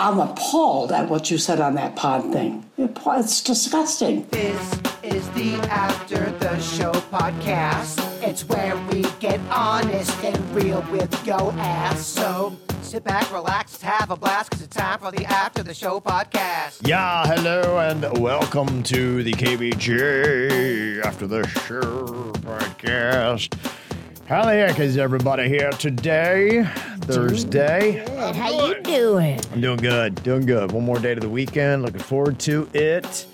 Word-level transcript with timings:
I'm 0.00 0.20
appalled 0.20 0.92
at 0.92 1.10
what 1.10 1.28
you 1.28 1.38
said 1.38 1.60
on 1.60 1.74
that 1.74 1.96
pod 1.96 2.32
thing. 2.32 2.64
It's 2.78 3.42
disgusting. 3.42 4.28
This 4.30 4.80
is 5.02 5.28
the 5.30 5.54
After 5.68 6.30
the 6.38 6.56
Show 6.60 6.92
podcast. 6.92 7.98
It's 8.22 8.48
where 8.48 8.76
we 8.92 9.02
get 9.18 9.40
honest 9.50 10.16
and 10.22 10.54
real 10.54 10.86
with 10.92 11.26
yo 11.26 11.50
ass. 11.58 12.06
So 12.06 12.56
sit 12.80 13.02
back, 13.02 13.32
relax, 13.32 13.82
have 13.82 14.12
a 14.12 14.16
blast, 14.16 14.50
because 14.50 14.64
it's 14.66 14.76
time 14.76 15.00
for 15.00 15.10
the 15.10 15.24
After 15.24 15.64
the 15.64 15.74
Show 15.74 15.98
podcast. 15.98 16.86
Yeah, 16.86 17.26
hello 17.26 17.80
and 17.80 18.20
welcome 18.20 18.84
to 18.84 19.24
the 19.24 19.32
KVJ 19.32 21.04
After 21.04 21.26
the 21.26 21.44
Show 21.48 22.32
podcast. 22.44 23.52
How 24.28 24.44
the 24.44 24.52
heck 24.52 24.78
is 24.78 24.98
everybody 24.98 25.48
here 25.48 25.70
today? 25.70 26.62
Thursday. 27.00 28.04
Good. 28.04 28.36
How 28.36 28.50
you 28.68 28.82
doing? 28.82 29.40
I'm 29.54 29.62
doing 29.62 29.78
good, 29.78 30.22
doing 30.22 30.44
good. 30.44 30.70
One 30.70 30.84
more 30.84 30.98
day 30.98 31.14
to 31.14 31.20
the 31.20 31.28
weekend. 31.30 31.82
Looking 31.82 32.00
forward 32.00 32.38
to 32.40 32.68
it. 32.74 33.24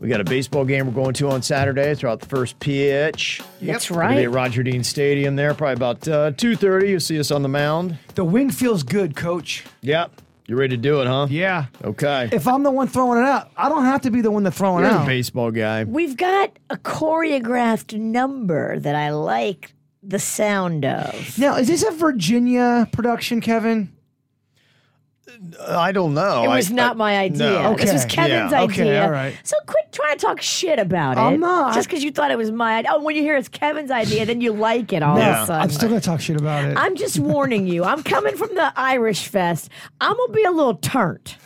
We 0.00 0.08
got 0.08 0.22
a 0.22 0.24
baseball 0.24 0.64
game 0.64 0.86
we're 0.86 0.92
going 0.92 1.12
to 1.14 1.28
on 1.28 1.42
Saturday 1.42 1.94
throughout 1.94 2.20
the 2.20 2.26
first 2.28 2.58
pitch. 2.60 3.42
That's 3.60 3.90
Gonna 3.90 4.00
be 4.00 4.14
right. 4.14 4.24
at 4.24 4.30
Roger 4.30 4.62
Dean 4.62 4.82
Stadium 4.82 5.36
there, 5.36 5.52
probably 5.52 5.74
about 5.74 6.08
uh, 6.08 6.30
2.30. 6.32 6.88
You'll 6.88 7.00
see 7.00 7.20
us 7.20 7.30
on 7.30 7.42
the 7.42 7.48
mound. 7.48 7.98
The 8.14 8.24
wind 8.24 8.54
feels 8.54 8.82
good, 8.82 9.16
coach. 9.16 9.64
Yep. 9.82 10.12
You 10.46 10.56
ready 10.56 10.76
to 10.76 10.80
do 10.82 11.02
it, 11.02 11.06
huh? 11.06 11.26
Yeah. 11.28 11.66
Okay. 11.84 12.30
If 12.32 12.48
I'm 12.48 12.62
the 12.62 12.70
one 12.70 12.88
throwing 12.88 13.18
it 13.18 13.26
out, 13.26 13.50
I 13.54 13.68
don't 13.68 13.84
have 13.84 14.00
to 14.02 14.10
be 14.10 14.22
the 14.22 14.30
one 14.30 14.44
that's 14.44 14.56
throwing 14.56 14.82
You're 14.84 14.92
it 14.94 14.96
a 14.96 15.00
out. 15.00 15.06
baseball 15.06 15.50
guy. 15.50 15.84
We've 15.84 16.16
got 16.16 16.58
a 16.70 16.76
choreographed 16.78 17.98
number 17.98 18.78
that 18.78 18.94
I 18.94 19.10
like 19.10 19.74
the 20.08 20.18
sound 20.18 20.84
of. 20.84 21.38
Now, 21.38 21.56
is 21.56 21.68
this 21.68 21.84
a 21.84 21.90
Virginia 21.92 22.88
production, 22.92 23.40
Kevin? 23.40 23.92
I 25.68 25.92
don't 25.92 26.14
know. 26.14 26.42
It 26.44 26.48
was 26.48 26.70
I- 26.72 26.74
not 26.74 26.92
I- 26.92 26.94
my 26.94 27.18
idea. 27.18 27.38
No. 27.38 27.74
This 27.76 27.92
was 27.92 28.04
Kevin's 28.06 28.50
Yeah. 28.50 28.62
Okay, 28.62 28.82
idea. 28.82 29.04
all 29.04 29.10
right. 29.10 29.34
So 29.44 29.56
quit 29.66 29.92
trying 29.92 30.16
to 30.16 30.24
talk 30.24 30.40
shit 30.40 30.78
about 30.78 31.16
it. 31.18 31.20
I'm 31.20 31.38
not. 31.38 31.74
Just 31.74 31.86
because 31.88 32.02
you 32.02 32.10
thought 32.10 32.30
it 32.30 32.38
was 32.38 32.50
my 32.50 32.76
idea. 32.78 32.92
Oh, 32.94 33.02
when 33.02 33.14
you 33.14 33.22
hear 33.22 33.36
it's 33.36 33.48
Kevin's 33.48 33.90
idea, 33.90 34.24
then 34.24 34.40
you 34.40 34.52
like 34.52 34.92
it 34.92 35.02
all 35.02 35.18
Yeah. 35.18 35.36
of 35.38 35.42
a 35.42 35.46
sudden. 35.46 35.62
I'm 35.62 35.70
still 35.70 35.90
going 35.90 36.00
to 36.00 36.04
talk 36.06 36.20
shit 36.20 36.40
about 36.40 36.64
it. 36.64 36.76
I'm 36.78 36.96
just 36.96 37.18
warning 37.18 37.66
you. 37.66 37.84
I'm 37.84 38.02
coming 38.02 38.36
from 38.36 38.54
the 38.54 38.72
Irish 38.74 39.28
Fest. 39.28 39.68
I'm 40.00 40.16
gonna 40.16 40.32
be 40.32 40.44
a 40.44 40.50
little 40.50 40.74
turnt. 40.76 41.36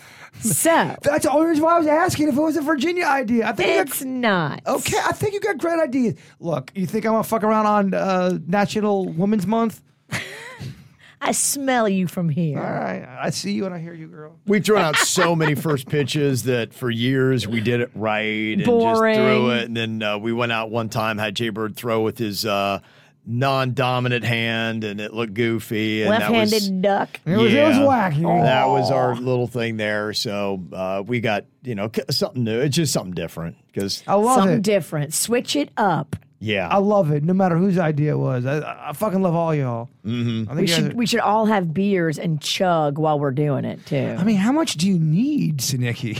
So 0.42 0.96
That's 1.02 1.24
the 1.24 1.30
only 1.30 1.46
reason 1.48 1.64
why 1.64 1.74
I 1.76 1.78
was 1.78 1.86
asking 1.86 2.28
if 2.28 2.36
it 2.36 2.40
was 2.40 2.56
a 2.56 2.62
Virginia 2.62 3.04
idea. 3.04 3.46
I 3.48 3.52
think 3.52 3.74
you 3.74 3.80
it's 3.82 4.02
not. 4.02 4.60
okay. 4.66 4.98
I 4.98 5.12
think 5.12 5.34
you 5.34 5.40
got 5.40 5.58
great 5.58 5.78
ideas. 5.80 6.14
Look, 6.40 6.72
you 6.74 6.86
think 6.86 7.06
I'm 7.06 7.12
gonna 7.12 7.24
fuck 7.24 7.44
around 7.44 7.66
on 7.66 7.94
uh, 7.94 8.38
National 8.46 9.06
Women's 9.08 9.46
Month? 9.46 9.80
I 11.24 11.30
smell 11.30 11.88
you 11.88 12.08
from 12.08 12.28
here. 12.28 12.58
All 12.58 12.64
right, 12.64 13.06
I 13.20 13.30
see 13.30 13.52
you 13.52 13.64
and 13.64 13.72
I 13.72 13.78
hear 13.78 13.94
you, 13.94 14.08
girl. 14.08 14.40
We've 14.44 14.64
thrown 14.64 14.80
out 14.80 14.96
so 14.96 15.36
many 15.36 15.54
first 15.54 15.88
pitches 15.88 16.42
that 16.44 16.74
for 16.74 16.90
years 16.90 17.46
we 17.46 17.60
did 17.60 17.80
it 17.80 17.92
right 17.94 18.56
and 18.58 18.64
Boring. 18.64 19.14
just 19.14 19.24
threw 19.24 19.50
it. 19.50 19.66
And 19.66 19.76
then 19.76 20.02
uh, 20.02 20.18
we 20.18 20.32
went 20.32 20.50
out 20.50 20.70
one 20.72 20.88
time, 20.88 21.18
had 21.18 21.36
Jay 21.36 21.50
Bird 21.50 21.76
throw 21.76 22.00
with 22.02 22.18
his 22.18 22.44
uh, 22.44 22.80
non-dominant 23.24 24.24
hand, 24.24 24.84
and 24.84 25.00
it 25.00 25.12
looked 25.14 25.34
goofy. 25.34 26.02
And 26.02 26.10
Left-handed 26.10 26.50
That 26.50 26.54
was, 26.54 26.68
duck. 26.70 27.20
It 27.24 27.36
was, 27.36 27.52
it 27.54 27.62
was 27.62 27.76
Yeah. 27.76 27.82
wacky. 27.86 28.42
that 28.44 28.66
was 28.68 28.90
our 28.90 29.14
little 29.16 29.46
thing 29.46 29.76
there. 29.76 30.12
So 30.12 30.62
uh, 30.72 31.02
we 31.06 31.20
got 31.20 31.44
you 31.62 31.74
know 31.74 31.90
something 32.10 32.44
new. 32.44 32.60
It's 32.60 32.76
just 32.76 32.92
something 32.92 33.14
different 33.14 33.56
because 33.68 34.02
I 34.06 34.14
love 34.14 34.36
Something 34.36 34.56
it. 34.58 34.62
different. 34.62 35.14
Switch 35.14 35.56
it 35.56 35.70
up. 35.76 36.16
Yeah, 36.42 36.68
I 36.68 36.78
love 36.78 37.10
it. 37.12 37.22
No 37.24 37.32
matter 37.32 37.56
whose 37.56 37.78
idea 37.78 38.12
it 38.12 38.18
was, 38.18 38.44
I, 38.44 38.58
I 38.58 38.88
I 38.90 38.92
fucking 38.92 39.22
love 39.22 39.34
all 39.34 39.54
y'all. 39.54 39.88
Mm-hmm. 40.04 40.50
I 40.50 40.54
think 40.54 40.56
We 40.56 40.60
you 40.62 40.66
guys 40.66 40.74
should 40.76 40.92
are- 40.92 40.96
we 40.96 41.06
should 41.06 41.20
all 41.20 41.46
have 41.46 41.72
beers 41.72 42.18
and 42.18 42.40
chug 42.40 42.98
while 42.98 43.18
we're 43.20 43.30
doing 43.30 43.64
it 43.64 43.84
too. 43.86 44.16
I 44.18 44.24
mean, 44.24 44.36
how 44.36 44.50
much 44.52 44.74
do 44.74 44.88
you 44.88 44.98
need, 44.98 45.58
Sinicki? 45.58 46.18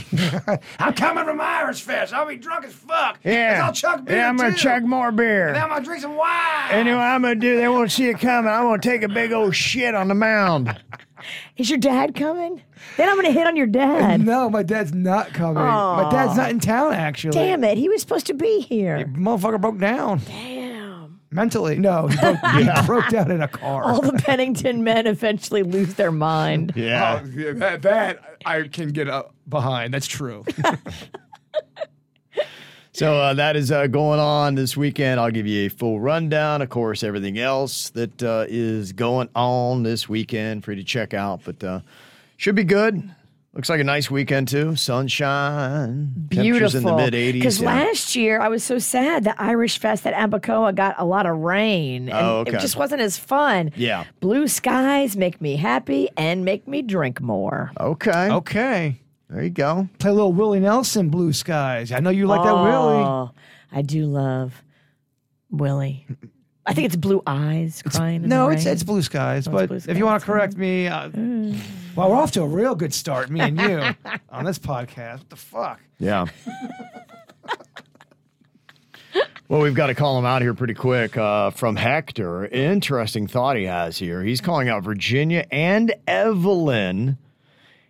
I'm 0.79 0.93
coming 0.93 1.25
from 1.25 1.41
Irish 1.41 1.81
Fest. 1.81 2.13
I'll 2.13 2.25
be 2.25 2.37
drunk 2.37 2.65
as 2.65 2.73
fuck. 2.73 3.19
yeah. 3.23 3.61
I'll 3.65 3.73
chug 3.73 4.05
beer 4.05 4.17
yeah, 4.17 4.29
I'm 4.29 4.37
gonna 4.37 4.51
too. 4.51 4.57
chug 4.57 4.83
more 4.83 5.11
beer. 5.11 5.47
And 5.47 5.55
then 5.57 5.63
I'm 5.63 5.69
gonna 5.69 5.83
drink 5.83 6.01
some 6.01 6.15
wine. 6.15 6.71
Anyway, 6.71 6.97
I'm 6.97 7.21
gonna 7.21 7.35
do. 7.35 7.57
They 7.57 7.67
won't 7.67 7.91
see 7.91 8.07
it 8.09 8.19
coming. 8.19 8.49
I'm 8.51 8.63
gonna 8.63 8.81
take 8.81 9.03
a 9.03 9.09
big 9.09 9.33
old 9.33 9.55
shit 9.55 9.93
on 9.93 10.07
the 10.07 10.15
mound. 10.15 10.79
Is 11.57 11.69
your 11.69 11.79
dad 11.79 12.15
coming? 12.15 12.61
Then 12.97 13.09
I'm 13.09 13.15
gonna 13.15 13.31
hit 13.31 13.47
on 13.47 13.55
your 13.55 13.67
dad. 13.67 14.21
no, 14.21 14.49
my 14.49 14.63
dad's 14.63 14.93
not 14.93 15.33
coming. 15.33 15.55
My 15.63 16.07
dad's 16.11 16.35
not 16.37 16.49
in 16.49 16.59
town, 16.59 16.93
actually. 16.93 17.31
Damn 17.31 17.63
it, 17.63 17.77
he 17.77 17.89
was 17.89 18.01
supposed 18.01 18.27
to 18.27 18.33
be 18.33 18.61
here. 18.61 19.05
Motherfucker 19.15 19.59
broke 19.61 19.79
down 19.79 20.19
Damn. 20.25 21.19
mentally. 21.31 21.77
No, 21.79 22.07
he 22.07 22.17
broke, 22.17 22.37
he 22.55 22.69
broke 22.85 23.09
down 23.09 23.31
in 23.31 23.41
a 23.41 23.47
car. 23.47 23.83
All 23.83 24.01
the 24.01 24.13
Pennington 24.13 24.83
men 24.83 25.07
eventually 25.07 25.63
lose 25.63 25.93
their 25.95 26.11
mind. 26.11 26.73
Yeah. 26.75 27.21
Oh, 27.23 27.27
yeah, 27.29 27.51
that, 27.53 27.81
that 27.83 28.39
I 28.45 28.63
can 28.67 28.89
get 28.89 29.07
up 29.09 29.33
behind. 29.47 29.93
That's 29.93 30.07
true. 30.07 30.43
So 32.93 33.15
uh, 33.15 33.33
that 33.33 33.55
is 33.55 33.71
uh, 33.71 33.87
going 33.87 34.19
on 34.19 34.53
this 34.53 34.77
weekend. 34.77 35.19
I'll 35.19 35.31
give 35.31 35.47
you 35.47 35.65
a 35.65 35.69
full 35.69 35.99
rundown. 35.99 36.61
Of 36.61 36.69
course, 36.69 37.03
everything 37.03 37.39
else 37.39 37.89
that 37.91 38.21
uh, 38.21 38.45
is 38.47 38.93
going 38.93 39.29
on 39.35 39.81
this 39.81 40.07
weekend 40.07 40.63
for 40.63 40.73
you 40.73 40.77
to 40.77 40.83
check 40.83 41.15
out. 41.15 41.41
But 41.43 41.63
uh, 41.63 41.79
should 42.37 42.53
be 42.55 42.63
good. 42.63 43.09
Looks 43.53 43.69
like 43.69 43.79
a 43.79 43.83
nice 43.83 44.09
weekend 44.09 44.47
too. 44.47 44.75
Sunshine, 44.75 46.11
beautiful 46.27 46.77
in 46.77 46.83
the 46.83 46.95
mid 46.95 47.13
80s. 47.13 47.33
Because 47.33 47.61
yeah. 47.61 47.67
last 47.67 48.15
year 48.15 48.39
I 48.39 48.47
was 48.47 48.63
so 48.63 48.79
sad 48.79 49.25
that 49.25 49.39
Irish 49.39 49.77
Fest 49.77 50.07
at 50.07 50.13
Abacoa 50.15 50.73
got 50.73 50.95
a 50.97 51.05
lot 51.05 51.27
of 51.27 51.37
rain. 51.37 52.09
And 52.09 52.17
Oh, 52.17 52.37
okay. 52.39 52.57
it 52.57 52.61
just 52.61 52.77
wasn't 52.77 53.01
as 53.01 53.17
fun. 53.17 53.71
Yeah. 53.75 54.05
Blue 54.21 54.47
skies 54.47 55.15
make 55.15 55.39
me 55.39 55.55
happy 55.55 56.09
and 56.17 56.43
make 56.43 56.67
me 56.67 56.81
drink 56.81 57.21
more. 57.21 57.71
Okay. 57.79 58.29
okay. 58.31 58.99
There 59.33 59.43
you 59.43 59.49
go. 59.49 59.89
Play 59.97 60.11
a 60.11 60.13
little 60.13 60.31
Willie 60.31 60.59
Nelson, 60.59 61.09
Blue 61.09 61.33
Skies. 61.33 61.91
I 61.91 61.99
know 61.99 62.11
you 62.11 62.27
like 62.27 62.43
that 62.43 62.53
Willie. 62.53 63.03
Oh, 63.03 63.31
I 63.71 63.81
do 63.81 64.05
love 64.05 64.61
Willie. 65.49 66.05
I 66.67 66.73
think 66.75 66.85
it's 66.85 66.95
Blue 66.95 67.21
Eyes 67.25 67.81
crying. 67.81 68.23
in 68.23 68.29
No, 68.29 68.45
the 68.47 68.53
it's 68.53 68.65
rain. 68.65 68.73
it's 68.73 68.83
Blue 68.83 69.01
Skies. 69.01 69.47
but 69.47 69.67
Blue 69.69 69.77
if 69.77 69.97
you 69.97 70.05
want 70.05 70.19
to 70.21 70.25
correct 70.25 70.55
me, 70.55 70.87
uh, 70.87 71.09
well, 71.95 72.09
we're 72.11 72.15
off 72.15 72.31
to 72.33 72.43
a 72.43 72.47
real 72.47 72.75
good 72.75 72.93
start, 72.93 73.31
me 73.31 73.39
and 73.41 73.59
you, 73.59 73.81
on 74.29 74.45
this 74.45 74.59
podcast. 74.59 75.17
What 75.19 75.29
the 75.31 75.35
fuck? 75.35 75.79
Yeah. 75.99 76.25
well, 79.49 79.61
we've 79.61 79.75
got 79.75 79.87
to 79.87 79.95
call 79.95 80.17
him 80.17 80.25
out 80.25 80.41
here 80.41 80.53
pretty 80.53 80.73
quick. 80.75 81.17
Uh, 81.17 81.49
from 81.51 81.75
Hector, 81.75 82.45
interesting 82.45 83.27
thought 83.27 83.57
he 83.57 83.63
has 83.63 83.97
here. 83.97 84.23
He's 84.23 84.41
calling 84.41 84.69
out 84.69 84.83
Virginia 84.83 85.45
and 85.51 85.93
Evelyn. 86.07 87.17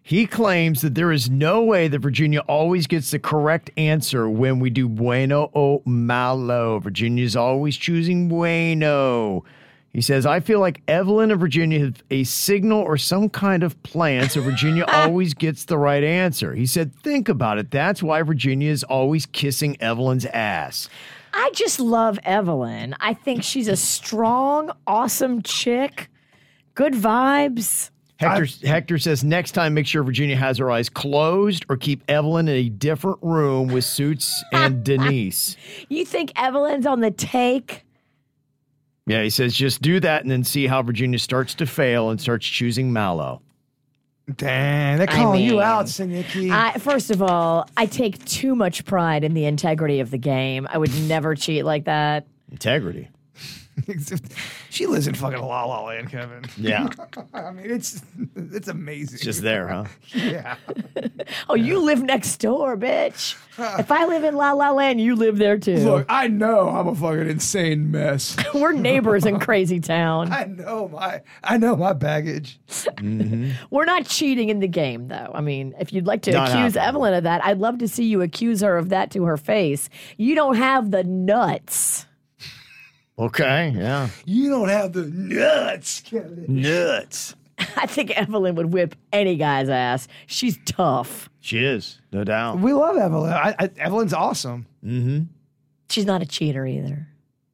He 0.06 0.28
claims 0.28 0.82
that 0.82 0.96
there 0.96 1.14
is 1.14 1.30
no 1.30 1.64
way 1.64 1.88
that 1.88 2.00
Virginia 2.00 2.42
always 2.42 2.88
gets 2.88 3.12
the 3.12 3.20
correct 3.20 3.72
answer 3.78 4.30
when 4.30 4.60
we 4.60 4.70
do 4.70 4.90
bueno 4.90 5.50
o 5.56 5.82
malo. 5.86 6.80
Virginia's 6.80 7.38
always 7.38 7.78
choosing 7.78 8.28
bueno. 8.28 9.46
He 9.94 10.02
says, 10.02 10.26
I 10.26 10.42
feel 10.42 10.60
like 10.60 10.82
Evelyn 10.90 11.32
and 11.32 11.40
Virginia 11.40 11.80
have 11.80 12.04
a 12.10 12.26
signal 12.26 12.82
or 12.82 12.98
some 12.98 13.30
kind 13.30 13.64
of 13.64 13.82
plan, 13.84 14.28
so 14.28 14.42
Virginia 14.42 14.84
always 14.88 15.34
gets 15.34 15.66
the 15.66 15.78
right 15.78 16.04
answer. 16.04 16.54
He 16.54 16.66
said, 16.66 16.94
Think 16.96 17.30
about 17.30 17.58
it. 17.58 17.72
That's 17.72 18.04
why 18.04 18.22
Virginia 18.24 18.72
is 18.72 18.84
always 18.84 19.26
kissing 19.26 19.78
Evelyn's 19.80 20.26
ass. 20.26 20.90
I 21.32 21.50
just 21.54 21.80
love 21.80 22.20
Evelyn. 22.24 22.96
I 23.00 23.14
think 23.14 23.44
she's 23.44 23.70
a 23.70 23.78
strong, 23.78 24.72
awesome 24.86 25.44
chick. 25.44 26.10
Good 26.76 26.94
vibes. 26.94 27.90
Hector, 28.18 28.68
Hector 28.68 28.98
says, 29.00 29.24
Next 29.24 29.52
time, 29.52 29.74
make 29.74 29.88
sure 29.88 30.04
Virginia 30.04 30.36
has 30.36 30.58
her 30.58 30.70
eyes 30.70 30.90
closed 30.90 31.66
or 31.70 31.78
keep 31.78 32.04
Evelyn 32.08 32.48
in 32.48 32.56
a 32.56 32.70
different 32.70 33.20
room 33.22 33.68
with 33.68 33.84
Suits 33.84 34.44
and 34.52 34.84
Denise. 34.86 35.58
You 35.90 36.06
think 36.06 36.32
Evelyn's 36.36 36.86
on 36.86 37.02
the 37.02 37.12
take? 37.12 37.84
Yeah, 39.06 39.24
he 39.24 39.30
says, 39.30 39.54
Just 39.54 39.82
do 39.82 40.00
that 40.00 40.22
and 40.22 40.32
then 40.32 40.44
see 40.44 40.68
how 40.68 40.82
Virginia 40.82 41.20
starts 41.20 41.56
to 41.56 41.66
fail 41.66 42.10
and 42.10 42.22
starts 42.22 42.46
choosing 42.46 42.94
malo. 42.94 43.42
Damn, 44.38 45.00
they're 45.00 45.10
I 45.10 45.16
calling 45.16 45.42
you 45.44 45.60
out, 45.60 45.88
Sinicki. 45.88 46.50
I, 46.50 46.74
first 46.80 47.12
of 47.12 47.22
all, 47.22 47.68
I 47.76 47.86
take 47.88 48.24
too 48.24 48.56
much 48.56 48.86
pride 48.86 49.26
in 49.26 49.34
the 49.34 49.44
integrity 49.44 50.00
of 50.00 50.12
the 50.12 50.18
game. 50.18 50.66
I 50.72 50.78
would 50.78 50.94
never 51.10 51.36
cheat 51.36 51.66
like 51.66 51.86
that. 51.86 52.26
Integrity. 52.50 53.10
She 54.70 54.86
lives 54.86 55.08
in 55.08 55.14
fucking 55.16 55.40
La 55.40 55.66
La 55.66 55.84
Land, 55.84 56.10
Kevin. 56.10 56.44
Yeah. 56.58 56.88
I 57.34 57.52
mean, 57.52 57.70
it's 57.70 58.02
it's 58.36 58.68
amazing. 58.68 59.20
Just 59.20 59.42
there, 59.42 59.68
huh? 59.68 59.86
yeah. 60.14 60.56
Oh, 61.50 61.56
you 61.56 61.80
live 61.80 62.02
next 62.02 62.38
door, 62.38 62.78
bitch. 62.78 63.36
If 63.80 63.92
I 63.92 64.06
live 64.06 64.24
in 64.24 64.36
La 64.36 64.54
La 64.54 64.72
Land, 64.72 65.00
you 65.00 65.16
live 65.16 65.38
there 65.38 65.60
too. 65.60 65.78
Look, 65.78 66.08
I 66.10 66.28
know 66.28 66.70
I'm 66.70 66.88
a 66.88 66.96
fucking 66.96 67.30
insane 67.30 67.92
mess. 67.92 68.36
We're 68.52 68.72
neighbors 68.72 69.28
in 69.28 69.40
Crazy 69.40 69.80
Town. 69.80 70.32
I 70.32 70.46
know 70.46 70.88
my 70.88 71.22
I 71.44 71.58
know 71.58 71.76
my 71.76 71.94
baggage. 71.94 72.60
Mm-hmm. 72.68 73.52
We're 73.70 73.86
not 73.86 74.08
cheating 74.08 74.50
in 74.50 74.60
the 74.60 74.68
game, 74.68 75.08
though. 75.08 75.32
I 75.36 75.42
mean, 75.42 75.76
if 75.80 75.94
you'd 75.94 76.08
like 76.08 76.24
to 76.24 76.32
Not 76.32 76.50
accuse 76.50 76.74
happening. 76.74 76.88
Evelyn 76.88 77.14
of 77.14 77.24
that, 77.26 77.46
I'd 77.46 77.60
love 77.60 77.78
to 77.80 77.88
see 77.88 78.06
you 78.06 78.24
accuse 78.24 78.62
her 78.62 78.76
of 78.76 78.90
that 78.90 79.12
to 79.12 79.24
her 79.26 79.38
face. 79.38 79.88
You 80.18 80.34
don't 80.34 80.56
have 80.56 80.90
the 80.90 81.04
nuts. 81.04 82.08
Okay. 83.18 83.74
Yeah. 83.76 84.10
You 84.26 84.50
don't 84.50 84.70
have 84.70 84.94
the 84.94 85.06
nuts, 85.06 86.02
Kevin. 86.02 86.46
Nuts. 86.48 87.36
I 87.78 87.86
think 87.86 88.12
Evelyn 88.12 88.56
would 88.56 88.74
whip 88.74 88.96
any 89.12 89.36
guy's 89.36 89.70
ass. 89.70 90.08
She's 90.26 90.58
tough. 90.66 91.30
She 91.40 91.64
is, 91.64 92.00
no 92.12 92.24
doubt. 92.24 92.60
We 92.60 92.74
love 92.74 92.98
Evelyn. 92.98 93.32
I, 93.32 93.56
I, 93.60 93.70
Evelyn's 93.78 94.14
awesome. 94.14 94.66
Mm-hmm. 94.84 95.24
She's 95.90 96.06
not 96.06 96.22
a 96.22 96.26
cheater 96.26 96.66
either. 96.66 97.08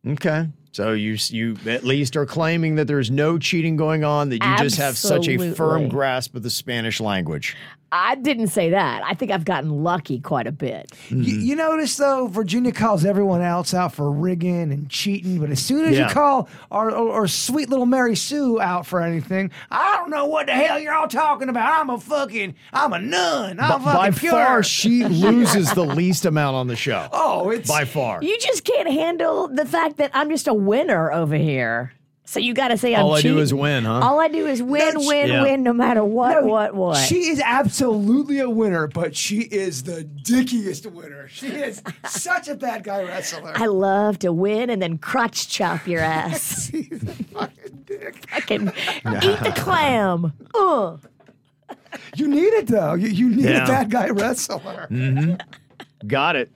Okay. 0.08 0.48
So 0.72 0.94
you 0.94 1.18
you 1.30 1.58
at 1.66 1.84
least 1.84 2.16
are 2.16 2.26
claiming 2.26 2.76
that 2.76 2.86
there's 2.86 3.10
no 3.10 3.38
cheating 3.38 3.76
going 3.76 4.04
on, 4.04 4.30
that 4.30 4.44
you 4.44 4.58
just 4.58 4.78
have 4.78 4.98
such 4.98 5.28
a 5.28 5.54
firm 5.54 5.90
grasp 5.90 6.36
of 6.36 6.44
the 6.44 6.50
Spanish 6.50 7.02
language. 7.02 7.58
I 7.92 8.16
didn't 8.16 8.48
say 8.48 8.70
that. 8.70 9.04
I 9.04 9.14
think 9.16 9.32
I've 9.32 9.46
gotten 9.46 9.84
lucky 9.84 10.20
quite 10.20 10.46
a 10.48 10.52
bit. 10.52 10.92
Y- 11.12 11.18
hmm. 11.18 11.22
You, 11.24 11.56
notice 11.56 11.98
though, 11.98 12.28
Virginia 12.28 12.72
calls 12.72 13.04
everyone 13.06 13.42
else 13.42 13.74
out 13.74 13.94
for 13.94 14.12
rigging 14.12 14.72
and 14.72 14.90
cheating, 14.90 15.40
but 15.40 15.50
as 15.50 15.60
soon 15.60 15.86
as 15.86 15.98
Yeah. 15.98 16.08
you 16.08 16.14
call 16.14 16.48
our, 16.72 16.92
our, 16.92 17.10
our 17.12 17.28
sweet 17.28 17.70
little 17.70 17.86
Mary 17.88 18.16
Sue 18.16 18.62
out 18.62 18.86
for 18.86 19.02
anything, 19.02 19.50
I 19.72 19.98
don't 19.98 20.10
know 20.12 20.26
what 20.26 20.46
the 20.46 20.52
hell 20.54 20.80
you're 20.80 20.94
all 20.94 21.08
talking 21.08 21.50
about. 21.50 21.82
I'm 21.82 21.90
a 21.90 22.00
fucking, 22.00 22.56
I'm 22.74 22.94
a 22.94 23.00
nun. 23.00 23.60
I'm 23.60 23.84
By 23.84 23.94
fucking 23.94 24.14
pure. 24.20 24.32
far, 24.34 24.64
she 24.64 25.04
loses 25.06 25.74
the 25.74 25.86
least 25.86 26.26
amount 26.26 26.56
on 26.56 26.68
the 26.68 26.76
show. 26.76 27.08
oh, 27.12 27.50
it's 27.50 27.70
By 27.70 27.86
far. 27.86 28.22
You 28.22 28.38
just 28.40 28.64
can't 28.66 28.90
handle 28.90 29.48
the 29.48 29.66
fact 29.66 29.98
that 29.98 30.12
I'm 30.14 30.30
just 30.30 30.48
a 30.48 30.54
winner 30.54 31.12
over 31.12 31.36
here. 31.36 31.94
So 32.30 32.40
you 32.40 32.54
got 32.54 32.68
to 32.68 32.78
say 32.78 32.94
I'm 32.94 33.06
All 33.06 33.16
I 33.16 33.22
do 33.24 33.40
is 33.40 33.56
win, 33.56 33.86
huh? 33.86 34.02
All 34.02 34.20
I 34.20 34.28
do 34.28 34.46
is 34.46 34.62
win, 34.62 34.94
No, 34.94 35.08
win, 35.08 35.30
yeah. 35.30 35.42
win, 35.42 35.64
no 35.64 35.74
matter 35.74 36.04
what, 36.04 36.44
No, 36.44 36.48
what, 36.48 36.76
what. 36.76 36.98
She 36.98 37.28
is 37.30 37.42
absolutely 37.44 38.38
a 38.40 38.48
winner, 38.48 38.86
but 38.86 39.16
she 39.16 39.40
is 39.40 39.82
the 39.82 40.04
dickiest 40.04 40.86
winner. 40.86 41.28
She 41.28 41.48
is 41.48 41.82
such 42.06 42.48
a 42.48 42.54
bad 42.54 42.84
guy 42.84 43.02
wrestler. 43.02 43.54
I 43.56 43.66
love 43.66 44.20
to 44.20 44.32
win 44.32 44.70
and 44.70 44.80
then 44.80 45.00
crotch 45.00 45.50
chop 45.50 45.88
your 45.88 46.02
ass. 46.04 46.70
She's 46.70 47.02
a 47.02 47.08
fucking 47.08 47.84
dick. 47.88 48.24
Fucking 48.30 48.68
eat 48.68 49.40
the 49.40 49.54
clam. 49.58 50.32
Ugh. 50.54 51.00
You 52.16 52.28
need 52.28 52.54
it 52.54 52.68
though. 52.68 52.94
You, 52.94 53.08
you 53.08 53.30
need 53.30 53.46
Yeah. 53.46 53.64
a 53.64 53.68
bad 53.68 53.90
guy 53.90 54.10
wrestler. 54.10 54.88
Mm-hmm. 54.92 56.08
Got 56.08 56.36
it. 56.36 56.52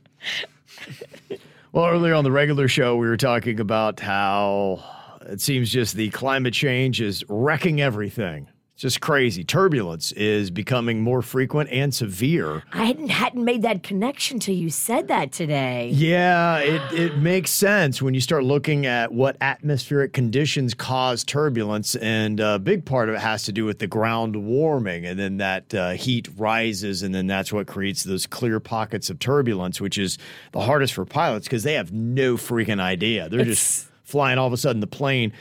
Well, 1.72 1.88
earlier 1.88 2.14
on 2.14 2.24
the 2.24 2.32
regular 2.32 2.68
show, 2.68 2.96
we 2.96 3.08
were 3.08 3.18
talking 3.18 3.60
about 3.60 4.00
how 4.00 4.84
it 5.28 5.42
seems 5.42 5.72
just 5.72 5.96
the 5.96 6.10
climate 6.10 6.54
change 6.54 7.02
is 7.02 7.24
wrecking 7.28 7.82
everything. 7.82 8.48
It's 8.74 8.82
just 8.82 9.02
crazy. 9.02 9.44
Turbulence 9.44 10.12
is 10.14 10.50
becoming 10.50 11.00
more 11.00 11.22
frequent 11.22 11.70
and 11.70 11.94
severe. 11.94 12.64
I 12.74 12.86
hadn't, 12.86 13.10
hadn't 13.10 13.46
made 13.46 13.62
that 13.62 13.84
connection 13.84 14.40
till 14.40 14.56
you 14.56 14.72
said 14.72 15.10
that 15.10 15.32
today. 15.32 15.92
Yeah, 15.94 16.58
it, 16.58 16.82
it 16.92 17.18
makes 17.20 17.52
sense 17.52 18.02
when 18.02 18.16
you 18.16 18.20
start 18.20 18.44
looking 18.44 18.88
at 18.88 19.14
what 19.14 19.38
atmospheric 19.42 20.12
conditions 20.12 20.74
cause 20.74 21.24
turbulence. 21.24 21.96
And 21.98 22.40
a 22.40 22.58
big 22.58 22.84
part 22.84 23.10
of 23.10 23.16
it 23.16 23.22
has 23.22 23.44
to 23.44 23.52
do 23.52 23.64
with 23.64 23.78
the 23.78 23.86
ground 23.86 24.36
warming. 24.36 25.06
And 25.06 25.20
then 25.20 25.38
that 25.38 25.72
uh, 25.76 25.92
heat 25.92 26.28
rises. 26.36 27.04
And 27.04 27.14
then 27.14 27.28
that's 27.28 27.54
what 27.54 27.68
creates 27.68 28.04
those 28.04 28.26
clear 28.26 28.60
pockets 28.60 29.12
of 29.12 29.20
turbulence, 29.20 29.80
which 29.80 30.00
is 30.00 30.18
the 30.52 30.62
hardest 30.62 30.96
for 30.96 31.06
pilots 31.06 31.46
because 31.46 31.62
they 31.62 31.76
have 31.76 31.94
no 31.94 32.38
freaking 32.38 32.80
idea. 32.80 33.30
They're 33.30 33.46
just 33.46 33.88
flying. 34.04 34.38
All 34.38 34.48
of 34.48 34.54
a 34.54 34.58
sudden, 34.58 34.80
the 34.80 34.88
plane 34.88 35.34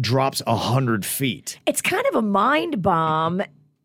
drops 0.00 0.42
a 0.46 0.54
100 0.54 1.04
feet. 1.04 1.58
It's 1.66 1.82
kind 1.82 2.04
of 2.06 2.16
a 2.16 2.22
mind 2.22 2.82
bomb 2.82 3.42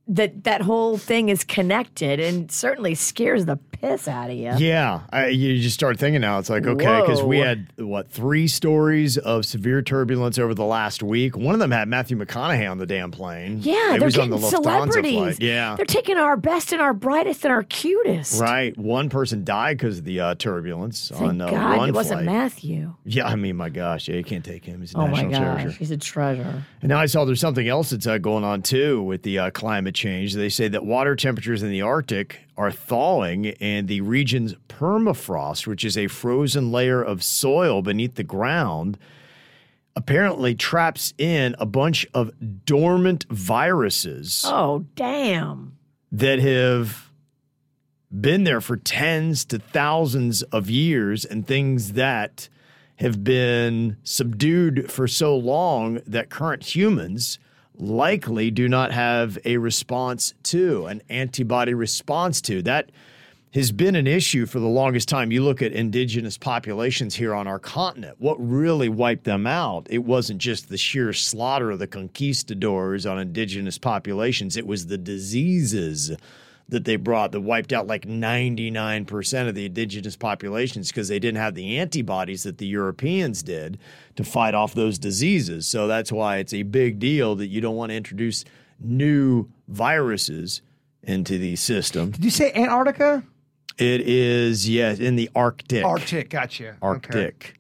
that 0.07 0.44
that 0.44 0.61
whole 0.61 0.97
thing 0.97 1.29
is 1.29 1.44
connected 1.44 2.19
and 2.19 2.51
certainly 2.51 2.94
scares 2.95 3.45
the 3.45 3.55
piss 3.55 4.07
out 4.07 4.29
of 4.29 4.35
you. 4.35 4.51
Yeah, 4.57 5.01
I, 5.11 5.27
you 5.27 5.59
just 5.61 5.75
start 5.75 5.97
thinking 5.97 6.19
now. 6.21 6.39
It's 6.39 6.50
like 6.50 6.65
okay, 6.65 7.01
because 7.01 7.23
we 7.23 7.39
had 7.39 7.67
what 7.77 8.09
three 8.09 8.47
stories 8.47 9.17
of 9.17 9.45
severe 9.45 9.81
turbulence 9.81 10.38
over 10.38 10.53
the 10.53 10.65
last 10.65 11.03
week. 11.03 11.38
One 11.38 11.53
of 11.53 11.59
them 11.59 11.71
had 11.71 11.88
Matthew 11.88 12.17
McConaughey 12.17 12.69
on 12.69 12.77
the 12.77 12.85
damn 12.85 13.11
plane. 13.11 13.59
Yeah, 13.61 13.94
He 13.94 13.97
they're 14.00 14.05
was 14.07 14.17
on 14.17 14.29
getting 14.29 14.41
the 14.41 14.47
celebrities. 14.50 15.39
Yeah, 15.39 15.75
They're 15.75 15.85
taking 15.85 16.17
our 16.17 16.35
best 16.38 16.73
and 16.73 16.81
our 16.81 16.94
brightest 16.94 17.45
and 17.45 17.53
our 17.53 17.63
cutest. 17.63 18.41
right. 18.41 18.77
One 18.77 19.09
person 19.09 19.44
died 19.45 19.77
because 19.77 20.00
of 20.00 20.03
the 20.05 20.19
uh, 20.19 20.35
turbulence 20.35 21.09
Thank 21.09 21.21
on 21.21 21.41
uh, 21.41 21.50
God 21.50 21.77
one 21.77 21.89
it 21.89 21.95
wasn't 21.95 22.23
flight. 22.23 22.25
Matthew. 22.25 22.94
Yeah, 23.05 23.27
I 23.27 23.35
mean, 23.35 23.55
my 23.55 23.69
gosh, 23.69 24.07
yeah, 24.09 24.15
you 24.17 24.23
can't 24.23 24.44
take 24.44 24.65
him. 24.65 24.81
He's 24.81 24.94
a 24.94 24.97
Oh 24.97 25.07
my 25.07 25.23
gosh, 25.23 25.61
treasure. 25.61 25.71
he's 25.77 25.91
a 25.91 25.97
treasure. 25.97 26.63
And 26.81 26.89
now 26.89 27.00
I 27.00 27.05
saw 27.05 27.23
there's 27.25 27.39
something 27.39 27.67
else 27.67 27.91
that's 27.91 28.05
uh, 28.07 28.17
going 28.17 28.44
on 28.44 28.61
too 28.61 29.01
with 29.01 29.23
the 29.23 29.39
uh, 29.39 29.50
climate 29.94 29.95
change. 29.95 30.34
They 30.34 30.50
say 30.50 30.68
that 30.69 30.86
water 30.86 31.16
temperatures 31.16 31.63
in 31.63 31.69
the 31.69 31.81
Arctic 31.81 32.40
are 32.57 32.72
thawing, 32.72 33.48
and 33.62 33.88
the 33.88 34.01
region's 34.01 34.56
permafrost, 34.68 35.68
which 35.68 35.84
is 35.86 35.98
a 35.98 36.07
frozen 36.07 36.72
layer 36.72 37.01
of 37.01 37.24
soil 37.24 37.81
beneath 37.81 38.16
the 38.16 38.24
ground, 38.24 38.98
apparently 39.95 40.56
traps 40.56 41.13
in 41.18 41.56
a 41.60 41.66
bunch 41.66 42.06
of 42.13 42.31
dormant 42.66 43.25
viruses 43.30 44.44
Oh 44.45 44.86
damn. 44.95 45.78
that 46.12 46.39
have 46.39 47.12
been 48.12 48.44
there 48.44 48.62
for 48.62 48.78
tens 48.78 49.46
to 49.46 49.60
thousands 49.60 50.42
of 50.44 50.69
years 50.69 51.25
and 51.25 51.46
things 51.48 51.94
that 51.94 52.48
have 52.98 53.24
been 53.24 53.98
subdued 54.04 54.92
for 54.92 55.07
so 55.07 55.36
long 55.36 56.00
that 56.07 56.30
current 56.30 56.75
humans 56.75 57.38
likely 57.78 58.52
do 58.52 58.70
not 58.70 58.92
have 58.92 59.38
a 59.46 59.58
response 59.58 60.34
to, 60.44 60.86
an 60.86 61.02
antibody 61.10 61.74
response 61.74 62.42
to. 62.42 62.62
That 62.62 62.92
has 63.54 63.72
been 63.72 63.96
an 63.96 64.08
issue 64.08 64.46
for 64.46 64.60
the 64.60 64.68
longest 64.68 65.08
time. 65.08 65.31
You 65.31 65.44
look 65.44 65.62
at 65.62 65.72
indigenous 65.74 66.38
populations 66.38 67.16
here 67.16 67.36
on 67.36 67.48
our 67.48 67.60
continent, 67.60 68.16
what 68.20 68.36
really 68.40 68.90
wiped 68.90 69.25
them 69.25 69.46
out, 69.46 69.88
it 69.90 70.00
wasn't 70.00 70.40
just 70.40 70.70
the 70.70 70.78
sheer 70.78 71.14
slaughter 71.14 71.72
of 71.72 71.80
the 71.80 71.88
conquistadors 71.88 73.06
on 73.06 73.20
indigenous 73.20 73.78
populations, 73.78 74.58
it 74.58 74.66
was 74.66 74.88
the 74.88 74.98
diseases 74.98 76.12
that 76.74 76.86
they 76.86 76.96
brought 76.96 77.31
that 77.31 77.42
wiped 77.42 77.72
out 77.72 77.86
like 77.86 78.06
99% 78.06 79.48
of 79.48 79.53
the 79.53 79.68
indigenous 79.68 80.15
populations 80.15 80.89
because 80.89 81.08
they 81.08 81.20
didn't 81.20 81.38
have 81.38 81.53
the 81.53 81.77
antibodies 81.77 82.44
that 82.44 82.58
the 82.58 82.65
Europeans 82.65 83.44
did 83.44 83.77
to 84.15 84.24
fight 84.24 84.56
off 84.56 84.74
those 84.74 84.98
diseases. 84.98 85.68
So 85.68 85.88
that's 85.88 86.12
why 86.12 86.38
it's 86.38 86.53
a 86.53 86.63
big 86.63 86.98
deal 86.98 87.36
that 87.36 87.48
you 87.48 87.62
don't 87.62 87.75
want 87.75 87.92
to 87.92 87.96
introduce 87.96 88.44
new 88.80 89.48
viruses 89.68 90.63
into 91.03 91.38
the 91.38 91.56
system. 91.56 92.10
Did 92.10 92.25
you 92.25 92.32
say 92.32 92.51
Antarctica? 92.53 93.24
It 93.77 94.01
is, 94.01 94.68
yes, 94.68 95.00
in 95.00 95.15
the 95.15 95.30
Arctic. 95.36 95.86
Arctic, 95.86 96.32
gotcha. 96.32 96.77
Okay. 96.82 96.82
Arctic 96.82 97.60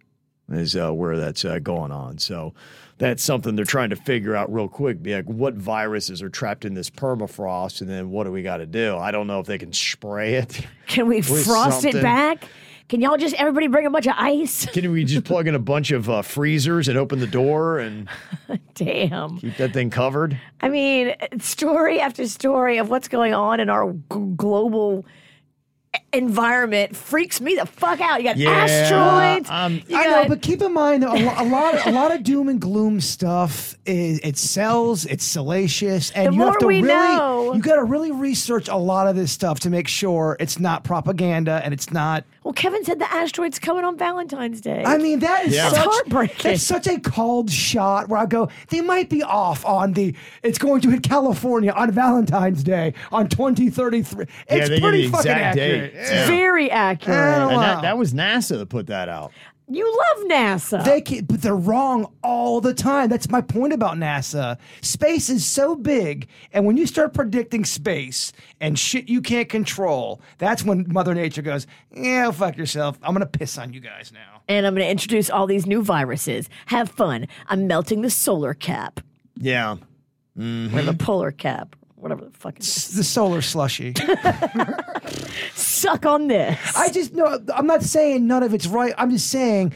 is 0.49 0.75
uh, 0.75 0.91
where 0.91 1.17
that's 1.17 1.45
uh, 1.45 1.59
going 1.59 1.91
on. 1.91 2.17
So 2.17 2.55
that's 3.03 3.21
something 3.21 3.57
they're 3.57 3.65
trying 3.65 3.89
to 3.89 3.97
figure 3.97 4.33
out 4.33 4.51
real 4.53 4.69
quick. 4.69 5.03
Be 5.03 5.13
like, 5.13 5.25
what 5.25 5.55
viruses 5.55 6.21
are 6.21 6.29
trapped 6.29 6.63
in 6.63 6.73
this 6.73 6.89
permafrost, 6.89 7.81
and 7.81 7.89
then 7.89 8.11
what 8.11 8.23
do 8.23 8.31
we 8.31 8.43
got 8.43 8.57
to 8.57 8.65
do? 8.65 8.95
I 8.95 9.11
don't 9.11 9.27
know 9.27 9.41
if 9.41 9.45
they 9.45 9.57
can 9.57 9.73
spray 9.73 10.35
it. 10.35 10.65
Can 10.87 11.07
we 11.07 11.21
frost 11.21 11.81
something. 11.81 11.97
it 11.99 12.01
back? 12.01 12.45
Can 12.87 13.01
y'all 13.01 13.17
just 13.17 13.35
everybody 13.35 13.67
bring 13.67 13.85
a 13.85 13.89
bunch 13.89 14.07
of 14.07 14.13
ice? 14.17 14.65
Can 14.71 14.89
we 14.91 15.03
just 15.03 15.25
plug 15.25 15.47
in 15.47 15.55
a 15.55 15.59
bunch 15.59 15.91
of 15.91 16.09
uh, 16.09 16.21
freezers 16.21 16.87
and 16.87 16.97
open 16.97 17.19
the 17.19 17.27
door 17.27 17.79
and 17.79 18.07
Damn. 18.75 19.37
keep 19.39 19.57
that 19.57 19.73
thing 19.73 19.89
covered? 19.89 20.39
I 20.61 20.69
mean, 20.69 21.13
story 21.39 21.99
after 21.99 22.25
story 22.27 22.77
of 22.77 22.89
what's 22.89 23.09
going 23.09 23.33
on 23.33 23.59
in 23.59 23.69
our 23.69 23.91
g- 23.91 23.99
global 24.37 25.05
environment 26.11 26.95
freaks 26.95 27.41
me 27.41 27.55
the 27.55 27.65
fuck 27.65 27.99
out. 28.01 28.19
You 28.21 28.27
got 28.29 28.37
Yeah, 28.37 28.51
asteroids. 28.51 29.49
um, 29.49 29.81
you 29.87 29.97
I 29.97 30.05
know, 30.05 30.25
but 30.27 30.41
keep 30.41 30.61
in 30.61 30.73
mind 30.73 31.03
that 31.03 31.09
a, 31.09 31.23
lo- 31.23 31.33
a 31.37 31.45
lot, 31.45 31.85
a 31.87 31.91
lot 31.91 32.13
of 32.13 32.23
doom 32.23 32.49
and 32.49 32.59
gloom 32.61 33.01
stuff 33.01 33.75
is 33.85 34.19
it 34.23 34.37
sells, 34.37 35.05
it's 35.05 35.23
salacious, 35.23 36.11
and 36.11 36.27
The 36.33 36.37
you 36.37 36.41
have 36.43 36.57
to 36.59 36.67
we 36.67 36.81
really, 36.81 36.87
know- 37.15 37.53
you 37.53 37.61
got 37.61 37.75
to 37.75 37.83
really 37.83 38.11
research 38.11 38.67
a 38.67 38.75
lot 38.77 39.07
of 39.07 39.15
this 39.15 39.31
stuff 39.31 39.59
to 39.61 39.69
make 39.69 39.87
sure 39.87 40.37
it's 40.39 40.59
not 40.59 40.83
propaganda 40.83 41.61
and 41.63 41.73
it's 41.73 41.91
not. 41.91 42.23
Well, 42.43 42.53
Kevin 42.53 42.83
said 42.83 42.99
the 42.99 43.11
asteroid's 43.13 43.59
coming 43.59 43.83
on 43.85 43.97
Valentine's 43.97 44.61
Day. 44.61 44.83
I 44.85 44.97
mean, 44.97 45.19
that 45.19 45.45
is 45.45 45.55
Yeah. 45.55 45.69
such, 45.69 45.77
It's 45.77 45.85
heartbreaking. 45.95 46.51
That's 46.51 46.63
such 46.63 46.87
a 46.87 46.99
called 46.99 47.49
shot 47.51 48.09
where 48.09 48.19
I 48.19 48.25
go, 48.25 48.49
they 48.69 48.81
might 48.81 49.09
be 49.09 49.23
off 49.23 49.65
on 49.65 49.93
the. 49.93 50.13
It's 50.43 50.57
going 50.57 50.81
to 50.81 50.89
hit 50.89 51.03
California 51.03 51.71
on 51.71 51.91
Valentine's 51.91 52.63
Day 52.63 52.93
on 53.11 53.27
2033. 53.29 54.25
It's 54.47 54.69
they 54.69 54.75
give 54.75 54.83
pretty 54.83 55.05
the 55.05 55.11
fucking 55.11 55.31
exact 55.31 55.57
accurate. 55.57 55.93
date. 55.93 55.99
Yeah. 56.01 56.27
Very 56.27 56.71
accurate. 56.71 57.17
And 57.17 57.55
wow. 57.55 57.61
that, 57.61 57.81
that 57.83 57.97
was 57.97 58.13
NASA 58.13 58.57
that 58.57 58.69
put 58.69 58.87
that 58.87 59.09
out. 59.09 59.31
You 59.73 59.91
love 59.97 60.27
NASA. 60.29 60.83
They 60.85 61.01
can, 61.01 61.25
but 61.25 61.41
they're 61.41 61.55
wrong 61.55 62.11
all 62.23 62.61
the 62.61 62.73
time. 62.73 63.09
That's 63.09 63.29
my 63.29 63.41
point 63.41 63.73
about 63.73 63.97
NASA. 63.97 64.57
Space 64.81 65.29
is 65.29 65.45
so 65.45 65.75
big, 65.75 66.27
and 66.51 66.65
when 66.65 66.77
you 66.77 66.85
start 66.85 67.13
predicting 67.13 67.65
space 67.65 68.31
and 68.61 68.77
shit 68.77 69.09
you 69.09 69.21
can't 69.21 69.49
control, 69.49 70.21
that's 70.37 70.63
when 70.63 70.85
Mother 70.91 71.13
Nature 71.15 71.41
goes, 71.41 71.65
"Yeah, 71.91 72.29
fuck 72.31 72.55
yourself. 72.57 72.99
I'm 73.01 73.13
gonna 73.13 73.25
piss 73.25 73.57
on 73.57 73.73
you 73.73 73.79
guys 73.79 74.11
now." 74.13 74.41
and 74.49 74.67
I'm 74.67 74.73
going 74.75 74.85
to 74.85 74.91
introduce 74.91 75.29
all 75.29 75.47
these 75.47 75.65
new 75.65 75.81
viruses. 75.81 76.49
Have 76.65 76.89
fun. 76.89 77.27
I'm 77.47 77.65
melting 77.65 78.01
the 78.01 78.09
solar 78.09 78.53
cap 78.53 78.99
Yeah. 79.37 79.77
Mm-hmm. 80.37 80.77
or 80.77 80.81
the 80.81 80.93
polar 80.93 81.31
cap, 81.31 81.77
whatever 82.03 82.23
mm. 82.25 82.31
the 82.31 82.37
fuck 82.37 82.57
it 82.57 82.63
is. 82.63 82.89
The 82.89 83.03
solar 83.03 83.41
slushy. 83.41 83.93
Suck 85.55 86.05
on 86.05 86.27
this. 86.27 86.59
I 86.75 86.89
just 86.89 87.13
no. 87.13 87.39
I'm 87.53 87.65
not 87.65 87.81
saying 87.81 88.27
none 88.27 88.43
of 88.43 88.53
it's 88.53 88.67
right. 88.67 88.93
I'm 88.97 89.09
just 89.09 89.29
saying. 89.29 89.73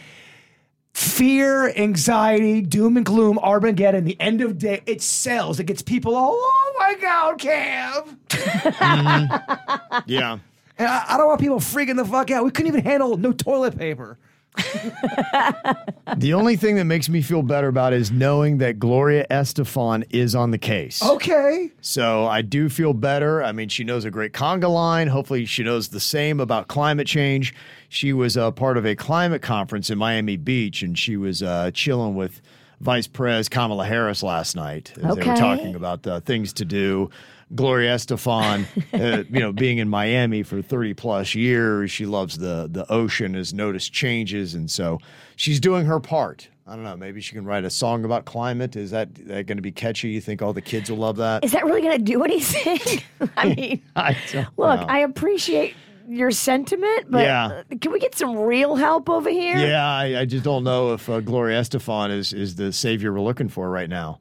Fear, 0.93 1.75
anxiety, 1.77 2.59
doom 2.59 2.97
and 2.97 3.05
gloom, 3.05 3.37
Armageddon, 3.37 4.03
the 4.05 4.19
end 4.19 4.41
of 4.41 4.57
day, 4.57 4.81
it 4.87 5.03
sells. 5.03 5.59
It 5.59 5.65
gets 5.65 5.83
people 5.83 6.15
all, 6.15 6.33
oh 6.33 6.75
my 6.79 6.95
God, 6.95 7.37
Cam. 7.37 8.17
Mm-hmm. 8.29 9.97
Yeah. 10.07 10.39
And 10.79 10.87
I, 10.87 11.05
I 11.09 11.17
don't 11.17 11.27
want 11.27 11.39
people 11.39 11.59
freaking 11.59 11.97
the 11.97 12.05
fuck 12.05 12.31
out. 12.31 12.43
We 12.45 12.49
couldn't 12.49 12.69
even 12.69 12.83
handle 12.83 13.15
no 13.15 13.31
toilet 13.31 13.77
paper. 13.77 14.17
The 16.15 16.33
only 16.33 16.55
thing 16.55 16.77
that 16.77 16.85
makes 16.85 17.09
me 17.09 17.21
feel 17.21 17.43
better 17.43 17.67
about 17.67 17.93
it 17.93 18.01
is 18.01 18.11
knowing 18.11 18.59
that 18.59 18.79
Gloria 18.79 19.27
Estefan 19.29 20.05
is 20.09 20.33
on 20.35 20.51
the 20.51 20.57
case. 20.57 21.03
Okay. 21.03 21.69
So 21.81 22.25
I 22.25 22.41
do 22.41 22.69
feel 22.69 22.93
better. 22.93 23.43
I 23.43 23.51
mean, 23.51 23.67
she 23.69 23.83
knows 23.83 24.05
a 24.05 24.09
great 24.09 24.31
conga 24.31 24.69
line. 24.73 25.09
Hopefully, 25.09 25.45
she 25.45 25.63
knows 25.63 25.89
the 25.89 25.99
same 25.99 26.39
about 26.39 26.69
climate 26.69 27.07
change. 27.07 27.53
She 27.89 28.13
was 28.13 28.37
a 28.37 28.51
part 28.51 28.77
of 28.77 28.85
a 28.85 28.95
climate 28.95 29.41
conference 29.41 29.89
in 29.89 29.97
Miami 29.97 30.37
Beach, 30.37 30.81
and 30.81 30.97
she 30.97 31.17
was 31.17 31.43
uh, 31.43 31.71
chilling 31.73 32.15
with 32.15 32.41
Vice 32.79 33.07
Pres 33.07 33.49
Kamala 33.49 33.85
Harris 33.85 34.23
last 34.23 34.55
night 34.55 34.93
as 35.03 35.15
they 35.15 35.27
were 35.27 35.35
talking 35.35 35.75
about 35.75 36.07
uh, 36.07 36.19
things 36.21 36.53
to 36.53 36.65
do. 36.65 37.09
Gloria 37.55 37.95
Estefan, 37.95 38.65
uh, 38.93 39.23
you 39.29 39.39
know, 39.39 39.53
being 39.53 39.77
in 39.77 39.87
Miami 39.89 40.43
for 40.43 40.61
30 40.61 40.93
plus 40.95 41.33
years, 41.33 41.89
she 41.91 42.05
loves 42.05 42.37
the 42.37 42.67
the 42.69 42.89
ocean, 42.91 43.33
has 43.35 43.53
noticed 43.53 43.93
changes, 43.93 44.53
and 44.53 44.69
so 44.69 44.99
she's 45.35 45.59
doing 45.59 45.85
her 45.85 45.99
part. 45.99 46.49
I 46.69 46.75
don't 46.75 46.83
know. 46.83 46.97
Maybe 46.97 47.21
she 47.21 47.33
can 47.33 47.45
write 47.45 47.63
a 47.63 47.69
song 47.69 48.03
about 48.03 48.25
climate. 48.25 48.75
Is 48.75 48.91
that, 48.91 49.15
that 49.27 49.45
going 49.45 49.57
to 49.57 49.61
be 49.61 49.71
catchy? 49.71 50.09
You 50.09 50.19
think 50.19 50.41
all 50.41 50.51
the 50.51 50.61
kids 50.61 50.89
will 50.91 50.97
love 50.97 51.15
that? 51.15 51.45
Is 51.45 51.53
that 51.53 51.63
really 51.63 51.81
going 51.81 51.97
to 51.97 52.03
do 52.03 52.25
anything? 52.25 53.01
I 53.37 53.53
mean, 53.55 53.81
I 53.95 54.17
look, 54.57 54.81
know. 54.81 54.85
I 54.89 54.99
appreciate 54.99 55.75
your 56.09 56.29
sentiment, 56.31 57.09
but 57.09 57.23
Yeah. 57.23 57.45
uh, 57.71 57.75
can 57.79 57.93
we 57.93 57.99
get 57.99 58.15
some 58.15 58.37
real 58.37 58.75
help 58.75 59.09
over 59.09 59.29
here? 59.29 59.57
Yeah, 59.57 59.85
I, 59.87 60.19
I 60.19 60.25
just 60.25 60.43
don't 60.43 60.65
know 60.65 60.91
if 60.91 61.09
uh, 61.09 61.21
Gloria 61.21 61.61
Estefan 61.61 62.11
is 62.11 62.33
is 62.33 62.55
the 62.55 62.73
savior 62.73 63.13
we're 63.13 63.21
looking 63.21 63.47
for 63.47 63.69
right 63.69 63.89
now. 63.89 64.19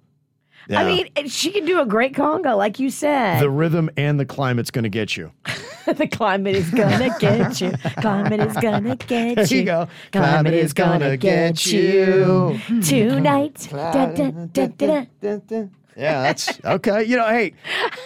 I 0.70 0.84
mean, 0.84 1.28
she 1.28 1.50
can 1.52 1.64
do 1.64 1.80
a 1.80 1.86
great 1.86 2.12
conga, 2.14 2.56
like 2.56 2.78
you 2.78 2.90
said. 2.90 3.40
the 3.40 3.50
rhythm 3.50 3.90
and 3.96 4.18
the 4.18 4.24
climate's 4.24 4.70
going 4.70 4.84
to 4.84 4.88
get 4.90 5.16
you. 5.16 5.32
The, 5.86 6.08
climate 6.08 6.56
is 6.56 6.68
gonna 6.70 7.16
get 7.20 7.60
you. 7.60 7.70
Climate 8.00 8.40
is 8.40 8.56
gonna 8.56 8.96
get 9.06 9.38
you. 9.38 9.44
There 9.44 9.58
you 9.58 9.64
go. 9.64 9.88
Climate 10.10 10.54
is 10.54 10.72
gonna 10.72 11.16
get 11.16 11.64
you 11.64 12.58
hmm. 12.66 12.80
tonight. 12.80 13.68
Da, 13.70 14.06
da, 14.06 14.30
da, 14.52 14.66
da, 14.66 15.36
da. 15.46 15.66
Yeah, 15.96 16.22
that's 16.22 16.60
okay. 16.64 17.04
You 17.04 17.16
know, 17.16 17.26
hey, 17.26 17.54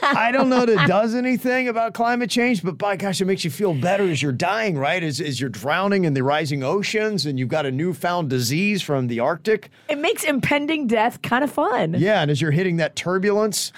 I 0.03 0.31
don't 0.33 0.49
know 0.49 0.65
that 0.65 0.85
it 0.85 0.87
does 0.87 1.15
anything 1.15 1.69
about 1.69 1.93
climate 1.93 2.31
change, 2.31 2.63
but 2.63 2.79
by 2.79 2.97
gosh, 2.97 3.21
it 3.21 3.25
makes 3.25 3.45
you 3.45 3.51
feel 3.51 3.75
better 3.75 4.05
as 4.05 4.23
you're 4.23 4.31
dying, 4.33 4.79
right? 4.79 5.03
As, 5.03 5.21
as 5.21 5.41
you're 5.41 5.51
drowning 5.51 6.05
in 6.05 6.15
the 6.15 6.23
rising 6.23 6.63
oceans 6.63 7.27
and 7.27 7.39
you've 7.39 7.49
got 7.49 7.67
a 7.67 7.71
newfound 7.73 8.31
disease 8.31 8.81
from 8.81 9.09
the 9.09 9.19
Arctic. 9.21 9.71
It 9.89 9.99
makes 9.99 10.23
impending 10.25 10.87
death 10.87 11.21
kind 11.23 11.43
of 11.43 11.51
fun. 11.51 11.95
Yeah, 11.99 12.23
and 12.23 12.31
as 12.31 12.41
you're 12.41 12.53
hitting 12.53 12.77
that 12.77 12.95
turbulence, 12.95 13.73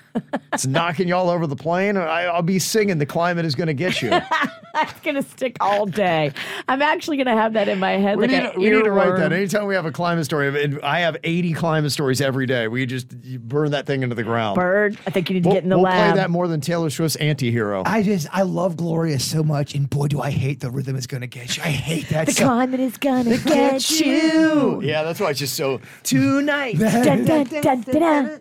it's 0.52 0.66
knocking 0.66 1.08
you 1.08 1.16
all 1.16 1.30
over 1.30 1.46
the 1.46 1.56
plane. 1.56 1.96
I, 1.96 2.24
I'll 2.24 2.42
be 2.42 2.58
singing 2.58 2.98
"The 2.98 3.06
Climate 3.06 3.46
Is 3.46 3.54
Going 3.54 3.68
to 3.68 3.74
Get 3.74 4.02
You." 4.02 4.20
It's 4.74 5.00
gonna 5.00 5.22
stick 5.22 5.56
all 5.60 5.84
day. 5.84 6.32
I'm 6.66 6.80
actually 6.80 7.18
gonna 7.18 7.36
have 7.36 7.52
that 7.52 7.68
in 7.68 7.78
my 7.78 7.92
head. 7.92 8.16
We, 8.16 8.26
like 8.26 8.30
need, 8.42 8.52
to- 8.52 8.58
we 8.58 8.70
need 8.70 8.84
to 8.84 8.90
write 8.90 9.16
that. 9.18 9.30
Anytime 9.32 9.66
we 9.66 9.74
have 9.74 9.84
a 9.84 9.92
climate 9.92 10.24
story, 10.24 10.78
I 10.82 11.00
have 11.00 11.16
80 11.22 11.52
climate 11.52 11.92
stories 11.92 12.22
every 12.22 12.46
day. 12.46 12.68
We 12.68 12.86
just 12.86 13.10
burn 13.40 13.72
that 13.72 13.84
thing 13.86 14.01
into 14.02 14.14
the 14.14 14.22
ground. 14.22 14.56
Bird, 14.56 14.98
I 15.06 15.10
think 15.10 15.30
you 15.30 15.34
need 15.34 15.44
to 15.44 15.48
We'll, 15.48 15.54
get 15.56 15.62
in 15.64 15.70
the 15.70 15.76
we'll 15.76 15.84
lab. 15.84 16.12
play 16.14 16.20
that 16.22 16.30
more 16.30 16.48
than 16.48 16.60
Taylor 16.60 16.90
Swift's 16.90 17.16
anti-hero. 17.16 17.82
I 17.86 18.02
just 18.02 18.26
I 18.32 18.42
love 18.42 18.76
Gloria 18.76 19.18
so 19.18 19.42
much, 19.42 19.74
and 19.74 19.88
boy, 19.88 20.08
do 20.08 20.20
I 20.20 20.30
hate 20.30 20.60
the 20.60 20.70
rhythm 20.70 20.96
is 20.96 21.06
gonna 21.06 21.26
get 21.26 21.56
you. 21.56 21.62
I 21.62 21.68
hate 21.70 22.08
that. 22.10 22.26
the 22.26 22.32
so- 22.32 22.44
climate 22.44 22.80
is 22.80 22.96
gonna 22.98 23.38
get, 23.38 23.90
you. 24.00 24.80
yeah, 24.82 25.02
that's 25.02 25.20
why 25.20 25.30
it's 25.30 25.38
just 25.38 25.54
so 25.54 25.80
tonight. 26.02 26.78
Dun, 26.78 27.24
dun, 27.24 27.44
dun, 27.46 27.60
dun, 27.62 27.80
dun. 27.82 28.40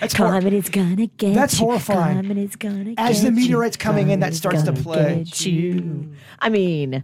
That's 0.00 0.14
hor- 0.14 0.28
Climate 0.28 0.52
is 0.52 0.68
gonna 0.68 1.06
get 1.08 1.34
That's 1.34 1.58
you. 1.58 1.66
horrifying. 1.66 2.20
Climate 2.20 2.38
is 2.38 2.54
gonna 2.54 2.94
As 2.96 3.16
get 3.20 3.34
the 3.34 3.40
you. 3.40 3.46
meteorite's 3.48 3.76
coming 3.76 4.10
in, 4.10 4.20
that 4.20 4.26
Climate 4.26 4.32
is 4.32 4.38
starts 4.38 4.62
to 4.62 4.70
gonna 4.70 4.82
play. 4.82 5.24
get 5.24 5.44
you. 5.44 6.10
I 6.38 6.50
mean, 6.50 7.02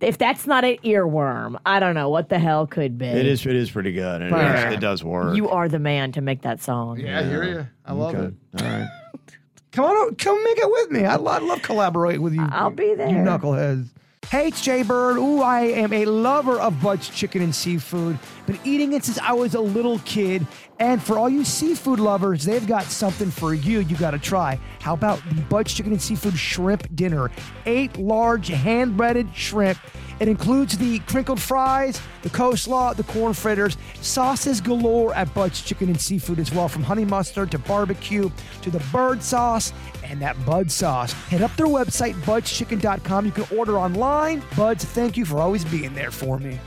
if 0.00 0.18
that's 0.18 0.46
not 0.46 0.64
an 0.64 0.76
earworm, 0.84 1.58
I 1.64 1.80
don't 1.80 1.94
know 1.94 2.08
what 2.10 2.28
the 2.28 2.38
hell 2.38 2.66
could 2.66 2.98
be. 2.98 3.06
It 3.06 3.26
is. 3.26 3.44
It 3.46 3.56
is 3.56 3.70
pretty 3.70 3.92
good. 3.92 4.22
and 4.22 4.30
It, 4.30 4.30
Burn. 4.30 4.68
is, 4.68 4.74
it 4.74 4.80
does 4.80 5.02
work. 5.04 5.36
You 5.36 5.48
are 5.48 5.68
the 5.68 5.78
man 5.78 6.12
to 6.12 6.20
make 6.20 6.42
that 6.42 6.62
song. 6.62 6.98
Yeah, 7.00 7.20
I 7.20 7.22
hear 7.24 7.42
you. 7.44 7.66
I 7.84 7.92
love 7.92 8.14
Okay. 8.14 8.26
it. 8.58 8.62
All 8.62 8.68
right. 8.68 8.88
Come 9.72 9.84
on, 9.84 10.14
come 10.14 10.42
make 10.42 10.56
it 10.56 10.70
with 10.70 10.90
me. 10.90 11.04
I 11.04 11.16
love, 11.16 11.42
I 11.42 11.44
love 11.46 11.60
collaborating 11.60 12.22
with 12.22 12.32
you. 12.32 12.46
I'll 12.50 12.70
be 12.70 12.94
there. 12.94 13.08
You 13.10 13.16
knuckleheads. 13.16 13.88
Hey, 14.30 14.48
it's 14.48 14.62
Jay 14.62 14.82
Bird. 14.82 15.18
Ooh, 15.18 15.42
I 15.42 15.60
am 15.66 15.92
a 15.92 16.06
lover 16.06 16.58
of 16.58 16.80
Bud's 16.82 17.10
chicken 17.10 17.42
and 17.42 17.54
seafood. 17.54 18.18
Been 18.46 18.58
eating 18.64 18.94
it 18.94 19.04
since 19.04 19.18
I 19.18 19.34
was 19.34 19.54
a 19.54 19.60
little 19.60 19.98
kid. 20.00 20.46
And 20.78 21.02
for 21.02 21.18
all 21.18 21.28
you 21.30 21.44
seafood 21.44 21.98
lovers, 21.98 22.44
they've 22.44 22.66
got 22.66 22.84
something 22.84 23.30
for 23.30 23.54
you 23.54 23.80
you 23.80 23.96
got 23.96 24.10
to 24.10 24.18
try. 24.18 24.58
How 24.80 24.94
about 24.94 25.22
the 25.34 25.40
Bud's 25.42 25.72
Chicken 25.72 25.92
and 25.92 26.02
Seafood 26.02 26.36
Shrimp 26.36 26.94
Dinner? 26.94 27.30
Eight 27.64 27.96
large 27.96 28.48
hand 28.48 28.96
breaded 28.96 29.34
shrimp. 29.34 29.78
It 30.18 30.28
includes 30.28 30.78
the 30.78 30.98
crinkled 31.00 31.40
fries, 31.40 32.00
the 32.22 32.30
coleslaw, 32.30 32.96
the 32.96 33.04
corn 33.04 33.34
fritters, 33.34 33.76
sauces 34.00 34.60
galore 34.60 35.14
at 35.14 35.32
Bud's 35.34 35.60
Chicken 35.60 35.88
and 35.88 36.00
Seafood 36.00 36.38
as 36.38 36.52
well, 36.52 36.68
from 36.68 36.82
honey 36.82 37.04
mustard 37.04 37.50
to 37.50 37.58
barbecue 37.58 38.30
to 38.62 38.70
the 38.70 38.82
bird 38.92 39.22
sauce 39.22 39.72
and 40.04 40.20
that 40.20 40.42
Bud 40.46 40.70
sauce. 40.70 41.12
Head 41.12 41.42
up 41.42 41.54
their 41.56 41.66
website, 41.66 42.14
budschicken.com. 42.22 43.26
You 43.26 43.32
can 43.32 43.58
order 43.58 43.78
online. 43.78 44.42
Buds, 44.56 44.84
thank 44.84 45.16
you 45.16 45.24
for 45.26 45.38
always 45.38 45.64
being 45.64 45.94
there 45.94 46.10
for 46.10 46.38
me. 46.38 46.58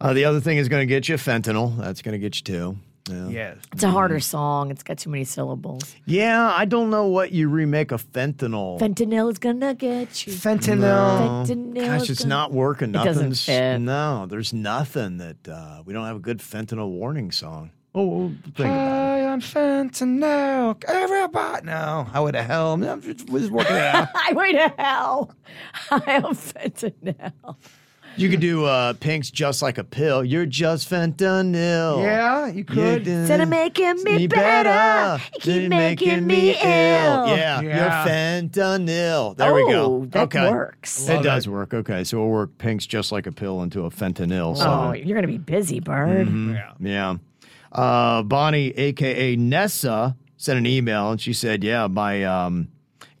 Uh, 0.00 0.12
the 0.12 0.24
other 0.24 0.40
thing 0.40 0.56
is 0.56 0.68
going 0.68 0.82
to 0.82 0.86
get 0.86 1.08
you 1.08 1.16
fentanyl. 1.16 1.76
That's 1.78 2.02
going 2.02 2.12
to 2.12 2.18
get 2.18 2.36
you 2.36 2.42
too. 2.42 2.76
Yeah. 3.10 3.28
Yes. 3.28 3.56
It's 3.72 3.82
a 3.82 3.90
harder 3.90 4.20
song. 4.20 4.70
It's 4.70 4.82
got 4.84 4.98
too 4.98 5.10
many 5.10 5.24
syllables. 5.24 5.94
Yeah, 6.06 6.52
I 6.56 6.64
don't 6.64 6.88
know 6.90 7.06
what 7.08 7.32
you 7.32 7.48
remake 7.48 7.90
a 7.90 7.96
fentanyl. 7.96 8.78
Fentanyl 8.78 9.30
is 9.30 9.38
gonna 9.38 9.74
get 9.74 10.24
you. 10.26 10.32
Fentanyl. 10.32 11.44
Fentanyl 11.46 11.84
Gosh, 11.86 12.10
it's 12.10 12.20
gonna- 12.20 12.28
not 12.28 12.52
working. 12.52 12.90
It 12.90 12.92
doesn't 12.92 13.14
Nothing's 13.14 13.44
fit. 13.44 13.78
no. 13.80 14.26
There's 14.26 14.52
nothing 14.52 15.16
that 15.18 15.48
uh, 15.48 15.82
we 15.84 15.92
don't 15.92 16.06
have 16.06 16.16
a 16.16 16.20
good 16.20 16.38
fentanyl 16.38 16.90
warning 16.90 17.32
song. 17.32 17.70
Oh, 17.94 18.06
well, 18.06 18.28
think 18.44 18.60
about 18.60 19.18
it. 19.18 19.22
High 19.22 19.26
on 19.26 19.40
fentanyl. 19.42 20.82
Everybody. 20.88 21.66
No, 21.66 22.06
I 22.12 22.20
would 22.20 22.34
have 22.34 22.46
hell. 22.46 22.72
I'm 22.72 23.02
just, 23.02 23.28
we're 23.28 23.40
just 23.40 23.50
working 23.50 23.76
it 23.76 23.82
out. 23.82 24.08
Highway 24.14 24.52
to 24.52 24.72
hell. 24.78 25.34
I 25.90 26.02
am 26.06 26.22
fentanyl. 26.34 27.56
You 28.16 28.28
could 28.28 28.40
do 28.40 28.64
uh, 28.64 28.92
Pink's 28.94 29.30
"Just 29.30 29.62
Like 29.62 29.78
a 29.78 29.84
Pill." 29.84 30.22
You're 30.24 30.46
just 30.46 30.88
fentanyl. 30.90 32.02
yeah, 32.02 32.46
you 32.48 32.58
You 32.58 32.64
could. 32.64 33.04
done 33.04 33.14
Instead 33.20 33.40
of 33.40 33.48
making 33.48 34.02
me 34.04 34.26
better, 34.26 35.22
you 35.34 35.40
keep 35.40 35.68
making 35.68 36.26
me 36.26 36.50
ill. 36.50 36.56
Yeah, 36.62 37.60
Yeah. 37.60 37.62
you're 37.62 38.12
fentanyl. 38.12 39.36
There 39.36 39.54
we 39.54 39.70
go. 39.70 39.84
Oh, 39.84 40.04
that 40.10 40.24
okay. 40.24 40.50
works. 40.50 41.08
It 41.08 41.22
does 41.22 41.48
work. 41.48 41.72
Okay, 41.74 42.04
so 42.04 42.18
we'll 42.18 42.28
work 42.28 42.58
Pink's 42.58 42.86
"Just 42.86 43.12
Like 43.12 43.26
a 43.26 43.32
Pill" 43.32 43.62
into 43.62 43.84
a 43.84 43.90
fentanyl 43.90 44.56
song. 44.56 44.90
Oh, 44.90 44.92
you're 44.92 45.14
gonna 45.16 45.26
be 45.26 45.38
busy, 45.38 45.80
bird. 45.80 46.28
Yeah. 46.80 47.16
Uh, 47.70 48.22
Bonnie, 48.22 48.68
aka 48.76 49.36
Nessa, 49.36 50.16
sent 50.36 50.58
an 50.58 50.66
email 50.66 51.10
and 51.12 51.20
she 51.20 51.32
said, 51.32 51.64
"Yeah, 51.64 51.86
my 51.86 52.24
um, 52.24 52.68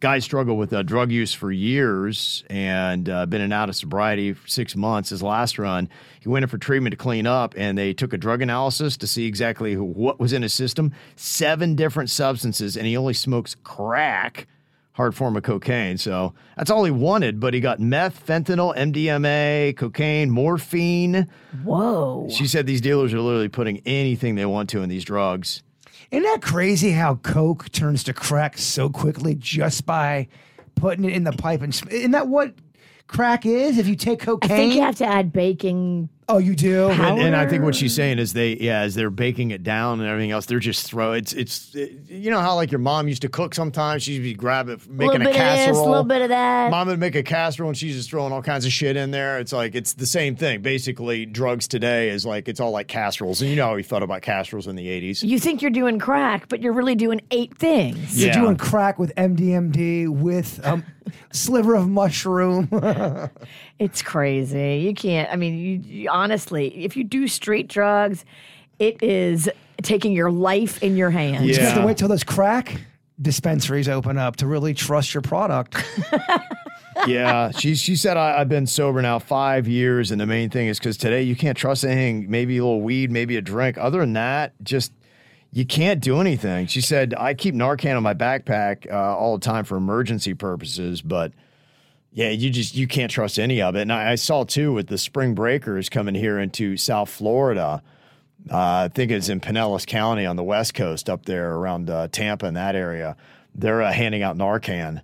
guy 0.02 0.18
struggled 0.18 0.58
with 0.58 0.72
uh, 0.72 0.82
drug 0.82 1.12
use 1.12 1.32
for 1.32 1.52
years 1.52 2.42
and 2.50 3.08
uh, 3.08 3.24
been 3.24 3.40
in 3.40 3.52
out 3.52 3.68
of 3.68 3.76
sobriety 3.76 4.32
for 4.32 4.48
six 4.48 4.74
months. 4.74 5.10
His 5.10 5.22
last 5.22 5.60
run, 5.60 5.88
he 6.18 6.28
went 6.28 6.42
in 6.42 6.48
for 6.48 6.58
treatment 6.58 6.90
to 6.92 6.96
clean 6.96 7.24
up, 7.24 7.54
and 7.56 7.78
they 7.78 7.94
took 7.94 8.12
a 8.12 8.18
drug 8.18 8.42
analysis 8.42 8.96
to 8.96 9.06
see 9.06 9.26
exactly 9.26 9.74
who, 9.74 9.84
what 9.84 10.18
was 10.18 10.32
in 10.32 10.42
his 10.42 10.52
system. 10.52 10.92
Seven 11.14 11.76
different 11.76 12.10
substances, 12.10 12.76
and 12.76 12.84
he 12.84 12.96
only 12.96 13.14
smokes 13.14 13.54
crack." 13.62 14.48
Hard 14.94 15.14
form 15.14 15.36
of 15.36 15.42
cocaine. 15.42 15.96
So 15.96 16.34
that's 16.54 16.70
all 16.70 16.84
he 16.84 16.90
wanted, 16.90 17.40
but 17.40 17.54
he 17.54 17.60
got 17.60 17.80
meth, 17.80 18.26
fentanyl, 18.26 18.76
MDMA, 18.76 19.74
cocaine, 19.74 20.30
morphine. 20.30 21.28
Whoa. 21.64 22.28
She 22.28 22.46
said 22.46 22.66
these 22.66 22.82
dealers 22.82 23.14
are 23.14 23.20
literally 23.20 23.48
putting 23.48 23.80
anything 23.86 24.34
they 24.34 24.44
want 24.44 24.68
to 24.70 24.82
in 24.82 24.90
these 24.90 25.04
drugs. 25.04 25.62
Isn't 26.12 26.24
that 26.24 26.42
crazy 26.42 26.90
how 26.90 27.14
Coke 27.16 27.72
turns 27.72 28.04
to 28.04 28.12
crack 28.12 28.58
so 28.58 28.90
quickly 28.90 29.34
just 29.34 29.86
by 29.86 30.28
putting 30.74 31.06
it 31.06 31.14
in 31.14 31.24
the 31.24 31.32
pipe? 31.32 31.62
And 31.62 31.74
sm- 31.74 31.88
isn't 31.88 32.10
that 32.10 32.28
what 32.28 32.54
crack 33.06 33.46
is 33.46 33.78
if 33.78 33.88
you 33.88 33.96
take 33.96 34.20
cocaine, 34.20 34.50
I 34.50 34.54
cocaine? 34.54 34.68
think 34.68 34.74
you 34.74 34.82
have 34.82 34.96
to 34.96 35.06
add 35.06 35.32
baking. 35.32 36.10
Oh, 36.28 36.38
you 36.38 36.54
do. 36.54 36.88
And, 36.88 37.20
and 37.20 37.36
I 37.36 37.46
think 37.46 37.64
what 37.64 37.74
she's 37.74 37.94
saying 37.94 38.18
is 38.18 38.32
they, 38.32 38.56
yeah, 38.56 38.80
as 38.80 38.94
they're 38.94 39.10
baking 39.10 39.50
it 39.50 39.62
down 39.62 40.00
and 40.00 40.08
everything 40.08 40.30
else, 40.30 40.46
they're 40.46 40.58
just 40.58 40.86
throw 40.86 41.12
it's 41.12 41.32
it's 41.32 41.74
you 41.74 42.30
know 42.30 42.40
how 42.40 42.54
like 42.54 42.70
your 42.70 42.78
mom 42.78 43.08
used 43.08 43.22
to 43.22 43.28
cook 43.28 43.54
sometimes 43.54 44.02
she'd 44.02 44.20
be 44.20 44.34
grabbing 44.34 44.74
A 44.74 44.90
making 44.90 44.96
little 44.98 45.14
a 45.14 45.18
bit 45.18 45.26
of 45.28 45.34
this, 45.34 45.76
a 45.76 45.82
little 45.82 46.04
bit 46.04 46.22
of 46.22 46.28
that. 46.28 46.70
Mom 46.70 46.88
would 46.88 46.98
make 46.98 47.14
a 47.14 47.22
casserole 47.22 47.68
and 47.68 47.76
she's 47.76 47.96
just 47.96 48.10
throwing 48.10 48.32
all 48.32 48.42
kinds 48.42 48.64
of 48.64 48.72
shit 48.72 48.96
in 48.96 49.10
there. 49.10 49.38
It's 49.38 49.52
like 49.52 49.74
it's 49.74 49.94
the 49.94 50.06
same 50.06 50.36
thing. 50.36 50.62
Basically, 50.62 51.26
drugs 51.26 51.68
today 51.68 52.10
is 52.10 52.24
like 52.24 52.48
it's 52.48 52.60
all 52.60 52.70
like 52.70 52.88
casseroles, 52.88 53.40
and 53.40 53.50
you 53.50 53.56
know 53.56 53.66
how 53.66 53.74
we 53.74 53.82
thought 53.82 54.02
about 54.02 54.22
casseroles 54.22 54.66
in 54.66 54.76
the 54.76 54.88
eighties. 54.88 55.22
You 55.22 55.38
think 55.38 55.62
you're 55.62 55.70
doing 55.70 55.98
crack, 55.98 56.48
but 56.48 56.62
you're 56.62 56.72
really 56.72 56.94
doing 56.94 57.20
eight 57.30 57.56
things. 57.56 58.20
You're 58.22 58.32
doing 58.32 58.56
crack 58.56 58.98
with 58.98 59.14
MDMD 59.16 60.08
with 60.08 60.64
um, 60.64 60.84
sliver 61.32 61.74
of 61.74 61.88
mushroom. 61.88 62.68
It's 63.82 64.00
crazy. 64.00 64.76
You 64.86 64.94
can't. 64.94 65.28
I 65.32 65.34
mean, 65.34 65.58
you, 65.58 65.80
you- 66.02 66.08
honestly, 66.08 66.84
if 66.84 66.96
you 66.96 67.02
do 67.02 67.26
street 67.26 67.66
drugs, 67.66 68.24
it 68.78 69.02
is 69.02 69.50
taking 69.82 70.12
your 70.12 70.30
life 70.30 70.80
in 70.84 70.96
your 70.96 71.10
hands. 71.10 71.44
You 71.46 71.56
have 71.56 71.80
to 71.80 71.84
wait 71.84 71.96
till 71.96 72.06
those 72.06 72.22
crack 72.22 72.80
dispensaries 73.20 73.88
open 73.88 74.18
up 74.18 74.36
to 74.36 74.46
really 74.46 74.72
trust 74.72 75.12
your 75.14 75.20
product. 75.20 75.76
yeah, 77.08 77.50
she 77.50 77.74
she 77.74 77.96
said 77.96 78.16
I, 78.16 78.40
I've 78.40 78.48
been 78.48 78.68
sober 78.68 79.02
now 79.02 79.18
five 79.18 79.66
years, 79.66 80.12
and 80.12 80.20
the 80.20 80.26
main 80.26 80.48
thing 80.48 80.68
is 80.68 80.78
because 80.78 80.96
today 80.96 81.22
you 81.22 81.34
can't 81.34 81.58
trust 81.58 81.84
anything. 81.84 82.30
Maybe 82.30 82.58
a 82.58 82.62
little 82.64 82.82
weed, 82.82 83.10
maybe 83.10 83.36
a 83.36 83.42
drink. 83.42 83.78
Other 83.78 83.98
than 83.98 84.12
that, 84.12 84.52
just 84.62 84.92
you 85.50 85.66
can't 85.66 86.00
do 86.00 86.20
anything. 86.20 86.68
She 86.68 86.80
said 86.80 87.14
I 87.18 87.34
keep 87.34 87.56
Narcan 87.56 87.96
on 87.96 88.04
my 88.04 88.14
backpack 88.14 88.88
uh, 88.88 89.16
all 89.16 89.36
the 89.36 89.44
time 89.44 89.64
for 89.64 89.76
emergency 89.76 90.34
purposes, 90.34 91.02
but 91.02 91.32
yeah, 92.12 92.28
you 92.28 92.50
just 92.50 92.74
you 92.74 92.86
can't 92.86 93.10
trust 93.10 93.38
any 93.38 93.62
of 93.62 93.74
it. 93.74 93.82
And 93.82 93.92
I, 93.92 94.12
I 94.12 94.14
saw 94.16 94.44
too 94.44 94.72
with 94.72 94.88
the 94.88 94.98
spring 94.98 95.34
breakers 95.34 95.88
coming 95.88 96.14
here 96.14 96.38
into 96.38 96.76
South 96.76 97.08
Florida. 97.08 97.82
Uh, 98.50 98.56
I 98.56 98.90
think 98.92 99.10
it's 99.10 99.28
in 99.28 99.40
Pinellas 99.40 99.86
County 99.86 100.26
on 100.26 100.36
the 100.36 100.42
west 100.42 100.74
coast, 100.74 101.08
up 101.08 101.26
there 101.26 101.54
around 101.54 101.88
uh, 101.88 102.08
Tampa 102.08 102.46
in 102.46 102.54
that 102.54 102.74
area. 102.74 103.16
They're 103.54 103.82
uh, 103.82 103.92
handing 103.92 104.22
out 104.22 104.36
Narcan 104.36 105.02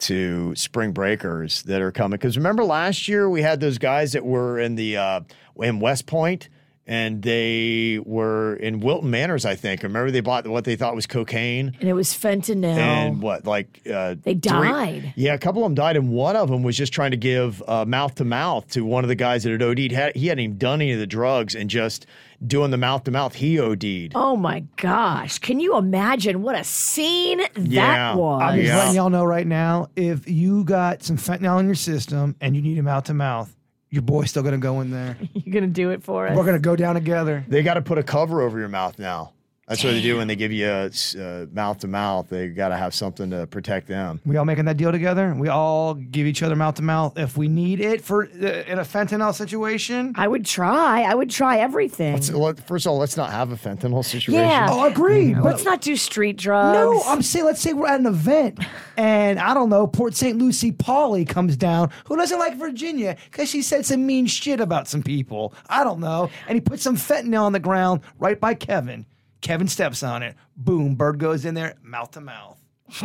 to 0.00 0.54
spring 0.54 0.92
breakers 0.92 1.62
that 1.64 1.82
are 1.82 1.92
coming. 1.92 2.12
Because 2.12 2.36
remember 2.36 2.64
last 2.64 3.06
year 3.08 3.28
we 3.28 3.42
had 3.42 3.60
those 3.60 3.78
guys 3.78 4.12
that 4.12 4.24
were 4.24 4.58
in 4.58 4.76
the 4.76 4.96
uh, 4.96 5.20
in 5.56 5.80
West 5.80 6.06
Point 6.06 6.48
and 6.90 7.22
they 7.22 8.00
were 8.04 8.56
in 8.56 8.80
Wilton 8.80 9.10
Manors, 9.10 9.44
I 9.46 9.54
think. 9.54 9.84
Remember 9.84 10.10
they 10.10 10.18
bought 10.20 10.44
what 10.48 10.64
they 10.64 10.74
thought 10.74 10.96
was 10.96 11.06
cocaine. 11.06 11.76
And 11.78 11.88
it 11.88 11.92
was 11.92 12.08
fentanyl. 12.08 12.64
And 12.76 13.22
what, 13.22 13.46
like 13.46 13.80
uh, 13.86 14.16
They 14.20 14.32
three- 14.32 14.40
died. 14.40 15.12
yeah, 15.16 15.34
a 15.34 15.38
couple 15.38 15.62
of 15.62 15.66
them 15.66 15.76
died, 15.76 15.96
and 15.96 16.10
one 16.10 16.34
of 16.34 16.48
them 16.50 16.64
was 16.64 16.76
just 16.76 16.92
trying 16.92 17.12
to 17.12 17.16
give 17.16 17.62
uh, 17.68 17.84
mouth 17.84 18.16
to 18.16 18.24
mouth 18.24 18.66
to 18.70 18.84
one 18.84 19.04
of 19.04 19.08
the 19.08 19.14
guys 19.14 19.44
that 19.44 19.52
had 19.52 19.62
OD'd. 19.62 19.92
Had, 19.92 20.16
he 20.16 20.26
hadn't 20.26 20.42
even 20.42 20.58
done 20.58 20.80
any 20.82 20.90
of 20.90 20.98
the 20.98 21.06
drugs, 21.06 21.54
and 21.54 21.70
just 21.70 22.06
doing 22.44 22.70
the 22.72 22.76
mouth 22.78 23.04
to 23.04 23.10
mouth, 23.12 23.34
he 23.36 23.60
OD'd. 23.60 24.12
oh 24.16 24.34
my 24.34 24.64
gosh. 24.76 25.38
Can 25.38 25.60
you 25.60 25.76
imagine 25.76 26.42
what 26.42 26.56
a 26.58 26.64
scene 26.64 27.38
that 27.38 27.68
Yeah. 27.68 28.14
was? 28.16 28.42
I'm 28.42 28.56
just 28.58 28.66
Yeah. 28.68 28.76
letting 28.78 28.94
y'all 28.96 29.10
know 29.10 29.24
right 29.24 29.46
now 29.46 29.88
if 29.94 30.28
you 30.28 30.64
got 30.64 31.02
some 31.04 31.18
fentanyl 31.18 31.60
in 31.60 31.66
your 31.66 31.74
system 31.76 32.34
and 32.40 32.56
you 32.56 32.62
need 32.62 32.76
him 32.78 32.88
out 32.88 33.04
to 33.04 33.14
mouth, 33.14 33.54
your 33.90 34.02
boy's 34.02 34.30
still 34.30 34.42
going 34.42 34.54
to 34.54 34.58
go 34.58 34.80
in 34.80 34.90
there. 34.90 35.16
You're 35.34 35.52
going 35.52 35.64
to 35.64 35.70
do 35.70 35.90
it 35.90 36.02
for 36.02 36.26
us? 36.26 36.36
We're 36.36 36.44
going 36.44 36.56
to 36.56 36.60
go 36.60 36.76
down 36.76 36.94
together. 36.94 37.44
They 37.48 37.62
got 37.62 37.74
to 37.74 37.82
put 37.82 37.98
a 37.98 38.02
cover 38.02 38.40
over 38.40 38.58
your 38.58 38.68
mouth 38.68 38.98
now. 38.98 39.32
That's 39.70 39.84
what 39.84 39.92
they 39.92 40.02
do 40.02 40.16
when 40.16 40.26
they 40.26 40.34
give 40.34 40.50
you 40.50 40.66
a 40.68 40.86
uh, 40.86 41.46
mouth 41.52 41.78
to 41.78 41.86
mouth. 41.86 42.28
They 42.28 42.48
got 42.48 42.70
to 42.70 42.76
have 42.76 42.92
something 42.92 43.30
to 43.30 43.46
protect 43.46 43.86
them. 43.86 44.20
We 44.26 44.36
all 44.36 44.44
making 44.44 44.64
that 44.64 44.76
deal 44.76 44.90
together. 44.90 45.32
We 45.32 45.46
all 45.46 45.94
give 45.94 46.26
each 46.26 46.42
other 46.42 46.56
mouth 46.56 46.74
to 46.74 46.82
mouth 46.82 47.16
if 47.16 47.36
we 47.36 47.46
need 47.46 47.80
it 47.80 48.02
for 48.02 48.24
uh, 48.24 48.64
in 48.66 48.80
a 48.80 48.82
fentanyl 48.82 49.32
situation. 49.32 50.12
I 50.16 50.26
would 50.26 50.44
try. 50.44 51.02
I 51.02 51.14
would 51.14 51.30
try 51.30 51.58
everything. 51.58 52.20
So 52.20 52.36
let- 52.40 52.66
first 52.66 52.84
of 52.84 52.90
all, 52.90 52.98
let's 52.98 53.16
not 53.16 53.30
have 53.30 53.52
a 53.52 53.56
fentanyl 53.56 54.04
situation. 54.04 54.34
Yeah. 54.34 54.66
Oh, 54.68 54.88
agreed. 54.88 55.38
Let's 55.38 55.64
not 55.64 55.80
do 55.82 55.94
street 55.94 56.36
drugs. 56.36 56.74
no, 56.74 57.00
I'm 57.06 57.22
saying 57.22 57.44
let's 57.44 57.60
say 57.60 57.72
we're 57.72 57.86
at 57.86 58.00
an 58.00 58.06
event 58.06 58.58
and 58.96 59.38
I 59.38 59.54
don't 59.54 59.68
know, 59.68 59.86
Port 59.86 60.16
St. 60.16 60.36
Lucie 60.36 60.72
Polly 60.72 61.24
comes 61.24 61.56
down 61.56 61.90
who 62.06 62.16
doesn't 62.16 62.40
like 62.40 62.56
Virginia 62.56 63.16
because 63.30 63.48
she 63.48 63.62
said 63.62 63.86
some 63.86 64.04
mean 64.04 64.26
shit 64.26 64.60
about 64.60 64.88
some 64.88 65.04
people. 65.04 65.54
I 65.68 65.84
don't 65.84 66.00
know. 66.00 66.28
And 66.48 66.56
he 66.56 66.60
put 66.60 66.80
some 66.80 66.96
fentanyl 66.96 67.42
on 67.42 67.52
the 67.52 67.60
ground 67.60 68.00
right 68.18 68.40
by 68.40 68.54
Kevin. 68.54 69.06
Kevin 69.40 69.68
steps 69.68 70.02
on 70.02 70.22
it. 70.22 70.36
Boom, 70.56 70.94
bird 70.94 71.18
goes 71.18 71.44
in 71.44 71.54
there, 71.54 71.74
mouth 71.82 72.10
to 72.12 72.20
mouth. 72.20 72.58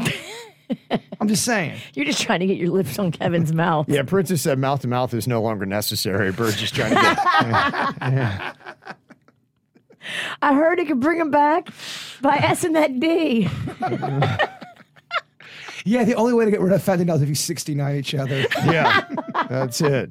I'm 1.19 1.27
just 1.27 1.45
saying. 1.45 1.79
You're 1.93 2.05
just 2.05 2.21
trying 2.21 2.39
to 2.39 2.47
get 2.47 2.57
your 2.57 2.69
lips 2.69 2.97
on 2.97 3.11
Kevin's 3.11 3.53
mouth. 3.53 3.87
Yeah, 3.87 4.03
Princess 4.03 4.41
said 4.41 4.57
mouth 4.59 4.81
to 4.81 4.87
mouth 4.87 5.13
is 5.13 5.27
no 5.27 5.41
longer 5.41 5.65
necessary. 5.65 6.31
Bird's 6.31 6.57
just 6.57 6.75
trying 6.75 6.89
to 6.95 6.95
get. 6.95 8.55
I 10.41 10.53
heard 10.53 10.79
it 10.79 10.87
could 10.87 10.99
bring 10.99 11.19
him 11.19 11.31
back 11.31 11.69
by 12.21 12.35
S 12.37 12.63
and 12.63 12.75
that 12.75 12.99
D. 12.99 13.47
Yeah, 15.87 16.03
the 16.03 16.15
only 16.15 16.33
way 16.33 16.45
to 16.45 16.51
get 16.51 16.61
rid 16.61 16.73
of 16.73 16.81
fentanyl 16.83 17.15
is 17.15 17.21
if 17.21 17.29
you 17.29 17.35
69 17.35 17.95
each 17.95 18.15
other. 18.15 18.39
yeah, 18.65 19.03
that's 19.47 19.79
it. 19.81 20.09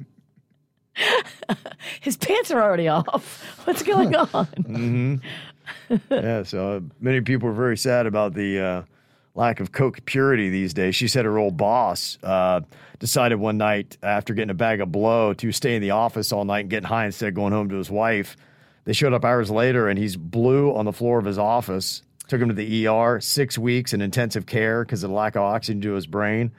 His 2.01 2.17
pants 2.17 2.53
are 2.53 2.63
already 2.63 2.87
off. 2.87 3.43
What's 3.65 3.83
going 3.83 4.15
on? 4.15 4.27
Mm-hmm. 4.47 5.17
Yeah, 6.11 6.43
so 6.43 6.73
uh, 6.73 6.81
many 7.01 7.21
people 7.21 7.49
are 7.49 7.55
very 7.55 7.77
sad 7.77 8.07
about 8.07 8.35
the 8.35 8.61
uh, 8.61 8.83
lack 9.35 9.61
of 9.61 9.73
Coke 9.73 10.05
purity 10.05 10.49
these 10.49 10.75
days. 10.75 10.95
She 10.95 11.09
said 11.09 11.25
her 11.25 11.39
old 11.39 11.57
boss 11.57 12.19
uh, 12.23 12.61
decided 12.99 13.37
one 13.37 13.59
night 13.59 13.97
after 14.03 14.35
getting 14.35 14.51
a 14.51 14.55
bag 14.55 14.81
of 14.81 14.93
blow 14.93 15.35
to 15.35 15.53
stay 15.53 15.75
in 15.75 15.83
the 15.83 15.91
office 15.91 16.33
all 16.33 16.45
night 16.45 16.61
and 16.61 16.71
getting 16.71 16.89
high 16.89 17.07
instead 17.07 17.29
of 17.29 17.35
going 17.35 17.53
home 17.53 17.69
to 17.69 17.77
his 17.77 17.91
wife. 17.91 18.37
They 18.85 18.93
showed 18.93 19.13
up 19.13 19.25
hours 19.25 19.51
later 19.51 19.89
and 19.89 19.99
he's 19.99 20.17
blue 20.17 20.75
on 20.75 20.85
the 20.85 20.93
floor 20.93 21.19
of 21.19 21.25
his 21.25 21.39
office. 21.39 22.03
Took 22.29 22.41
him 22.41 22.49
to 22.49 22.55
the 22.55 22.87
ER, 22.87 23.21
six 23.21 23.59
weeks 23.59 23.93
in 23.93 24.01
intensive 24.01 24.47
care 24.47 24.85
because 24.85 25.03
of 25.03 25.11
the 25.11 25.17
lack 25.17 25.37
of 25.37 25.43
oxygen 25.43 25.81
to 25.83 25.93
his 25.93 26.07
brain. 26.07 26.53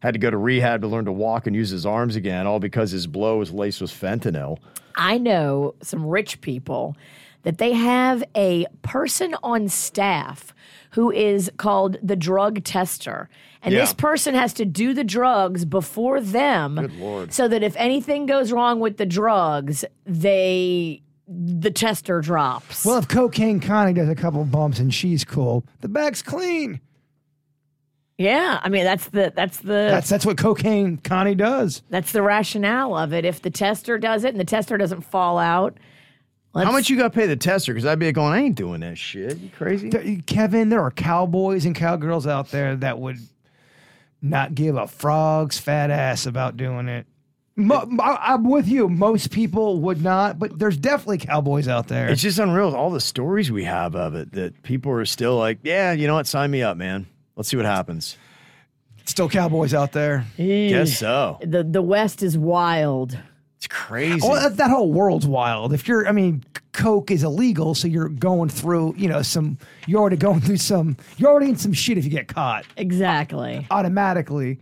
Had 0.00 0.14
to 0.14 0.18
go 0.18 0.30
to 0.30 0.36
rehab 0.36 0.80
to 0.80 0.86
learn 0.88 1.04
to 1.04 1.12
walk 1.12 1.46
and 1.46 1.54
use 1.54 1.68
his 1.68 1.84
arms 1.84 2.16
again, 2.16 2.46
all 2.46 2.58
because 2.58 2.90
his 2.90 3.06
blow 3.06 3.36
was 3.36 3.50
laced 3.52 3.82
with 3.82 3.90
fentanyl. 3.90 4.58
I 4.96 5.18
know 5.18 5.74
some 5.82 6.06
rich 6.06 6.40
people 6.40 6.96
that 7.42 7.58
they 7.58 7.72
have 7.72 8.22
a 8.36 8.66
person 8.82 9.34
on 9.42 9.68
staff 9.68 10.54
who 10.92 11.10
is 11.10 11.50
called 11.56 11.96
the 12.02 12.16
drug 12.16 12.64
tester. 12.64 13.28
And 13.62 13.74
this 13.74 13.92
person 13.92 14.34
has 14.34 14.52
to 14.54 14.64
do 14.64 14.94
the 14.94 15.04
drugs 15.04 15.64
before 15.64 16.20
them. 16.20 16.76
Good 16.76 16.96
Lord. 16.96 17.32
So 17.32 17.46
that 17.48 17.62
if 17.62 17.76
anything 17.76 18.26
goes 18.26 18.52
wrong 18.52 18.80
with 18.80 18.96
the 18.96 19.06
drugs, 19.06 19.84
they 20.06 21.02
the 21.28 21.70
tester 21.70 22.20
drops. 22.20 22.84
Well, 22.84 22.98
if 22.98 23.06
Cocaine 23.06 23.60
Connie 23.60 23.92
does 23.92 24.08
a 24.08 24.14
couple 24.16 24.44
bumps 24.44 24.78
and 24.80 24.92
she's 24.92 25.24
cool, 25.24 25.64
the 25.80 25.88
bag's 25.88 26.22
clean. 26.22 26.80
yeah, 28.18 28.60
I 28.62 28.68
mean 28.68 28.84
that's 28.84 29.06
the 29.08 29.32
that's 29.36 29.58
the 29.58 29.66
That's 29.72 30.08
that's 30.08 30.26
what 30.26 30.36
Cocaine 30.38 30.96
Connie 30.98 31.34
does. 31.34 31.82
that's 31.88 32.12
the 32.12 32.22
rationale 32.22 32.96
of 32.96 33.12
it. 33.12 33.24
If 33.24 33.42
the 33.42 33.50
tester 33.50 33.96
does 33.98 34.24
it 34.24 34.30
and 34.30 34.40
the 34.40 34.44
tester 34.44 34.76
doesn't 34.76 35.02
fall 35.02 35.38
out, 35.38 35.76
How 36.54 36.60
let's- 36.60 36.72
much 36.72 36.90
you 36.90 36.96
got 36.96 37.12
to 37.12 37.18
pay 37.18 37.26
the 37.26 37.36
tester? 37.36 37.72
Because 37.72 37.86
I'd 37.86 37.98
be 37.98 38.10
going, 38.12 38.32
I 38.32 38.38
ain't 38.40 38.56
doing 38.56 38.80
that 38.80 38.98
shit. 38.98 39.38
You 39.38 39.50
crazy? 39.50 39.88
There- 39.90 40.18
Kevin, 40.26 40.68
there 40.68 40.80
are 40.80 40.90
cowboys 40.90 41.64
and 41.64 41.74
cowgirls 41.74 42.26
out 42.26 42.50
there 42.50 42.76
that 42.76 42.98
would 42.98 43.18
not 44.22 44.54
give 44.54 44.76
a 44.76 44.86
frog's 44.86 45.58
fat 45.58 45.90
ass 45.90 46.26
about 46.26 46.56
doing 46.56 46.88
it. 46.88 47.06
Mo- 47.56 47.88
I, 48.00 48.34
am 48.34 48.44
with 48.48 48.68
you. 48.68 48.88
Most 48.88 49.30
people 49.30 49.80
would 49.82 50.02
not, 50.02 50.38
but 50.38 50.58
there's 50.58 50.76
definitely 50.76 51.18
cowboys 51.18 51.68
out 51.68 51.88
there. 51.88 52.08
It's 52.08 52.22
just 52.22 52.38
unreal. 52.38 52.74
All 52.74 52.90
the 52.90 53.00
stories 53.00 53.50
we 53.52 53.64
have 53.64 53.94
of 53.94 54.14
it 54.14 54.32
that 54.32 54.62
people 54.62 54.92
are 54.92 55.04
still 55.04 55.36
like, 55.36 55.58
yeah, 55.62 55.92
you 55.92 56.06
know 56.06 56.14
what? 56.14 56.26
Sign 56.26 56.50
me 56.50 56.62
up, 56.62 56.76
man. 56.76 57.06
Let's 57.36 57.48
see 57.48 57.56
what 57.56 57.66
happens. 57.66 58.16
Still 59.04 59.28
cowboys 59.28 59.74
out 59.74 59.92
there. 59.92 60.24
Guess 60.36 60.98
so. 60.98 61.38
the 61.42 61.64
the 61.64 61.82
West 61.82 62.22
is 62.22 62.38
wild. 62.38 63.18
It's 63.60 63.66
crazy. 63.66 64.26
Well, 64.26 64.40
that, 64.40 64.56
that 64.56 64.70
whole 64.70 64.90
world's 64.90 65.26
wild. 65.26 65.74
If 65.74 65.86
you're, 65.86 66.08
I 66.08 66.12
mean, 66.12 66.42
coke 66.72 67.10
is 67.10 67.22
illegal, 67.22 67.74
so 67.74 67.88
you're 67.88 68.08
going 68.08 68.48
through, 68.48 68.94
you 68.96 69.06
know, 69.06 69.20
some. 69.20 69.58
You're 69.86 70.00
already 70.00 70.16
going 70.16 70.40
through 70.40 70.56
some. 70.56 70.96
You're 71.18 71.30
already 71.30 71.50
in 71.50 71.56
some 71.56 71.74
shit 71.74 71.98
if 71.98 72.04
you 72.04 72.10
get 72.10 72.26
caught 72.26 72.64
Exactly. 72.78 73.66
automatically. 73.70 74.60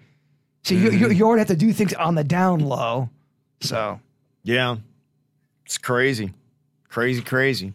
So 0.65 0.75
you, 0.75 0.91
you 0.91 1.11
you 1.11 1.25
already 1.25 1.39
have 1.43 1.49
to 1.49 1.57
do 1.57 1.73
things 1.73 1.95
on 1.95 2.17
the 2.17 2.25
down 2.25 2.59
low. 2.59 3.09
So 3.61 4.01
yeah. 4.43 4.79
It's 5.65 5.79
crazy. 5.79 6.33
Crazy, 6.89 7.23
crazy. 7.23 7.75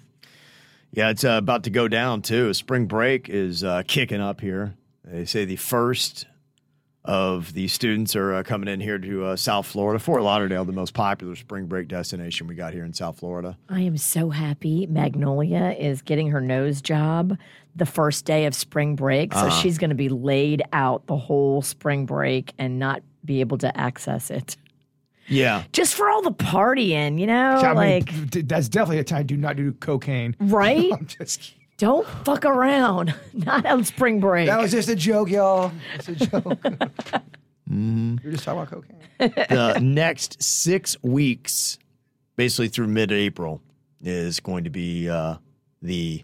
Yeah, 0.92 1.10
it's 1.10 1.24
uh, 1.24 1.38
about 1.38 1.64
to 1.64 1.70
go 1.70 1.88
down 1.88 2.22
too. 2.22 2.54
Spring 2.54 2.86
break 2.86 3.30
is 3.30 3.64
uh, 3.64 3.84
kicking 3.88 4.20
up 4.20 4.42
here. 4.42 4.74
They 5.06 5.24
say 5.24 5.46
the 5.46 5.56
first 5.56 6.26
of 7.06 7.54
the 7.54 7.68
students 7.68 8.16
are 8.16 8.36
uh, 8.36 8.44
coming 8.44 8.70
in 8.70 8.80
here 8.80 8.98
to 8.98 9.26
uh, 9.26 9.36
South 9.36 9.66
Florida, 9.66 10.00
Fort 10.00 10.22
Lauderdale, 10.24 10.64
the 10.64 10.72
most 10.72 10.94
popular 10.94 11.36
spring 11.36 11.66
break 11.66 11.88
destination 11.88 12.48
we 12.48 12.56
got 12.56 12.74
here 12.74 12.86
in 12.86 12.94
South 12.94 13.20
Florida. 13.20 13.58
I 13.68 13.82
am 13.82 13.98
so 13.98 14.30
happy 14.30 14.88
Magnolia 14.88 15.76
is 15.78 16.02
getting 16.02 16.30
her 16.30 16.40
nose 16.40 16.82
job 16.82 17.38
the 17.76 17.86
first 17.86 18.26
day 18.26 18.46
of 18.46 18.56
spring 18.56 18.96
break. 18.96 19.34
So 19.34 19.50
she's 19.50 19.78
going 19.78 19.90
to 19.90 19.96
be 19.96 20.10
laid 20.10 20.62
out 20.72 21.08
the 21.08 21.18
whole 21.18 21.62
spring 21.62 22.06
break 22.06 22.54
and 22.58 22.80
not 22.80 23.02
be 23.26 23.42
able 23.42 23.58
to 23.58 23.78
access 23.78 24.30
it. 24.30 24.56
Yeah. 25.28 25.64
Just 25.72 25.96
for 25.96 26.10
all 26.10 26.22
the 26.22 26.32
partying, 26.32 27.20
you 27.20 27.28
know? 27.28 27.56
I 27.56 27.68
mean, 27.68 27.76
like, 27.76 28.48
that's 28.48 28.70
definitely 28.70 29.00
a 29.00 29.04
time. 29.04 29.26
Do 29.26 29.38
not 29.38 29.56
do 29.56 29.72
cocaine. 29.74 30.36
right? 30.40 30.92
I'm 30.94 31.08
just 31.08 31.42
kidding. 31.42 31.63
Don't 31.78 32.08
fuck 32.24 32.46
around. 32.46 33.14
Not 33.34 33.66
on 33.66 33.84
spring 33.84 34.20
break. 34.20 34.48
That 34.48 34.60
was 34.60 34.72
just 34.72 34.90
a 34.90 34.96
joke, 34.96 35.30
y'all. 35.30 35.72
It's 35.96 36.08
a 36.10 36.16
joke. 36.16 36.60
You're 37.68 38.32
just 38.32 38.44
talking 38.44 38.62
about 38.62 38.70
cocaine. 38.70 39.00
the 39.50 39.80
next 39.82 40.42
six 40.44 40.96
weeks, 41.02 41.80
basically 42.36 42.68
through 42.68 42.88
mid 42.88 43.12
April, 43.12 43.62
is 44.02 44.40
going 44.40 44.66
to 44.66 44.70
be 44.70 45.10
uh, 45.10 45.36
the 45.82 46.24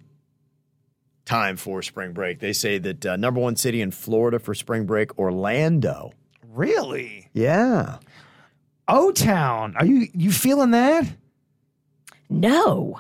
time 1.26 1.58
for 1.58 1.82
spring 1.82 2.12
break. 2.14 2.40
They 2.40 2.54
say 2.54 2.78
that 2.80 3.06
uh, 3.06 3.16
number 3.16 3.40
one 3.40 3.56
city 3.56 3.82
in 3.82 3.92
Florida 3.92 4.40
for 4.40 4.54
spring 4.54 4.86
break, 4.86 5.18
Orlando. 5.18 6.14
Really? 6.52 7.30
Yeah. 7.34 7.98
O 8.88 9.12
Town. 9.12 9.76
Are 9.78 9.86
you 9.86 10.08
you 10.14 10.32
feeling 10.32 10.72
that? 10.72 11.06
no. 12.30 13.00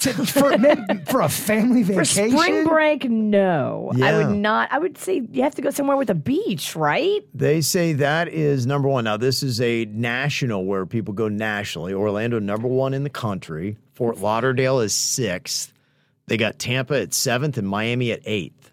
To- 0.00 0.12
for, 0.12 0.56
man, 0.58 1.04
for 1.06 1.22
a 1.22 1.28
family 1.28 1.82
vacation? 1.82 2.04
For 2.04 2.36
vacation? 2.36 2.38
spring 2.38 2.64
break, 2.68 3.04
no. 3.10 3.90
I 4.00 4.16
would 4.16 4.36
not. 4.36 4.70
I 4.72 4.78
would 4.78 4.96
say 4.96 5.22
you 5.32 5.42
have 5.42 5.56
to 5.56 5.62
go 5.62 5.70
somewhere 5.70 5.96
with 5.96 6.08
a 6.08 6.14
beach, 6.14 6.76
right? 6.76 7.20
They 7.34 7.60
say 7.60 7.94
that 7.94 8.28
is 8.28 8.64
number 8.64 8.86
one. 8.88 9.04
Now, 9.04 9.16
this 9.16 9.42
is 9.42 9.60
a 9.60 9.86
national 9.86 10.66
where 10.66 10.86
people 10.86 11.14
go 11.14 11.28
nationally. 11.28 11.92
Orlando, 11.94 12.38
number 12.38 12.68
one 12.68 12.94
in 12.94 13.02
the 13.02 13.10
country. 13.10 13.76
Fort 13.94 14.18
Lauderdale 14.18 14.78
is 14.80 14.94
sixth. 14.94 15.72
They 16.28 16.36
got 16.36 16.60
Tampa 16.60 17.00
at 17.00 17.12
seventh 17.12 17.58
and 17.58 17.66
Miami 17.66 18.12
at 18.12 18.20
eighth 18.24 18.70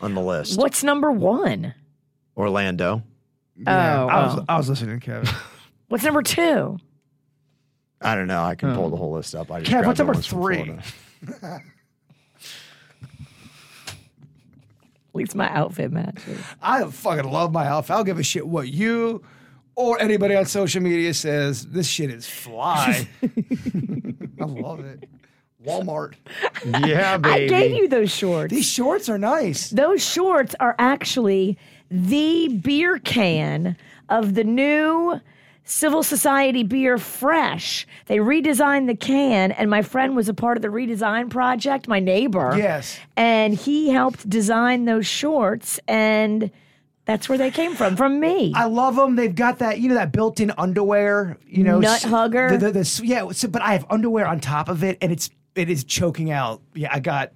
on 0.00 0.14
the 0.14 0.20
list. 0.22 0.58
What's 0.60 0.84
number 0.84 1.10
one? 1.10 1.74
Orlando. 2.36 3.02
Oh, 3.02 3.62
yeah, 3.66 4.02
Oh, 4.04 4.06
I 4.06 4.22
was 4.26 4.36
oh. 4.38 4.44
I 4.48 4.56
was 4.58 4.68
listening, 4.68 5.00
Kevin. 5.00 5.28
What's 5.88 6.04
number 6.04 6.22
two? 6.22 6.78
I 8.00 8.14
don't 8.14 8.26
know. 8.26 8.42
I 8.42 8.54
can 8.54 8.74
pull 8.74 8.86
oh. 8.86 8.90
the 8.90 8.96
whole 8.96 9.12
list 9.12 9.34
up. 9.34 9.50
I 9.50 9.60
just 9.60 9.70
Kev, 9.70 9.82
grabbed 9.82 9.86
what's 9.86 9.98
the 9.98 10.04
number 10.04 10.12
ones 10.14 10.26
from 10.26 10.42
three? 10.42 10.64
Florida. 10.64 11.62
At 15.10 15.14
least 15.14 15.34
my 15.34 15.50
outfit 15.50 15.90
matches. 15.90 16.40
I 16.62 16.84
fucking 16.84 17.30
love 17.30 17.52
my 17.52 17.66
outfit. 17.66 17.90
I 17.90 17.96
don't 17.96 18.06
give 18.06 18.18
a 18.18 18.22
shit 18.22 18.46
what 18.46 18.68
you 18.68 19.22
or 19.74 20.00
anybody 20.00 20.36
on 20.36 20.46
social 20.46 20.80
media 20.80 21.12
says. 21.14 21.66
This 21.66 21.88
shit 21.88 22.10
is 22.10 22.28
fly. 22.28 23.08
I 23.22 24.44
love 24.44 24.80
it. 24.80 25.08
Walmart. 25.66 26.14
Yeah, 26.64 27.14
I 27.14 27.18
baby. 27.18 27.48
gave 27.48 27.70
you 27.72 27.88
those 27.88 28.10
shorts. 28.10 28.52
These 28.52 28.70
shorts 28.70 29.08
are 29.08 29.18
nice. 29.18 29.70
Those 29.70 30.02
shorts 30.02 30.54
are 30.60 30.74
actually 30.78 31.58
the 31.90 32.48
beer 32.48 32.98
can 32.98 33.76
of 34.08 34.34
the 34.34 34.44
new 34.44 35.20
Civil 35.64 36.02
Society 36.02 36.62
beer 36.64 36.98
Fresh. 36.98 37.86
They 38.06 38.18
redesigned 38.18 38.86
the 38.86 38.96
can, 38.96 39.52
and 39.52 39.70
my 39.70 39.82
friend 39.82 40.16
was 40.16 40.28
a 40.28 40.34
part 40.34 40.56
of 40.56 40.62
the 40.62 40.68
redesign 40.68 41.30
project, 41.30 41.86
my 41.86 42.00
neighbor. 42.00 42.54
Yes. 42.56 42.98
And 43.16 43.54
he 43.54 43.90
helped 43.90 44.28
design 44.28 44.84
those 44.84 45.06
shorts, 45.06 45.78
and 45.86 46.50
that's 47.04 47.28
where 47.28 47.38
they 47.38 47.50
came 47.50 47.74
from, 47.74 47.96
from 47.96 48.18
me. 48.20 48.52
I 48.54 48.64
love 48.64 48.96
them. 48.96 49.16
They've 49.16 49.34
got 49.34 49.58
that, 49.60 49.78
you 49.80 49.88
know, 49.88 49.94
that 49.94 50.12
built-in 50.12 50.52
underwear. 50.58 51.38
You 51.46 51.64
know, 51.64 51.78
Nut 51.80 52.02
hugger? 52.02 52.50
The, 52.50 52.70
the, 52.70 52.72
the- 52.80 53.00
yeah, 53.04 53.30
so, 53.30 53.48
but 53.48 53.62
I 53.62 53.72
have 53.72 53.86
underwear 53.90 54.26
on 54.26 54.40
top 54.40 54.68
of 54.68 54.82
it, 54.82 54.98
and 55.00 55.12
it's 55.12 55.30
it 55.54 55.68
is 55.70 55.84
choking 55.84 56.30
out. 56.30 56.62
Yeah, 56.74 56.88
I 56.92 57.00
got. 57.00 57.32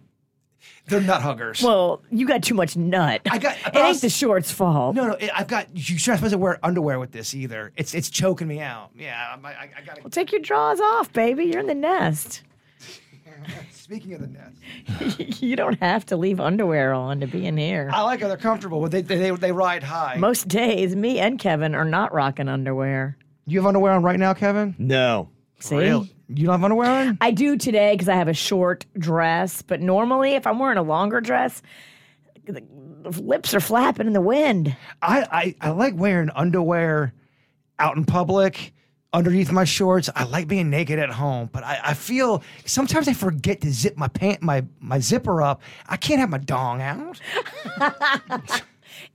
They're 0.86 1.00
nut 1.00 1.22
huggers. 1.22 1.62
well, 1.62 2.02
you 2.10 2.26
got 2.26 2.42
too 2.42 2.54
much 2.54 2.76
nut. 2.76 3.22
I 3.30 3.38
got- 3.38 3.56
It 3.66 3.74
ain't 3.76 4.00
the 4.02 4.10
shorts' 4.10 4.50
fault. 4.52 4.94
no, 4.94 5.06
no, 5.06 5.12
it, 5.14 5.30
I've 5.34 5.46
got. 5.46 5.68
You're 5.72 5.94
not 5.96 6.18
supposed 6.18 6.32
to 6.32 6.38
wear 6.38 6.58
underwear 6.62 6.98
with 6.98 7.10
this 7.12 7.34
either. 7.34 7.72
It's 7.76 7.94
it's 7.94 8.10
choking 8.10 8.48
me 8.48 8.60
out. 8.60 8.90
Yeah, 8.98 9.36
I, 9.42 9.48
I, 9.48 9.70
I 9.78 9.80
got 9.82 9.96
to. 10.02 10.10
Take 10.10 10.30
your 10.32 10.42
drawers 10.42 10.80
off, 10.80 11.12
baby. 11.12 11.44
You're 11.44 11.60
in 11.60 11.66
the 11.68 11.74
nest. 11.74 12.42
Speaking 13.72 14.14
of 14.14 14.20
the 14.20 14.26
nest, 14.28 15.42
you 15.42 15.56
don't 15.56 15.78
have 15.80 16.06
to 16.06 16.16
leave 16.16 16.40
underwear 16.40 16.94
on 16.94 17.20
to 17.20 17.26
be 17.26 17.46
in 17.46 17.56
here. 17.58 17.90
I 17.92 18.02
like 18.02 18.20
how 18.20 18.28
they're 18.28 18.36
comfortable, 18.38 18.80
but 18.80 18.90
they 18.90 19.02
they, 19.02 19.30
they 19.30 19.52
ride 19.52 19.82
high. 19.82 20.16
Most 20.18 20.48
days, 20.48 20.96
me 20.96 21.18
and 21.18 21.38
Kevin 21.38 21.74
are 21.74 21.84
not 21.84 22.12
rocking 22.14 22.48
underwear. 22.48 23.16
you 23.46 23.58
have 23.58 23.66
underwear 23.66 23.92
on 23.92 24.02
right 24.02 24.18
now, 24.18 24.32
Kevin? 24.32 24.74
No. 24.78 25.28
See? 25.60 26.13
You 26.28 26.46
don't 26.46 26.54
have 26.54 26.64
underwear 26.64 27.08
on? 27.08 27.18
I 27.20 27.30
do 27.30 27.56
today 27.56 27.92
because 27.92 28.08
I 28.08 28.14
have 28.14 28.28
a 28.28 28.34
short 28.34 28.86
dress, 28.98 29.62
but 29.62 29.80
normally 29.80 30.32
if 30.32 30.46
I'm 30.46 30.58
wearing 30.58 30.78
a 30.78 30.82
longer 30.82 31.20
dress, 31.20 31.62
the 32.46 32.62
the 33.02 33.22
lips 33.22 33.52
are 33.52 33.60
flapping 33.60 34.06
in 34.06 34.14
the 34.14 34.20
wind. 34.20 34.74
I, 35.02 35.26
I 35.60 35.68
I 35.68 35.70
like 35.70 35.94
wearing 35.96 36.30
underwear 36.30 37.12
out 37.78 37.96
in 37.96 38.04
public. 38.04 38.72
Underneath 39.12 39.52
my 39.52 39.62
shorts, 39.62 40.10
I 40.16 40.24
like 40.24 40.48
being 40.48 40.70
naked 40.70 40.98
at 40.98 41.08
home, 41.10 41.48
but 41.52 41.62
I, 41.62 41.78
I 41.84 41.94
feel 41.94 42.42
sometimes 42.64 43.06
I 43.06 43.12
forget 43.12 43.60
to 43.60 43.70
zip 43.72 43.96
my 43.96 44.08
pant 44.08 44.42
my 44.42 44.64
my 44.80 44.98
zipper 44.98 45.40
up. 45.40 45.62
I 45.86 45.96
can't 45.96 46.18
have 46.18 46.30
my 46.30 46.38
dong 46.38 46.82
out. 46.82 47.20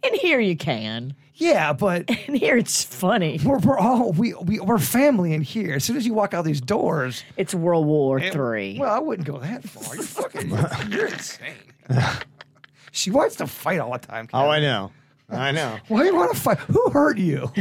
In 0.04 0.14
here 0.16 0.40
you 0.40 0.56
can. 0.56 1.16
Yeah, 1.36 1.72
but 1.74 2.10
In 2.28 2.36
here 2.36 2.58
it's 2.58 2.84
funny. 2.84 3.40
we're, 3.44 3.60
we're 3.60 3.78
all 3.80 4.12
we, 4.12 4.34
we 4.34 4.60
we're 4.60 4.78
family 4.78 5.34
in 5.34 5.42
here. 5.42 5.76
As 5.76 5.84
soon 5.86 5.96
as 5.98 6.06
you 6.06 6.14
walk 6.14 6.34
out 6.34 6.44
these 6.46 6.62
doors, 6.62 7.24
It's 7.38 7.54
World 7.56 7.86
War 7.86 8.20
Three. 8.22 8.78
Well, 8.80 8.94
I 8.94 9.00
wouldn't 9.00 9.28
go 9.28 9.38
that 9.40 9.64
far. 9.64 9.96
You're 9.96 10.04
fucking 10.04 10.50
you're 10.92 11.08
insane. 11.08 11.54
she 12.92 13.12
wants 13.12 13.36
to 13.38 13.48
fight 13.48 13.80
all 13.80 13.94
the 13.94 14.00
time. 14.00 14.28
Oh, 14.34 14.50
I 14.50 14.60
know. 14.60 14.92
I 15.32 15.52
know. 15.52 15.78
Why 15.90 16.00
do 16.02 16.06
you 16.08 16.16
want 16.16 16.34
to 16.34 16.40
fight? 16.42 16.58
Who 16.58 16.90
hurt 16.90 17.20
you? 17.20 17.52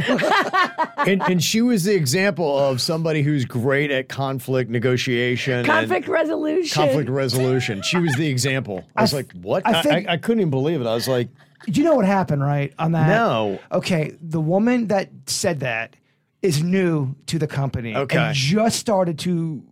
and, 1.05 1.21
and 1.21 1.43
she 1.43 1.61
was 1.61 1.83
the 1.83 1.93
example 1.93 2.57
of 2.57 2.81
somebody 2.81 3.21
who's 3.21 3.45
great 3.45 3.91
at 3.91 4.09
conflict 4.09 4.71
negotiation. 4.71 5.63
Conflict 5.65 6.05
and 6.05 6.13
resolution. 6.13 6.73
conflict 6.83 7.09
resolution. 7.09 7.81
She 7.83 7.97
was 7.99 8.15
the 8.15 8.27
example. 8.27 8.83
I 8.95 9.01
was 9.03 9.13
I 9.13 9.17
like, 9.17 9.31
what? 9.33 9.67
I 9.67 9.79
I, 9.79 9.81
think- 9.83 10.09
I, 10.09 10.13
I 10.13 10.17
couldn't 10.17 10.39
even 10.41 10.49
believe 10.49 10.81
it. 10.81 10.87
I 10.87 10.95
was 10.95 11.07
like, 11.07 11.27
Do 11.27 11.33
you 11.67 11.83
know 11.83 11.95
what 11.95 12.05
happened, 12.05 12.41
right? 12.41 12.73
On 12.79 12.91
that? 12.93 13.07
No. 13.07 13.59
Okay, 13.71 14.15
the 14.21 14.41
woman 14.41 14.87
that 14.87 15.09
said 15.27 15.59
that 15.61 15.95
is 16.41 16.63
new 16.63 17.15
to 17.27 17.37
the 17.37 17.47
company. 17.47 17.95
Okay. 17.95 18.17
And 18.17 18.35
just 18.35 18.79
started 18.79 19.19
to 19.19 19.63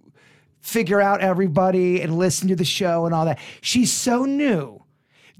figure 0.62 1.00
out 1.00 1.22
everybody 1.22 2.02
and 2.02 2.18
listen 2.18 2.50
to 2.50 2.56
the 2.56 2.66
show 2.66 3.06
and 3.06 3.16
all 3.16 3.26
that. 3.26 3.40
She's 3.62 3.92
so 3.92 4.26
new. 4.26 4.84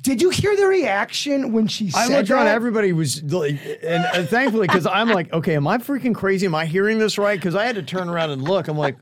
Did 0.02 0.22
you 0.22 0.30
hear 0.30 0.56
the 0.56 0.68
reaction 0.68 1.52
when 1.52 1.68
she 1.68 1.88
I 1.88 2.08
said 2.08 2.18
looked 2.18 2.30
around. 2.30 2.46
that? 2.46 2.56
Everybody 2.56 2.94
was, 2.94 3.22
like, 3.24 3.60
and, 3.84 4.06
and 4.14 4.30
thankfully, 4.30 4.68
because 4.68 4.86
I'm 4.86 5.10
like, 5.10 5.34
okay, 5.34 5.56
am 5.56 5.68
I 5.68 5.80
freaking 5.80 6.14
crazy? 6.16 6.46
Am 6.46 6.56
I 6.56 6.66
hearing 6.66 6.98
this 7.00 7.18
right? 7.18 7.38
Because 7.38 7.56
I 7.56 7.66
had 7.66 7.76
to 7.76 7.84
turn 7.84 8.08
around 8.08 8.30
and 8.30 8.42
look. 8.44 8.68
I'm 8.68 8.78
like, 8.78 8.96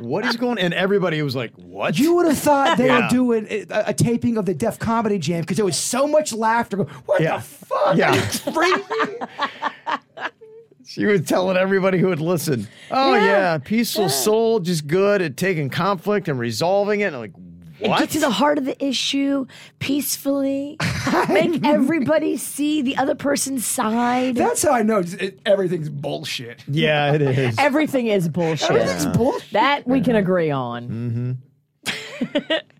what 0.00 0.26
is 0.26 0.36
going? 0.36 0.58
And 0.58 0.74
everybody 0.74 1.22
was 1.22 1.34
like, 1.36 1.52
what? 1.54 1.98
You 1.98 2.16
would 2.16 2.26
have 2.26 2.38
thought 2.38 2.76
they 2.78 2.86
Yeah. 2.86 3.02
were 3.04 3.08
doing 3.08 3.46
a, 3.48 3.64
a 3.86 3.94
taping 3.94 4.36
of 4.36 4.44
the 4.44 4.52
Def 4.54 4.78
Comedy 4.78 5.18
Jam 5.18 5.40
because 5.42 5.56
there 5.56 5.64
was 5.64 5.76
so 5.76 6.06
much 6.06 6.32
laughter. 6.32 6.78
Go, 6.78 6.84
What 7.06 7.22
Yeah. 7.22 7.36
the 7.36 7.42
fuck? 7.42 7.96
Yeah. 7.96 8.10
Are 8.12 8.16
you 8.66 8.82
crazy? 8.84 10.30
She 10.84 11.06
was 11.06 11.22
telling 11.22 11.56
everybody 11.56 11.98
who 11.98 12.08
would 12.08 12.20
listen. 12.20 12.66
Oh 12.90 13.14
yeah, 13.14 13.22
Yeah. 13.24 13.58
peaceful 13.58 14.08
soul, 14.08 14.58
just 14.58 14.88
good 14.88 15.22
at 15.22 15.36
taking 15.36 15.70
conflict 15.70 16.26
and 16.28 16.38
resolving 16.38 17.00
it. 17.00 17.04
And 17.04 17.14
I'm 17.16 17.22
like, 17.22 17.32
And 17.80 17.90
what? 17.90 18.00
Get 18.00 18.10
to 18.10 18.20
the 18.20 18.30
heart 18.30 18.58
of 18.58 18.64
the 18.64 18.82
issue 18.84 19.46
peacefully. 19.78 20.76
Make 21.28 21.64
everybody 21.64 22.36
see 22.36 22.82
the 22.82 22.96
other 22.96 23.14
person's 23.14 23.64
side. 23.64 24.34
That's 24.36 24.62
how 24.62 24.72
I 24.72 24.82
know 24.82 25.02
it, 25.04 25.40
everything's 25.46 25.88
bullshit. 25.88 26.62
yeah, 26.68 27.14
it 27.14 27.22
is. 27.22 27.58
Everything 27.58 28.06
is 28.08 28.28
bullshit. 28.28 28.70
Everything's 28.70 29.06
bullshit. 29.16 29.52
That 29.52 29.86
we 29.86 30.00
can 30.00 30.16
agree 30.16 30.50
on. 30.50 31.38
Mm-hmm. 31.86 32.52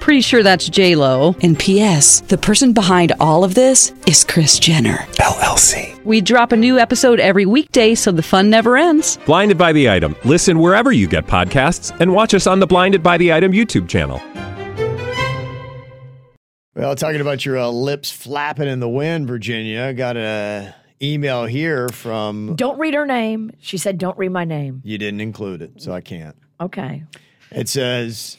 Pretty 0.00 0.20
sure 0.20 0.42
that's 0.42 0.68
J 0.68 0.94
Lo. 0.94 1.34
And 1.42 1.58
P.S. 1.58 2.20
The 2.20 2.38
person 2.38 2.72
behind 2.72 3.12
all 3.18 3.42
of 3.42 3.54
this 3.54 3.92
is 4.06 4.24
Kris 4.24 4.58
Jenner 4.58 4.98
LLC. 5.18 6.02
We 6.04 6.20
drop 6.20 6.52
a 6.52 6.56
new 6.56 6.78
episode 6.78 7.18
every 7.18 7.44
weekday, 7.46 7.94
so 7.96 8.12
the 8.12 8.22
fun 8.22 8.48
never 8.48 8.76
ends. 8.76 9.18
Blinded 9.26 9.58
by 9.58 9.72
the 9.72 9.90
item. 9.90 10.14
Listen 10.24 10.60
wherever 10.60 10.92
you 10.92 11.08
get 11.08 11.26
podcasts, 11.26 11.98
and 12.00 12.12
watch 12.12 12.34
us 12.34 12.46
on 12.46 12.60
the 12.60 12.66
Blinded 12.66 13.02
by 13.02 13.16
the 13.18 13.32
Item 13.32 13.50
YouTube 13.52 13.88
channel. 13.88 14.22
Well, 16.76 16.94
talking 16.94 17.20
about 17.22 17.44
your 17.44 17.58
uh, 17.58 17.68
lips 17.68 18.12
flapping 18.12 18.68
in 18.68 18.80
the 18.80 18.88
wind, 18.88 19.26
Virginia, 19.26 19.92
got 19.94 20.16
a 20.16 20.74
email 21.02 21.46
here 21.46 21.88
from. 21.88 22.54
Don't 22.54 22.78
read 22.78 22.94
her 22.94 23.06
name. 23.06 23.50
She 23.60 23.78
said, 23.78 23.98
"Don't 23.98 24.16
read 24.18 24.30
my 24.30 24.44
name." 24.44 24.82
You 24.84 24.98
didn't 24.98 25.20
include 25.22 25.62
it, 25.62 25.80
so 25.82 25.92
I 25.92 26.00
can't. 26.02 26.36
Okay. 26.60 27.02
It 27.50 27.68
says, 27.68 28.36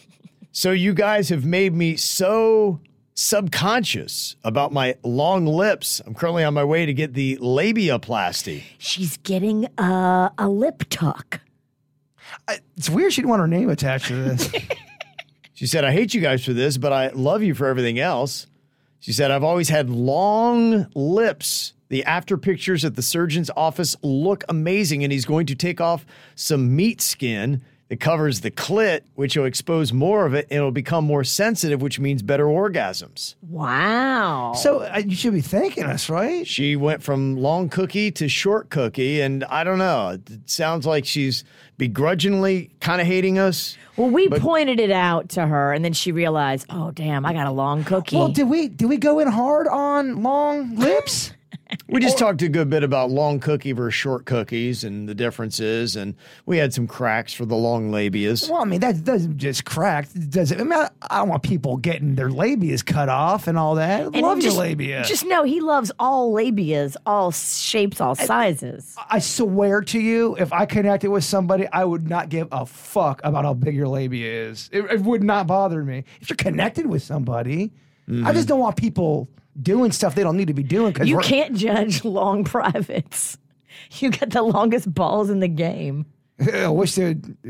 "So 0.58 0.72
you 0.72 0.96
guys 0.96 1.30
have 1.30 1.46
made 1.46 1.76
me 1.76 1.96
so 1.98 2.80
subconscious 3.14 4.36
about 4.44 4.74
my 4.74 4.96
long 5.04 5.46
lips. 5.46 6.02
I'm 6.04 6.16
currently 6.16 6.44
on 6.44 6.56
my 6.56 6.64
way 6.64 6.88
to 6.88 6.94
get 6.94 7.14
the 7.14 7.38
labiaplasty." 7.38 8.64
She's 8.80 9.18
getting 9.18 9.68
uh, 9.78 10.30
a 10.36 10.50
lip 10.50 10.84
tuck. 10.90 11.42
It's 12.76 12.90
weird 12.90 13.14
she 13.14 13.22
didn't 13.22 13.30
want 13.30 13.42
her 13.42 13.48
name 13.48 13.70
attached 13.70 14.08
to 14.08 14.16
this. 14.16 14.52
She 15.58 15.66
said, 15.66 15.84
I 15.84 15.92
hate 15.92 16.14
you 16.14 16.22
guys 16.22 16.46
for 16.46 16.54
this, 16.54 16.78
but 16.78 16.94
I 16.94 17.08
love 17.08 17.42
you 17.42 17.56
for 17.56 17.66
everything 17.66 17.98
else. 17.98 18.46
She 19.00 19.12
said, 19.12 19.32
I've 19.32 19.44
always 19.44 19.70
had 19.70 19.90
long 19.90 20.86
lips. 20.94 21.74
The 21.90 22.04
after 22.04 22.38
pictures 22.38 22.86
at 22.86 22.96
the 22.96 23.02
surgeon's 23.02 23.50
office 23.58 23.96
look 24.04 24.44
amazing, 24.50 25.04
and 25.04 25.12
he's 25.12 25.26
going 25.26 25.48
to 25.48 25.56
take 25.56 25.82
off 25.82 26.06
some 26.36 26.76
meat 26.76 27.02
skin 27.02 27.64
that 27.90 28.00
covers 28.02 28.42
the 28.42 28.52
clit, 28.52 29.02
which 29.16 29.38
will 29.38 29.46
expose 29.46 29.94
more 29.94 30.26
of 30.26 30.34
it 30.34 30.46
and 30.50 30.58
it'll 30.58 30.72
become 30.72 31.06
more 31.06 31.24
sensitive, 31.24 31.82
which 31.82 32.00
means 32.00 32.22
better 32.22 32.46
orgasms. 32.46 33.36
Wow. 33.50 34.54
so 34.56 34.80
uh, 34.82 35.02
you 35.06 35.16
should 35.16 35.34
be 35.34 35.40
thanking 35.42 35.86
us, 35.86 36.10
right? 36.10 36.46
She 36.46 36.76
went 36.76 37.02
from 37.02 37.38
long 37.38 37.70
cookie 37.70 38.12
to 38.12 38.28
short 38.28 38.70
cookie, 38.70 39.22
and 39.22 39.44
I 39.46 39.64
don't 39.64 39.78
know. 39.78 40.10
It 40.10 40.50
sounds 40.50 40.86
like 40.86 41.06
she's 41.06 41.46
begrudgingly 41.78 42.72
kind 42.82 43.00
of 43.00 43.08
hating 43.08 43.40
us. 43.40 43.78
well, 43.96 44.10
we 44.10 44.28
but- 44.28 44.42
pointed 44.42 44.80
it 44.80 44.92
out 44.92 45.30
to 45.30 45.46
her, 45.48 45.72
and 45.74 45.86
then 45.86 45.94
she 45.94 46.12
realized, 46.12 46.66
"Oh, 46.70 46.92
damn, 46.92 47.26
I 47.26 47.32
got 47.34 47.48
a 47.48 47.52
long 47.52 47.84
cookie." 47.86 48.18
Well, 48.18 48.28
did 48.30 48.50
we 48.50 48.68
did 48.68 48.88
we 48.90 48.98
go 48.98 49.20
in 49.20 49.28
hard 49.30 49.68
on 49.68 50.24
long 50.24 50.76
lips? 50.76 51.32
We 51.88 52.00
just 52.00 52.18
talked 52.18 52.42
a 52.42 52.50
good 52.50 52.70
bit 52.70 52.84
about 52.84 53.10
long 53.10 53.40
cookie 53.40 53.72
versus 53.72 53.94
short 53.94 54.26
cookies 54.26 54.84
and 54.84 55.08
the 55.08 55.16
differences, 55.16 55.96
and 55.96 56.16
we 56.46 56.58
had 56.58 56.74
some 56.74 56.88
cracks 56.88 57.34
for 57.34 57.46
the 57.46 57.56
long 57.56 57.92
labias. 57.92 58.50
Well, 58.50 58.62
I 58.62 58.66
mean 58.66 58.80
that 58.82 59.04
doesn't 59.04 59.38
just 59.38 59.66
crack. 59.66 60.08
Does 60.30 60.52
it? 60.52 60.60
I 60.60 60.64
mean, 60.64 60.74
I, 60.74 60.90
I 61.10 61.20
don't 61.20 61.30
want 61.30 61.44
people 61.44 61.78
getting 61.78 62.16
their 62.16 62.30
labias 62.30 62.86
cut 62.86 63.10
off 63.10 63.48
and 63.48 63.58
all 63.58 63.76
that. 63.76 64.02
I 64.02 64.06
And 64.06 64.22
love 64.22 64.40
just, 64.40 64.56
your 64.56 64.66
labia. 64.66 65.04
Just 65.04 65.26
know 65.26 65.44
he 65.44 65.62
loves 65.62 65.92
all 66.00 66.34
labias, 66.34 66.96
all 67.06 67.32
shapes, 67.32 68.00
all 68.02 68.16
sizes. 68.16 68.96
I 69.10 69.20
swear 69.20 69.82
to 69.82 70.00
you, 70.00 70.36
if 70.38 70.54
I 70.54 70.66
connected 70.66 71.10
with 71.10 71.24
somebody, 71.24 71.68
I 71.68 71.84
would 71.84 72.10
not 72.10 72.30
give 72.30 72.48
a 72.52 72.66
fuck 72.66 73.22
about 73.24 73.46
how 73.46 73.54
big 73.54 73.76
your 73.76 73.88
labia 73.88 74.50
is. 74.50 74.70
It, 74.72 74.84
it 74.86 75.02
would 75.02 75.24
not 75.24 75.48
bother 75.48 75.84
me. 75.84 76.04
If 76.22 76.30
you're 76.30 76.38
connected 76.38 76.86
with 76.86 77.04
somebody, 77.04 77.72
I 78.08 78.12
mm-hmm. 78.12 78.34
just 78.34 78.48
don't 78.48 78.60
want 78.60 78.78
people 78.78 79.28
doing 79.62 79.92
stuff 79.92 80.16
they 80.16 80.24
don't 80.24 80.38
need 80.38 80.48
to 80.48 80.54
be 80.54 80.64
doing. 80.64 80.92
Because 80.94 81.10
You 81.10 81.20
can't 81.20 81.56
judge 81.56 82.04
long 82.06 82.44
privates. 82.44 83.38
You 84.00 84.10
got 84.12 84.30
the 84.32 84.42
longest 84.42 84.94
balls 84.94 85.30
in 85.30 85.40
the 85.40 85.48
game. 85.48 86.06
I 86.54 86.68
wish 86.68 86.94
they'd 86.94 87.26
uh, 87.48 87.50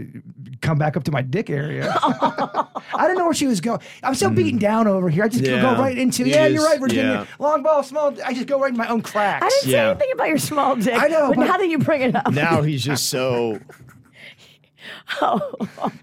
come 0.62 0.78
back 0.78 0.96
up 0.96 1.04
to 1.06 1.12
my 1.12 1.22
dick 1.22 1.50
area. 1.50 1.93
I 2.02 2.67
didn't 3.02 3.17
know 3.17 3.26
where 3.26 3.34
she 3.34 3.46
was 3.48 3.60
going. 3.60 3.82
I'm 4.02 4.15
so 4.15 4.30
beaten 4.30 4.60
down 4.60 4.88
over 4.88 5.10
here. 5.10 5.26
I 5.26 5.28
just 5.28 5.43
Yeah, 5.43 5.62
go 5.62 5.82
right 5.82 5.98
into. 5.98 6.22
it 6.24 6.30
Yeah, 6.30 6.46
is, 6.46 6.54
you're 6.54 6.63
right, 6.63 6.80
Virginia. 6.80 7.04
yeah. 7.12 7.26
Long 7.46 7.63
ball, 7.63 7.84
small. 7.84 8.15
I 8.24 8.34
just 8.34 8.48
go 8.48 8.60
right 8.62 8.72
in 8.72 8.78
my 8.78 8.88
own 8.88 9.02
cracks. 9.02 9.46
I 9.46 9.50
didn't 9.50 9.72
Yeah. 9.72 9.78
say 9.78 9.89
anything 9.89 10.10
about 10.13 10.28
your 10.30 10.38
small 10.38 10.76
dick. 10.78 10.98
I 10.98 11.08
know, 11.10 11.28
but, 11.30 11.36
but- 11.38 11.48
now 11.48 11.58
that 11.58 11.67
you 11.67 11.80
bring 11.80 12.02
it 12.02 12.15
up, 12.15 12.32
Now 12.32 12.62
he's 12.62 12.82
just 12.84 13.10
so. 13.10 13.60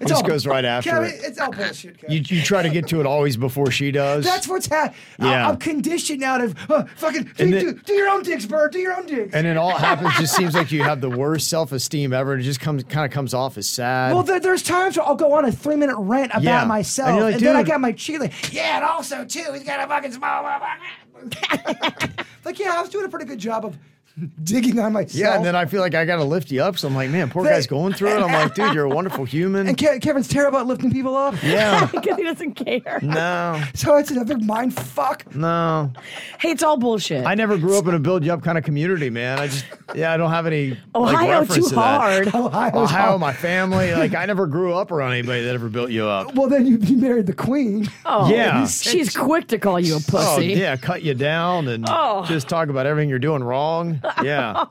It's 0.01 0.11
just 0.11 0.23
all- 0.23 0.29
goes 0.29 0.47
right 0.47 0.65
after 0.65 0.91
Kevin, 0.91 1.11
it. 1.11 1.21
It's 1.25 1.39
all 1.39 1.51
bullshit. 1.51 1.99
Kevin. 1.99 2.17
You, 2.17 2.23
you 2.37 2.43
try 2.43 2.63
to 2.63 2.69
get 2.69 2.89
to 2.89 3.01
it 3.01 3.07
always 3.07 3.37
before 3.37 3.71
she 3.71 3.91
does. 3.91 4.25
That's 4.25 4.49
what's 4.49 4.67
happening. 4.67 4.99
Yeah. 5.21 5.49
I'm 5.49 5.57
conditioned 5.59 6.23
out 6.23 6.41
of 6.41 6.71
uh, 6.71 6.85
fucking 6.97 7.25
do, 7.37 7.51
then- 7.51 7.51
do, 7.51 7.73
do 7.75 7.93
your 7.95 8.09
own 8.09 8.23
dicks, 8.23 8.47
Bird. 8.47 8.73
Do 8.73 8.79
your 8.79 8.97
own 8.97 9.07
dicks. 9.07 9.35
and 9.35 9.47
then 9.47 9.57
all 9.57 9.77
happens 9.77 10.13
just 10.19 10.35
seems 10.37 10.55
like 10.55 10.73
you 10.73 10.83
have 10.83 11.01
the 11.01 11.11
worst 11.19 11.49
self 11.49 11.73
esteem 11.73 12.13
ever, 12.13 12.33
and 12.33 12.43
it 12.43 12.45
just 12.45 12.61
comes 12.61 12.85
kind 12.85 13.05
of 13.07 13.13
comes 13.13 13.35
off 13.35 13.57
as 13.59 13.69
sad. 13.69 14.15
well, 14.15 14.23
there, 14.23 14.41
there's 14.41 14.63
times 14.63 14.97
where 14.97 15.07
I'll 15.07 15.15
go 15.15 15.33
on 15.33 15.45
a 15.45 15.53
three 15.53 15.77
minute 15.77 15.97
rant 15.99 16.31
about 16.33 16.43
Yeah. 16.43 16.65
myself, 16.65 17.09
And 17.09 17.19
and, 17.19 17.25
you're 17.25 17.33
like, 17.33 17.41
then 17.43 17.57
I 17.57 17.61
dude- 17.63 17.71
got 17.71 17.81
my 17.81 17.93
cheek 17.93 18.15
yeah, 18.53 18.77
and 18.77 18.85
also 18.85 19.25
too, 19.25 19.45
he's 19.53 19.65
got 19.65 19.85
a 19.85 19.89
fucking 19.89 20.13
small. 20.13 20.45
like, 22.45 22.59
yeah, 22.59 22.75
I 22.77 22.81
was 22.81 22.91
doing 22.91 23.05
a 23.05 23.09
pretty 23.09 23.27
good 23.27 23.39
job 23.39 23.65
of 23.65 23.77
digging 24.45 24.79
on 24.79 24.93
myself. 24.93 25.15
yeah, 25.15 25.35
and 25.37 25.45
then 25.45 25.57
I 25.57 25.65
feel 25.67 25.81
like 25.81 25.95
I 25.95 26.05
got 26.05 26.17
to 26.17 26.25
lift 26.25 26.51
you 26.51 26.63
up. 26.63 26.79
So 26.79 26.87
I'm 26.89 26.95
like, 26.95 27.11
man, 27.11 27.31
poor 27.31 27.45
guy's 27.45 27.67
going 27.67 27.95
through 27.95 28.11
it. 28.11 28.23
I'm 28.23 28.33
like, 28.33 28.55
dude, 28.55 28.73
you're 28.75 28.85
a 28.85 28.89
wonderful 28.89 29.25
human. 29.25 29.67
And 29.67 29.77
Ke- 29.77 30.01
Kevin's 30.01 30.29
terrible 30.29 30.59
at 30.59 30.67
lifting 30.67 30.93
people 30.93 31.17
up. 31.17 31.35
yeah, 31.43 31.87
because 31.93 32.17
he 32.17 32.23
doesn't 32.23 32.55
care. 32.55 33.01
no, 33.03 33.63
So 33.75 33.97
it's 33.97 34.11
another 34.11 34.39
mind 34.39 34.75
fuck. 34.79 35.35
no. 35.35 35.93
Hey, 36.39 36.51
it's 36.51 36.63
all 36.63 36.77
bullshit. 36.77 37.27
I 37.27 37.35
never 37.35 37.59
grew 37.59 37.77
up 37.79 37.87
in 37.87 37.95
a 37.95 37.99
build 37.99 38.25
you 38.25 38.33
up 38.33 38.43
kind 38.43 38.57
of 38.59 38.65
community, 38.65 39.11
man. 39.11 39.39
I 39.41 39.47
just, 39.49 39.65
yeah, 39.95 40.13
I 40.13 40.17
don't 40.17 40.31
have 40.31 40.47
any 40.47 40.71
like, 40.71 40.79
Ohio 40.95 41.41
reference 41.41 41.55
too 41.65 41.69
to 41.71 41.75
that. 41.75 42.01
hard. 42.01 42.29
Ohio's 42.29 42.75
Ohio, 42.75 43.07
hard. 43.09 43.21
my 43.21 43.33
family, 43.33 43.93
like 43.95 44.15
I 44.15 44.27
never 44.27 44.47
grew 44.47 44.75
up 44.75 44.93
around 44.93 45.13
anybody 45.13 45.43
that 45.45 45.55
ever 45.55 45.69
built 45.69 45.91
you 45.91 46.07
up. 46.07 46.35
Well, 46.35 46.49
then 46.49 46.67
you, 46.67 46.79
you 46.79 46.97
married 46.99 47.27
the 47.27 47.33
queen. 47.35 47.89
Oh, 48.05 48.29
Yeah. 48.31 48.67
she's 48.67 49.17
quick 49.17 49.49
to 49.49 49.59
call 49.59 49.81
you 49.81 49.95
a 49.95 49.97
Oh 49.97 50.03
pussy. 50.07 50.47
yeah, 50.53 50.77
cut 50.77 51.03
you 51.03 51.15
down 51.15 51.67
and 51.69 51.85
Oh. 51.89 52.25
just 52.27 52.49
talk 52.49 52.69
about 52.69 52.87
everything 52.87 53.09
you're 53.09 53.19
doing 53.19 53.43
wrong. 53.43 54.01
Yeah. 54.23 54.65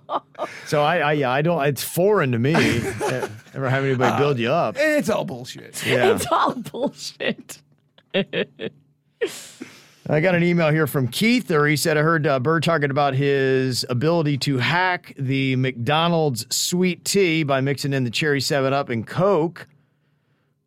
so 0.66 0.82
I, 0.84 0.98
I, 0.98 1.14
yeah, 1.14 1.30
I 1.32 1.42
don't. 1.42 1.64
It's 1.66 1.84
foreign 1.84 2.32
to 2.32 2.40
me. 2.40 2.54
Ever 3.54 3.70
have 3.70 3.84
anybody 3.84 4.18
build 4.18 4.40
you 4.40 4.52
up? 4.52 4.76
It's 4.78 5.10
all 5.10 5.26
bullshit. 5.26 5.86
Yeah. 5.86 6.12
It's 6.16 6.28
all 6.32 6.56
bullshit. 6.56 7.60
I 10.10 10.20
got 10.20 10.36
an 10.36 10.44
email 10.44 10.70
here 10.70 10.86
from 10.86 11.08
Keith, 11.08 11.50
or 11.50 11.66
he 11.66 11.78
said 11.78 11.98
I 11.98 12.02
heard 12.02 12.28
uh, 12.28 12.40
Bird 12.40 12.64
talking 12.64 12.92
about 12.92 13.14
his 13.14 13.86
ability 13.90 14.38
to 14.40 14.58
hack 14.58 15.14
the 15.18 15.56
McDonald's 15.56 16.46
sweet 16.54 17.06
tea 17.06 17.44
by 17.44 17.62
mixing 17.62 17.94
in 17.94 18.04
the 18.04 18.10
cherry 18.10 18.42
Seven 18.42 18.74
Up 18.74 18.90
and 18.90 19.08
Coke. 19.08 19.68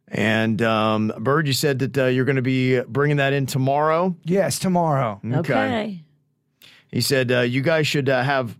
And 0.09 0.63
um, 0.63 1.13
Bird, 1.19 1.47
you 1.47 1.53
said 1.53 1.81
that 1.81 1.99
uh, 1.99 2.05
you're 2.07 2.25
going 2.25 2.37
to 2.37 2.43
be 2.43 2.81
bringing 2.81 3.19
that 3.19 3.33
in 3.35 3.45
tomorrow. 3.45 4.17
Yes, 4.25 4.59
tomorrow. 4.59 5.21
Okay. 5.31 6.03
He 6.90 7.01
said 7.01 7.31
uh, 7.33 7.40
you 7.40 7.61
guys 7.62 7.87
should 7.87 8.09
uh, 8.09 8.22
have 8.22 8.57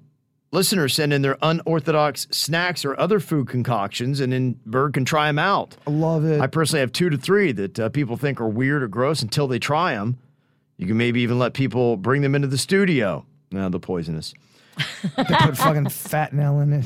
listeners 0.53 0.95
send 0.95 1.13
in 1.13 1.23
their 1.23 1.37
unorthodox 1.43 2.27
snacks 2.31 2.85
or 2.85 2.99
other 2.99 3.21
food 3.21 3.49
concoctions, 3.49 4.21
and 4.21 4.33
then 4.33 4.59
Bird 4.67 4.95
can 4.95 5.05
try 5.05 5.27
them 5.27 5.39
out. 5.39 5.77
I 5.87 5.91
love 5.91 6.25
it. 6.25 6.41
I 6.41 6.47
personally 6.47 6.81
have 6.81 6.93
two 6.93 7.11
to 7.11 7.17
three 7.17 7.53
that 7.53 7.79
uh, 7.79 7.89
people 7.91 8.17
think 8.17 8.41
are 8.41 8.49
weird 8.49 8.83
or 8.83 8.89
gross 8.89 9.23
until 9.23 9.47
they 9.49 9.59
try 9.59 9.95
them. 9.95 10.19
You 10.77 10.87
can 10.87 10.97
maybe 10.97 11.21
even 11.23 11.39
let 11.39 11.55
people 11.55 11.97
bring 11.97 12.23
them 12.23 12.35
into 12.35 12.49
the 12.49 12.59
studio. 12.59 13.25
No, 13.51 13.69
they're 13.69 13.81
poisonous. 13.81 14.35
they 14.77 15.25
put 15.25 15.57
fucking 15.57 15.85
fentanyl 15.87 16.63
in 16.63 16.73
it. 16.75 16.85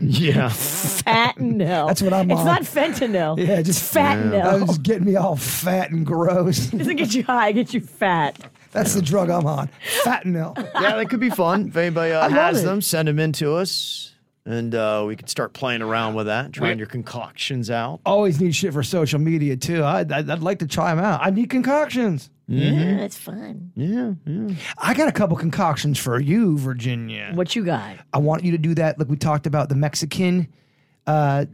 Yeah. 0.00 0.48
Fentanyl. 0.50 1.86
That's 1.88 2.02
what 2.02 2.12
I'm 2.12 2.30
It's 2.30 2.40
on. 2.40 2.46
not 2.46 2.62
fentanyl. 2.62 3.38
Yeah, 3.38 3.62
just 3.62 3.82
It's 3.82 3.94
fentanyl. 3.94 4.30
That 4.42 4.60
was 4.60 4.68
just 4.68 4.82
getting 4.82 5.04
me 5.04 5.16
all 5.16 5.36
fat 5.36 5.90
and 5.90 6.04
gross. 6.06 6.66
doesn't 6.66 6.96
get 6.96 7.14
you 7.14 7.22
high, 7.24 7.48
it 7.50 7.52
gets 7.54 7.74
you 7.74 7.80
fat. 7.80 8.38
That's 8.72 8.94
the 8.94 9.02
drug 9.02 9.30
I'm 9.30 9.46
on. 9.46 9.70
Fentanyl. 10.02 10.56
yeah, 10.74 10.96
that 10.96 11.08
could 11.08 11.20
be 11.20 11.30
fun. 11.30 11.68
If 11.68 11.76
anybody 11.76 12.12
uh, 12.12 12.28
has 12.28 12.62
them, 12.62 12.80
send 12.80 13.08
them 13.08 13.18
in 13.18 13.32
to 13.34 13.54
us. 13.54 14.12
And 14.44 14.76
uh, 14.76 15.02
we 15.06 15.16
can 15.16 15.26
start 15.26 15.54
playing 15.54 15.82
around 15.82 16.14
with 16.14 16.26
that, 16.26 16.52
trying 16.52 16.78
your 16.78 16.86
concoctions 16.86 17.68
out. 17.68 18.00
Always 18.06 18.40
need 18.40 18.54
shit 18.54 18.72
for 18.72 18.84
social 18.84 19.18
media 19.18 19.56
too. 19.56 19.82
I'd, 19.82 20.12
I'd, 20.12 20.30
I'd 20.30 20.38
like 20.38 20.60
to 20.60 20.68
try 20.68 20.94
them 20.94 21.04
out. 21.04 21.20
I 21.20 21.30
need 21.30 21.50
concoctions. 21.50 22.30
Yeah, 22.46 22.98
that's 22.98 23.18
fun. 23.18 23.72
Yeah, 23.74 24.12
yeah. 24.24 24.54
I 24.78 24.94
got 24.94 25.08
a 25.08 25.12
couple 25.12 25.36
concoctions 25.36 25.98
for 25.98 26.20
you, 26.20 26.56
Virginia. 26.58 27.32
What 27.34 27.56
you 27.56 27.64
got? 27.64 27.96
I 28.12 28.18
want 28.18 28.44
you 28.44 28.52
to 28.52 28.58
do 28.58 28.72
that, 28.76 29.00
like 29.00 29.08
we 29.08 29.16
talked 29.16 29.48
about 29.48 29.68
the 29.68 29.74
Mexican 29.74 30.46
uh, 31.08 31.46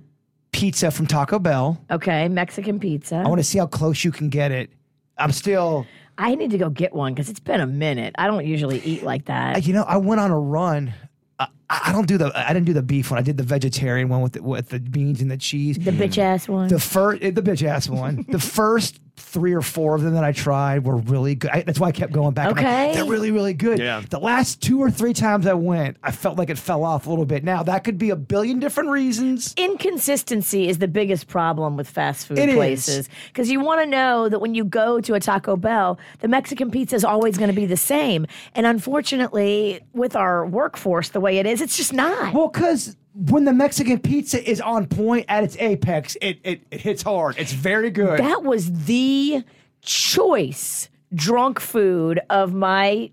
pizza 0.52 0.90
from 0.90 1.06
Taco 1.06 1.38
Bell. 1.38 1.82
Okay, 1.90 2.28
Mexican 2.28 2.78
pizza. 2.78 3.16
I 3.16 3.28
want 3.28 3.38
to 3.38 3.44
see 3.44 3.56
how 3.56 3.66
close 3.66 4.04
you 4.04 4.12
can 4.12 4.28
get 4.28 4.52
it. 4.52 4.70
I'm 5.16 5.32
still, 5.32 5.86
I 6.18 6.34
need 6.34 6.50
to 6.50 6.58
go 6.58 6.68
get 6.70 6.94
one 6.94 7.14
because 7.14 7.28
it's 7.28 7.40
been 7.40 7.60
a 7.60 7.66
minute. 7.66 8.14
I 8.18 8.26
don't 8.26 8.46
usually 8.46 8.80
eat 8.80 9.02
like 9.02 9.26
that. 9.26 9.66
you 9.66 9.72
know, 9.72 9.82
I 9.82 9.96
went 9.96 10.20
on 10.20 10.30
a 10.30 10.38
run. 10.38 10.92
I, 11.38 11.48
I 11.70 11.92
don't 11.92 12.06
do 12.06 12.18
the, 12.18 12.30
I 12.34 12.52
didn't 12.52 12.66
do 12.66 12.72
the 12.72 12.82
beef 12.82 13.10
one. 13.10 13.18
I 13.18 13.22
did 13.22 13.36
the 13.36 13.42
vegetarian 13.42 14.08
one 14.08 14.20
with 14.20 14.34
the, 14.34 14.42
with 14.42 14.68
the 14.68 14.78
beans 14.78 15.20
and 15.20 15.30
the 15.30 15.36
cheese. 15.36 15.78
The 15.78 15.90
bitch 15.90 16.18
ass 16.18 16.48
one. 16.48 16.68
The 16.68 16.78
first, 16.78 17.22
eh, 17.22 17.30
the 17.30 17.42
bitch 17.42 17.62
ass 17.62 17.88
one. 17.88 18.24
the 18.28 18.38
first 18.38 19.00
three 19.16 19.52
or 19.52 19.62
four 19.62 19.94
of 19.94 20.02
them 20.02 20.14
that 20.14 20.24
I 20.24 20.32
tried 20.32 20.84
were 20.84 20.96
really 20.96 21.34
good. 21.34 21.50
I, 21.50 21.62
that's 21.62 21.78
why 21.78 21.88
I 21.88 21.92
kept 21.92 22.12
going 22.12 22.32
back. 22.34 22.48
I'm 22.48 22.56
like, 22.56 22.64
Okay. 22.64 22.94
they're 22.94 23.04
really, 23.04 23.30
really 23.30 23.52
good. 23.54 23.78
Yeah. 23.78 24.02
The 24.08 24.18
last 24.18 24.62
two 24.62 24.78
or 24.80 24.90
three 24.90 25.12
times 25.12 25.46
I 25.46 25.52
went, 25.54 25.96
I 26.02 26.10
felt 26.10 26.38
like 26.38 26.48
it 26.50 26.58
fell 26.58 26.82
off 26.82 27.06
a 27.06 27.10
little 27.10 27.26
bit. 27.26 27.44
Now 27.44 27.62
that 27.62 27.84
could 27.84 27.98
be 27.98 28.10
a 28.10 28.16
billion 28.16 28.58
different 28.58 28.90
reasons. 28.90 29.54
Inconsistency 29.56 30.68
is 30.68 30.78
the 30.78 30.88
biggest 30.88 31.28
problem 31.28 31.76
with 31.76 31.88
fast 31.88 32.26
food 32.26 32.38
It 32.38 32.48
is. 32.48 32.54
places 32.54 33.08
because 33.28 33.50
you 33.50 33.60
want 33.60 33.80
to 33.82 33.86
know 33.86 34.28
that 34.28 34.38
when 34.40 34.54
you 34.54 34.64
go 34.64 35.00
to 35.00 35.14
a 35.14 35.20
Taco 35.20 35.56
Bell, 35.56 35.98
the 36.20 36.28
Mexican 36.28 36.70
pizza 36.70 36.96
is 36.96 37.04
always 37.04 37.36
going 37.36 37.50
to 37.50 37.56
be 37.56 37.66
the 37.66 37.76
same. 37.76 38.26
And 38.54 38.66
unfortunately, 38.66 39.80
with 39.92 40.16
our 40.16 40.46
workforce 40.46 41.10
the 41.10 41.20
way 41.20 41.38
it 41.38 41.46
is, 41.46 41.60
it's 41.60 41.76
just 41.76 41.92
not. 41.92 42.32
Well, 42.34 42.48
because 42.48 42.96
when 43.14 43.44
the 43.44 43.52
Mexican 43.52 43.98
pizza 43.98 44.42
is 44.48 44.60
on 44.60 44.86
point 44.86 45.26
at 45.28 45.44
its 45.44 45.56
apex, 45.58 46.16
it, 46.20 46.38
it, 46.44 46.62
it 46.70 46.80
hits 46.80 47.02
hard. 47.02 47.36
It's 47.38 47.52
very 47.52 47.90
good. 47.90 48.18
That 48.18 48.42
was 48.42 48.84
the 48.84 49.44
choice 49.82 50.88
drunk 51.14 51.60
food 51.60 52.20
of 52.30 52.54
my 52.54 53.10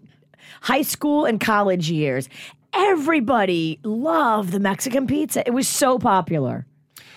high 0.62 0.84
school 0.84 1.26
and 1.26 1.40
college 1.40 1.90
years. 1.90 2.30
Everybody 2.74 3.80
loved 3.84 4.52
the 4.52 4.60
Mexican 4.60 5.08
pizza. 5.08 5.46
It 5.46 5.52
was 5.52 5.68
so 5.68 5.98
popular. 6.00 6.66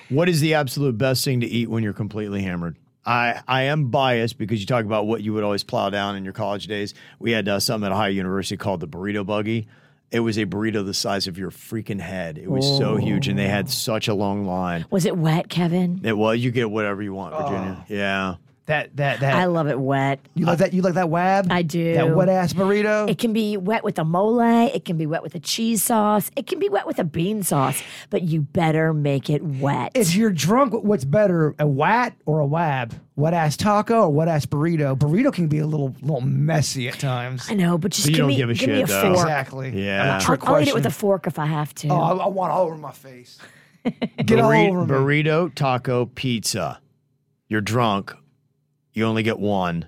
What 0.09 0.29
is 0.29 0.41
the 0.41 0.55
absolute 0.55 0.99
best 0.99 1.25
thing 1.25 1.41
to 1.41 1.47
eat 1.47 1.71
when 1.71 1.83
you're 1.83 1.93
completely 1.93 2.43
hammered? 2.43 2.77
I, 3.05 3.41
I 3.49 3.63
am 3.63 3.91
biased 3.91 4.39
because 4.39 4.61
you 4.61 4.67
talk 4.67 4.85
about 4.85 5.07
what 5.07 5.23
you 5.23 5.33
would 5.35 5.43
always 5.43 5.65
plow 5.65 5.91
down 5.91 6.17
in 6.17 6.25
your 6.25 6.33
college 6.33 6.67
days. 6.67 6.95
We 7.19 7.33
had 7.33 7.49
uh, 7.49 7.61
something 7.61 7.87
at 7.87 7.93
Ohio 7.93 8.11
University 8.11 8.57
called 8.57 8.81
the 8.81 8.89
burrito 8.89 9.27
buggy. 9.27 9.69
It 10.13 10.21
was 10.21 10.39
a 10.39 10.45
burrito 10.45 10.85
the 10.85 10.95
size 10.95 11.27
of 11.27 11.39
your 11.39 11.51
freaking 11.51 12.01
head. 12.01 12.37
It 12.37 12.51
was 12.51 12.67
so 12.67 12.97
huge, 12.97 13.29
and 13.29 13.39
they 13.39 13.49
had 13.49 13.67
oh. 13.67 13.71
such 13.71 14.09
a 14.09 14.15
long 14.15 14.45
line. 14.45 14.85
Was 14.91 15.07
it 15.07 15.17
wet, 15.17 15.49
Kevin? 15.49 16.03
It 16.05 16.17
well, 16.19 16.35
you 16.35 16.51
get 16.51 16.71
whatever 16.71 17.03
you 17.03 17.15
want, 17.15 17.35
Virginia. 17.35 17.79
Oh. 17.81 17.85
Yeah. 17.89 18.35
That 18.67 18.97
that 18.97 19.21
that. 19.21 19.35
I 19.35 19.47
love 19.47 19.67
it 19.67 19.79
wet. 19.81 20.21
you 20.35 20.47
like 20.47 20.59
that? 20.59 20.73
You 20.73 20.83
like 20.83 20.95
that 20.95 21.09
wab? 21.11 21.49
I 21.51 21.63
do. 21.63 21.95
That 21.95 22.15
wet 22.15 22.29
ass 22.29 22.53
burrito. 22.53 23.09
It 23.11 23.19
can 23.19 23.33
be 23.33 23.57
wet 23.57 23.83
with 23.83 23.99
a 23.99 24.05
mole. 24.05 24.41
It 24.41 24.85
can 24.85 24.97
be 24.97 25.07
wet 25.07 25.23
with 25.23 25.35
a 25.35 25.41
cheese 25.41 25.83
sauce. 25.83 26.31
It 26.37 26.47
can 26.47 26.59
be 26.61 26.69
wet 26.69 26.87
with 26.87 26.99
a 27.01 27.05
bean 27.05 27.43
sauce, 27.43 27.83
but 28.11 28.23
you 28.23 28.41
better 28.43 28.95
make 28.95 29.29
it 29.29 29.43
wet. 29.43 29.93
if 29.95 30.15
you're 30.15 30.31
drunk, 30.31 30.75
what's 30.85 31.05
better, 31.05 31.55
a 31.59 31.67
wat 31.67 32.13
or 32.25 32.39
a 32.41 32.47
wab? 32.47 32.95
Wet 33.17 33.35
ass 33.35 33.57
taco 33.57 34.03
or 34.03 34.11
wet 34.11 34.29
ass 34.29 34.47
burrito? 34.47 34.97
Burrito 34.97 35.33
can 35.33 35.49
be 35.49 35.59
a 35.59 35.67
little 35.67 35.95
little 36.01 36.21
messy 36.23 36.89
at 36.89 36.99
times. 36.99 37.47
I 37.51 37.55
know, 37.55 37.77
but 37.79 37.91
just 37.93 38.07
But 38.07 38.11
you 38.11 38.17
give 38.17 38.21
don't 38.23 38.29
me 38.29 38.37
give 38.37 38.51
a 38.51 38.55
give 38.55 38.69
me 38.71 38.75
shit, 38.77 38.85
a 38.85 38.87
though. 38.93 39.03
fork. 39.03 39.17
Exactly. 39.27 39.85
Yeah. 39.85 40.03
I'm 40.03 40.09
a 40.09 40.13
I'll- 40.13 40.21
trick 40.21 40.49
I'll 40.49 40.61
eat 40.61 40.69
it 40.69 40.75
with 40.75 40.87
a 40.87 40.91
fork 40.91 41.27
if 41.27 41.39
I 41.39 41.47
have 41.47 41.75
to. 41.77 41.89
Oh, 41.89 42.01
I, 42.01 42.13
I 42.25 42.29
want 42.29 42.53
all 42.53 42.65
over 42.67 42.77
my 42.77 42.93
face. 42.93 43.39
Get 43.85 44.39
all 44.39 44.51
Burri- 44.53 44.69
over 44.71 44.87
me. 44.87 45.23
burrito, 45.23 45.53
taco, 45.55 46.07
pizza. 46.07 46.81
You're 47.49 47.61
drunk. 47.61 48.15
You 48.93 49.07
only 49.07 49.23
get 49.23 49.39
one. 49.39 49.87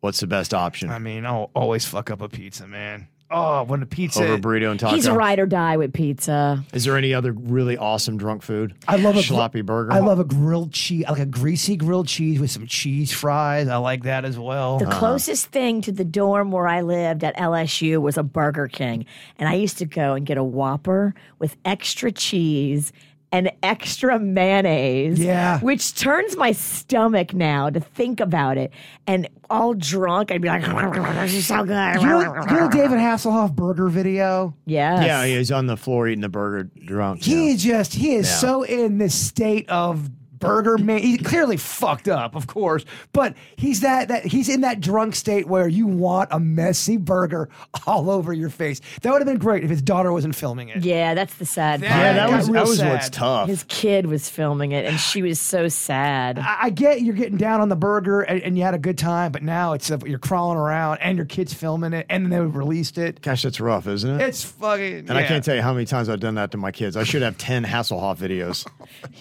What's 0.00 0.20
the 0.20 0.26
best 0.26 0.54
option? 0.54 0.90
I 0.90 0.98
mean, 0.98 1.26
I'll 1.26 1.50
always 1.54 1.84
fuck 1.84 2.10
up 2.10 2.20
a 2.20 2.28
pizza, 2.28 2.66
man. 2.66 3.08
Oh, 3.28 3.64
when 3.64 3.80
the 3.80 3.86
pizza. 3.86 4.22
Over 4.22 4.38
burrito 4.38 4.70
and 4.70 4.78
taco. 4.78 4.94
He's 4.94 5.06
a 5.06 5.12
ride 5.12 5.40
or 5.40 5.46
die 5.46 5.76
with 5.76 5.92
pizza. 5.92 6.64
Is 6.72 6.84
there 6.84 6.96
any 6.96 7.12
other 7.12 7.32
really 7.32 7.76
awesome 7.76 8.18
drunk 8.18 8.42
food? 8.42 8.74
I 8.86 8.96
love 8.96 9.16
a 9.16 9.18
gr- 9.18 9.24
sloppy 9.24 9.62
burger. 9.62 9.92
I 9.92 9.98
love 9.98 10.20
a 10.20 10.24
grilled 10.24 10.72
cheese, 10.72 11.04
like 11.08 11.18
a 11.18 11.26
greasy 11.26 11.76
grilled 11.76 12.06
cheese 12.06 12.38
with 12.38 12.52
some 12.52 12.68
cheese 12.68 13.12
fries. 13.12 13.66
I 13.66 13.78
like 13.78 14.04
that 14.04 14.24
as 14.24 14.38
well. 14.38 14.78
The 14.78 14.86
uh-huh. 14.86 14.98
closest 15.00 15.46
thing 15.46 15.80
to 15.82 15.92
the 15.92 16.04
dorm 16.04 16.52
where 16.52 16.68
I 16.68 16.82
lived 16.82 17.24
at 17.24 17.36
LSU 17.36 18.00
was 18.00 18.16
a 18.16 18.22
Burger 18.22 18.68
King. 18.68 19.06
And 19.38 19.48
I 19.48 19.54
used 19.54 19.78
to 19.78 19.86
go 19.86 20.14
and 20.14 20.24
get 20.24 20.38
a 20.38 20.44
Whopper 20.44 21.12
with 21.40 21.56
extra 21.64 22.12
cheese 22.12 22.92
and 23.32 23.50
extra 23.62 24.18
mayonnaise. 24.18 25.18
Yeah. 25.18 25.58
Which 25.60 25.94
turns 25.94 26.36
my 26.36 26.52
stomach 26.52 27.34
now 27.34 27.70
to 27.70 27.80
think 27.80 28.20
about 28.20 28.56
it. 28.56 28.72
And 29.06 29.28
all 29.50 29.74
drunk, 29.74 30.30
I'd 30.30 30.40
be 30.42 30.48
like, 30.48 30.62
this 31.14 31.34
is 31.34 31.46
so 31.46 31.64
good. 31.64 32.00
you 32.00 32.06
know, 32.06 32.20
you 32.20 32.56
know 32.56 32.68
David 32.70 32.98
Hasselhoff 32.98 33.54
burger 33.54 33.88
video? 33.88 34.54
Yes. 34.64 35.04
Yeah, 35.04 35.26
he's 35.26 35.52
on 35.52 35.66
the 35.66 35.76
floor 35.76 36.08
eating 36.08 36.22
the 36.22 36.28
burger 36.28 36.64
drunk. 36.84 37.22
He 37.22 37.46
yeah. 37.48 37.52
is 37.52 37.62
just 37.62 37.94
he 37.94 38.14
is 38.14 38.26
Yeah. 38.28 38.36
so 38.36 38.62
in 38.62 38.98
this 38.98 39.14
state 39.14 39.68
of 39.68 40.08
burger 40.38 40.78
man. 40.78 41.00
He's 41.00 41.20
clearly 41.22 41.56
fucked 41.56 42.08
up, 42.08 42.34
of 42.34 42.46
course, 42.46 42.84
but 43.12 43.34
he's 43.56 43.80
that 43.80 44.08
that 44.08 44.24
he's 44.26 44.48
in 44.48 44.60
that 44.62 44.80
drunk 44.80 45.14
state 45.14 45.46
where 45.46 45.68
you 45.68 45.86
want 45.86 46.28
a 46.32 46.40
messy 46.40 46.96
burger 46.96 47.48
all 47.86 48.10
over 48.10 48.32
your 48.32 48.50
face. 48.50 48.80
That 49.02 49.12
would 49.12 49.20
have 49.22 49.26
been 49.28 49.38
great 49.38 49.64
if 49.64 49.70
his 49.70 49.82
daughter 49.82 50.12
wasn't 50.12 50.34
filming 50.34 50.68
it. 50.68 50.84
Yeah, 50.84 51.14
that's 51.14 51.34
the 51.34 51.46
sad 51.46 51.80
part. 51.80 51.90
Yeah, 51.90 52.12
that 52.14 52.30
was 52.30 52.48
that 52.48 52.66
was 52.66 52.82
what's 52.82 53.10
tough. 53.10 53.48
His 53.48 53.64
kid 53.68 54.06
was 54.06 54.28
filming 54.28 54.72
it, 54.72 54.84
and 54.84 54.98
she 54.98 55.22
was 55.22 55.40
so 55.40 55.68
sad. 55.68 56.38
I 56.38 56.56
I 56.66 56.70
get 56.70 57.02
you're 57.02 57.14
getting 57.14 57.36
down 57.38 57.60
on 57.60 57.68
the 57.68 57.76
burger 57.76 58.22
and, 58.22 58.42
and 58.42 58.58
you 58.58 58.64
had 58.64 58.74
a 58.74 58.78
good 58.78 58.98
time, 58.98 59.32
but 59.32 59.42
now 59.42 59.72
it's 59.72 59.90
uh, 59.90 59.98
you're 60.04 60.18
crawling 60.18 60.58
around 60.58 60.98
and 60.98 61.16
your 61.16 61.26
kid's 61.26 61.54
filming 61.54 61.92
it 61.92 62.06
and 62.10 62.24
then 62.24 62.30
they 62.30 62.40
released 62.40 62.98
it. 62.98 63.22
Gosh, 63.22 63.42
that's 63.42 63.60
rough, 63.60 63.86
isn't 63.86 64.20
it? 64.20 64.28
It's 64.28 64.42
fucking. 64.42 65.08
and 65.08 65.12
I 65.12 65.22
can't 65.22 65.44
tell 65.44 65.54
you 65.54 65.62
how 65.62 65.72
many 65.72 65.86
times 65.86 66.08
I've 66.08 66.20
done 66.20 66.34
that 66.36 66.50
to 66.52 66.56
my 66.56 66.72
kids. 66.72 66.96
I 66.96 67.04
should 67.04 67.22
have 67.22 67.38
ten 67.38 67.64
Hasselhoff 67.64 68.16
videos. 68.16 68.66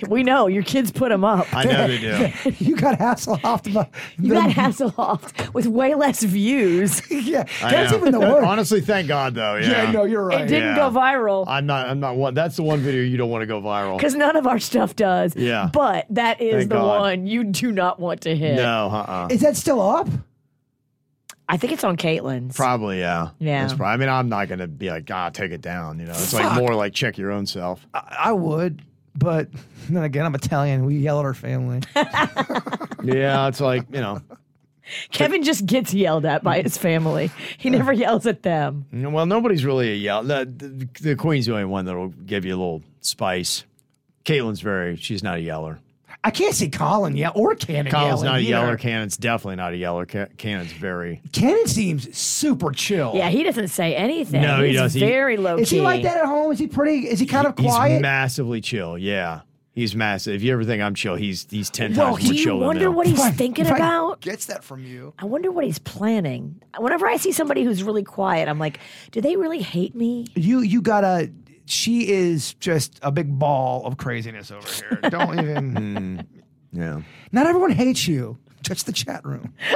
We 0.08 0.24
know 0.24 0.48
your 0.48 0.64
kids 0.64 0.92
put 0.92 1.05
him 1.12 1.24
up. 1.24 1.48
I 1.54 1.64
know 1.66 1.88
they 1.88 1.98
do. 2.00 2.52
you 2.66 2.76
got 2.76 3.00
Hasselhoff. 3.00 3.64
To, 3.74 3.88
You 4.18 4.34
got 4.34 4.50
Hasselhoff 4.52 5.54
with 5.54 5.68
way 5.68 5.96
less 5.96 6.24
views. 6.24 7.02
yeah, 7.12 7.46
I 7.62 7.72
that's 7.72 7.92
know. 7.92 7.98
even 8.00 8.12
the 8.12 8.20
worst. 8.20 8.48
Honestly, 8.48 8.82
thank 8.82 9.08
God 9.08 9.36
though. 9.36 9.56
Yeah, 9.56 9.84
yeah, 9.84 9.92
no, 9.92 10.04
you're 10.04 10.26
right. 10.26 10.42
It 10.42 10.48
didn't 10.48 10.76
Yeah. 10.76 10.90
go 10.90 10.90
viral 10.92 11.46
I'm 11.48 11.66
not. 11.66 11.88
I'm 11.88 12.00
not 12.00 12.16
one. 12.18 12.34
That's 12.34 12.56
the 12.56 12.64
one 12.64 12.80
video 12.80 13.04
you 13.04 13.18
don't 13.18 13.30
want 13.30 13.42
to 13.42 13.48
go 13.48 13.62
viral. 13.62 13.98
because 13.98 14.16
none 14.16 14.36
of 14.36 14.48
our 14.48 14.60
stuff 14.60 14.96
does. 14.96 15.36
Yeah. 15.36 15.70
But 15.72 16.06
that 16.10 16.42
is 16.42 16.54
Thank 16.54 16.70
the 16.70 16.76
God. 16.76 17.00
one 17.00 17.28
you 17.28 17.44
do 17.44 17.72
not 17.72 18.00
want 18.00 18.22
to 18.22 18.36
hit. 18.36 18.56
No, 18.56 18.90
uh, 18.92 19.06
uh 19.08 19.28
Is 19.32 19.42
that 19.42 19.56
still 19.58 19.82
up? 19.82 20.08
I 21.48 21.58
think 21.58 21.74
it's 21.74 21.84
on 21.84 21.96
Caitlin's. 21.96 22.56
Probably, 22.56 23.00
yeah. 23.00 23.30
Yeah. 23.40 23.62
That's 23.62 23.74
prob- 23.76 23.94
I 23.94 23.98
mean, 23.98 24.10
I'm 24.10 24.30
not 24.30 24.48
gonna 24.48 24.68
be 24.68 24.90
like, 24.90 25.10
ah, 25.12 25.30
take 25.30 25.52
it 25.52 25.62
down. 25.62 26.00
You 26.00 26.06
know, 26.06 26.14
it's 26.14 26.34
like 26.34 26.58
more 26.60 26.74
like 26.74 26.94
check 26.94 27.18
your 27.18 27.32
own 27.32 27.46
self. 27.46 27.86
I, 27.94 28.18
I 28.26 28.32
would, 28.32 28.82
but 29.16 29.50
then 29.90 30.04
again, 30.04 30.26
I'm 30.26 30.36
Italian. 30.36 30.86
We 30.86 30.98
yell 30.98 31.20
at 31.20 31.26
our 31.26 31.34
family. 31.34 31.82
yeah, 33.04 33.48
it's 33.48 33.62
like 33.62 33.86
you 33.92 34.02
know. 34.02 34.22
Kevin 35.12 35.42
just 35.42 35.66
gets 35.66 35.94
yelled 35.96 36.26
at 36.26 36.44
by 36.44 36.62
his 36.62 36.78
family. 36.78 37.32
He 37.58 37.72
never 37.72 37.92
yells 37.92 38.28
at 38.28 38.44
them. 38.44 38.86
Well, 38.94 39.26
nobody's 39.26 39.66
really 39.66 39.92
a 39.92 39.96
yell. 39.96 40.24
The, 40.24 40.46
the, 40.46 40.88
the 41.02 41.16
queen's 41.16 41.48
the 41.48 41.54
only 41.54 41.66
one 41.66 41.86
that'll 41.86 42.10
give 42.10 42.46
you 42.46 42.52
a 42.52 42.58
little 42.58 42.84
spice. 43.02 43.64
Caitlin's 44.26 44.62
very. 44.62 44.96
She's 44.96 45.24
not 45.24 45.38
a 45.38 45.42
yeller. 45.42 45.80
I 46.26 46.32
can't 46.32 46.56
see 46.56 46.70
Colin 46.70 47.16
yell 47.16 47.32
or 47.36 47.54
Cannon. 47.56 47.92
Colin's 47.92 48.24
yelling 48.24 48.26
not 48.26 48.36
a 48.36 48.40
either. 48.40 48.50
yeller. 48.50 48.78
Cannon's 48.78 49.16
definitely 49.16 49.58
not 49.58 49.74
a 49.74 49.78
yeller. 49.78 50.06
Ca- 50.08 50.26
Cannon's 50.38 50.72
very. 50.72 51.22
Cannon 51.32 51.68
seems 51.68 52.18
super 52.18 52.72
chill. 52.72 53.12
Yeah, 53.14 53.30
he 53.30 53.44
doesn't 53.44 53.68
say 53.68 53.96
anything. 53.96 54.42
No, 54.42 54.62
he 54.62 54.70
He's 54.70 54.78
doesn't. 54.78 55.00
He- 55.00 55.06
very 55.08 55.38
low 55.38 55.56
chill. 55.58 55.64
Is 55.64 55.70
key. 55.70 55.76
he 55.78 55.82
like 55.84 56.02
that 56.04 56.18
at 56.18 56.26
home? 56.26 56.52
Is 56.52 56.58
he 56.60 56.66
pretty? 56.68 57.08
Is 57.08 57.20
he 57.20 57.28
kind 57.28 57.46
of 57.46 57.56
quiet? 57.56 57.94
He's 57.94 58.02
massively 58.02 58.60
chill. 58.60 58.98
Yeah, 58.98 59.42
he's 59.74 59.96
massive. 59.96 60.34
If 60.34 60.42
you 60.42 60.52
ever 60.54 60.64
think 60.64 60.82
I'm 60.82 60.96
chill, 60.96 61.14
he's 61.16 61.46
he's 61.50 61.70
ten 61.70 61.94
Well, 61.94 62.14
times 62.16 62.24
more 62.24 62.32
Do 62.32 62.38
you 62.38 62.44
chill 62.44 62.58
than 62.58 62.68
wonder 62.68 62.88
him. 62.88 62.96
what 62.96 63.06
he's 63.06 63.20
If 63.20 63.26
I- 63.26 63.30
thinking 63.32 63.66
if 63.68 63.72
I 63.72 63.76
about? 63.76 64.22
Gets 64.22 64.48
that 64.48 64.64
from 64.64 64.84
you? 64.84 65.14
I 65.20 65.26
wonder 65.26 65.52
what 65.52 65.64
he's 65.66 65.78
planning. 65.78 66.60
Whenever 66.80 67.08
I 67.08 67.18
see 67.18 67.34
somebody 67.34 67.64
who's 67.64 67.84
really 67.84 68.04
quiet, 68.04 68.50
I'm 68.50 68.58
like, 68.58 68.80
do 69.12 69.22
they 69.22 69.36
really 69.36 69.62
hate 69.62 69.94
me? 69.94 70.26
You 70.36 70.62
you 70.62 70.82
gotta. 70.82 71.30
She 71.66 72.10
is 72.10 72.54
just 72.56 73.00
a 73.02 73.12
big 73.12 73.38
ball 73.40 73.86
of 73.86 73.98
craziness 73.98 74.52
over 74.52 74.68
here. 74.68 75.00
Don't 75.10 75.40
even. 75.40 75.76
Hmm. 75.76 76.80
yeah. 76.80 77.02
Not 77.32 77.48
everyone 77.48 77.72
hates 77.72 78.08
you. 78.08 78.38
Just 78.62 78.86
the 78.88 78.92
chat 78.94 79.24
room. 79.26 79.54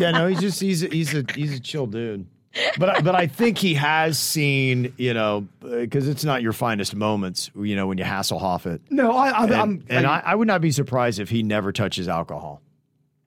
yeah, 0.00 0.10
no, 0.10 0.26
he's 0.26 0.40
just 0.40 0.60
he's 0.60 0.82
a, 0.82 0.88
he's 0.88 1.14
a 1.14 1.24
he's 1.34 1.54
a 1.54 1.60
chill 1.60 1.86
dude. 1.86 2.26
But 2.78 2.88
I- 2.90 3.00
but 3.00 3.14
I 3.14 3.26
think 3.26 3.58
he 3.58 3.74
has 3.74 4.18
seen 4.18 4.92
you 4.96 5.12
know 5.14 5.46
because 5.60 6.08
it's 6.08 6.24
not 6.24 6.42
your 6.42 6.52
finest 6.52 6.94
moments 6.94 7.50
you 7.54 7.74
know 7.76 7.86
when 7.86 7.98
you 7.98 8.04
Hasselhoff 8.04 8.66
it. 8.66 8.80
No, 8.90 9.12
I, 9.12 9.28
I, 9.30 9.44
And, 9.44 9.54
I'm. 9.54 9.84
and 9.88 10.06
I, 10.06 10.18
I, 10.18 10.32
I 10.32 10.34
would 10.34 10.46
not 10.48 10.60
be 10.60 10.70
surprised 10.72 11.18
if 11.20 11.28
he 11.30 11.42
never 11.42 11.72
touches 11.72 12.08
alcohol. 12.08 12.60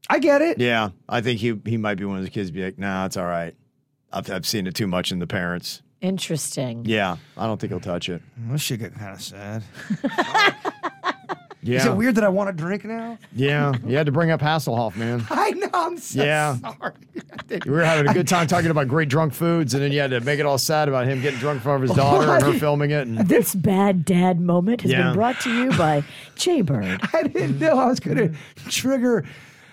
I 0.10 0.18
get 0.20 0.42
it. 0.42 0.60
Yeah, 0.60 0.90
I 1.08 1.22
think 1.22 1.40
he 1.40 1.60
he 1.66 1.78
might 1.78 1.96
be 2.00 2.06
one 2.06 2.18
of 2.18 2.24
the 2.24 2.30
kids. 2.32 2.50
Be 2.52 2.64
like, 2.64 2.78
nah, 2.80 3.06
it's 3.06 3.18
all 3.18 3.26
right. 3.28 3.56
I've 4.12 4.30
I've 4.32 4.46
seen 4.48 4.66
it 4.68 4.74
too 4.76 4.88
much 4.88 5.12
in 5.12 5.20
the 5.20 5.28
parents. 5.28 5.82
Interesting. 6.02 6.84
Yeah, 6.86 7.18
I 7.38 7.46
don't 7.46 7.60
think 7.60 7.72
he'll 7.72 7.80
touch 7.80 8.08
it. 8.10 8.22
Mm, 8.40 8.54
this 8.54 8.62
shit 8.62 8.80
get 8.80 8.96
kind 8.96 9.14
of 9.14 9.22
sad. 9.22 9.64
Yeah, 11.62 11.78
Is 11.80 11.86
it 11.88 11.94
weird 11.96 12.16
that 12.16 12.24
I 12.24 12.30
want 12.30 12.48
to 12.48 12.54
drink 12.64 12.86
now? 12.86 13.18
Yeah, 13.36 13.74
you 13.86 13.98
had 13.98 14.06
to 14.06 14.12
bring 14.14 14.32
up 14.32 14.40
Hasselhoff, 14.40 14.96
man. 14.96 15.26
I 15.30 15.52
know. 15.52 15.70
I'm 15.74 15.98
so 15.98 16.24
Yeah. 16.24 16.56
sorry. 16.58 16.94
We 17.66 17.72
were 17.72 17.84
having 17.84 18.08
a 18.08 18.14
good 18.14 18.28
time 18.28 18.46
talking 18.46 18.70
about 18.70 18.88
great 18.88 19.10
drunk 19.10 19.34
foods, 19.34 19.74
and 19.74 19.82
then 19.84 19.92
you 19.92 20.00
had 20.00 20.12
to 20.12 20.20
make 20.22 20.40
it 20.40 20.46
all 20.46 20.60
sad 20.60 20.88
about 20.88 21.08
him 21.08 21.20
getting 21.20 21.40
drunk 21.40 21.58
in 21.58 21.62
front 21.64 21.84
of 21.84 21.90
his 21.90 21.98
daughter 21.98 22.32
and 22.32 22.44
her 22.44 22.54
filming 22.60 22.92
it. 22.92 23.08
And 23.08 23.18
This 23.28 23.56
bad 23.56 24.06
dad 24.06 24.40
moment 24.40 24.82
has 24.82 24.92
Yeah. 24.92 25.06
been 25.06 25.14
brought 25.16 25.40
to 25.42 25.52
you 25.54 25.72
by 25.76 26.04
Jay 26.36 26.62
Bird. 26.62 27.00
I 27.12 27.24
didn't 27.24 27.58
know 27.60 27.78
I 27.80 27.88
was 27.88 28.00
going 28.00 28.18
to 28.18 28.34
trigger. 28.70 29.26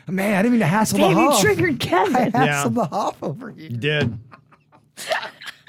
Man, 0.08 0.34
I 0.34 0.42
didn't 0.42 0.52
mean 0.52 0.60
to 0.60 0.66
hassle 0.66 0.98
Damn, 0.98 1.14
the 1.14 1.20
you 1.20 1.30
Hoff. 1.30 1.40
triggered 1.42 1.78
Kevin. 1.80 2.16
I 2.16 2.30
hassled 2.30 2.74
the 2.74 2.86
Hoff 2.86 3.22
over 3.22 3.50
here. 3.50 3.68
you 3.70 3.76
did. 3.76 4.18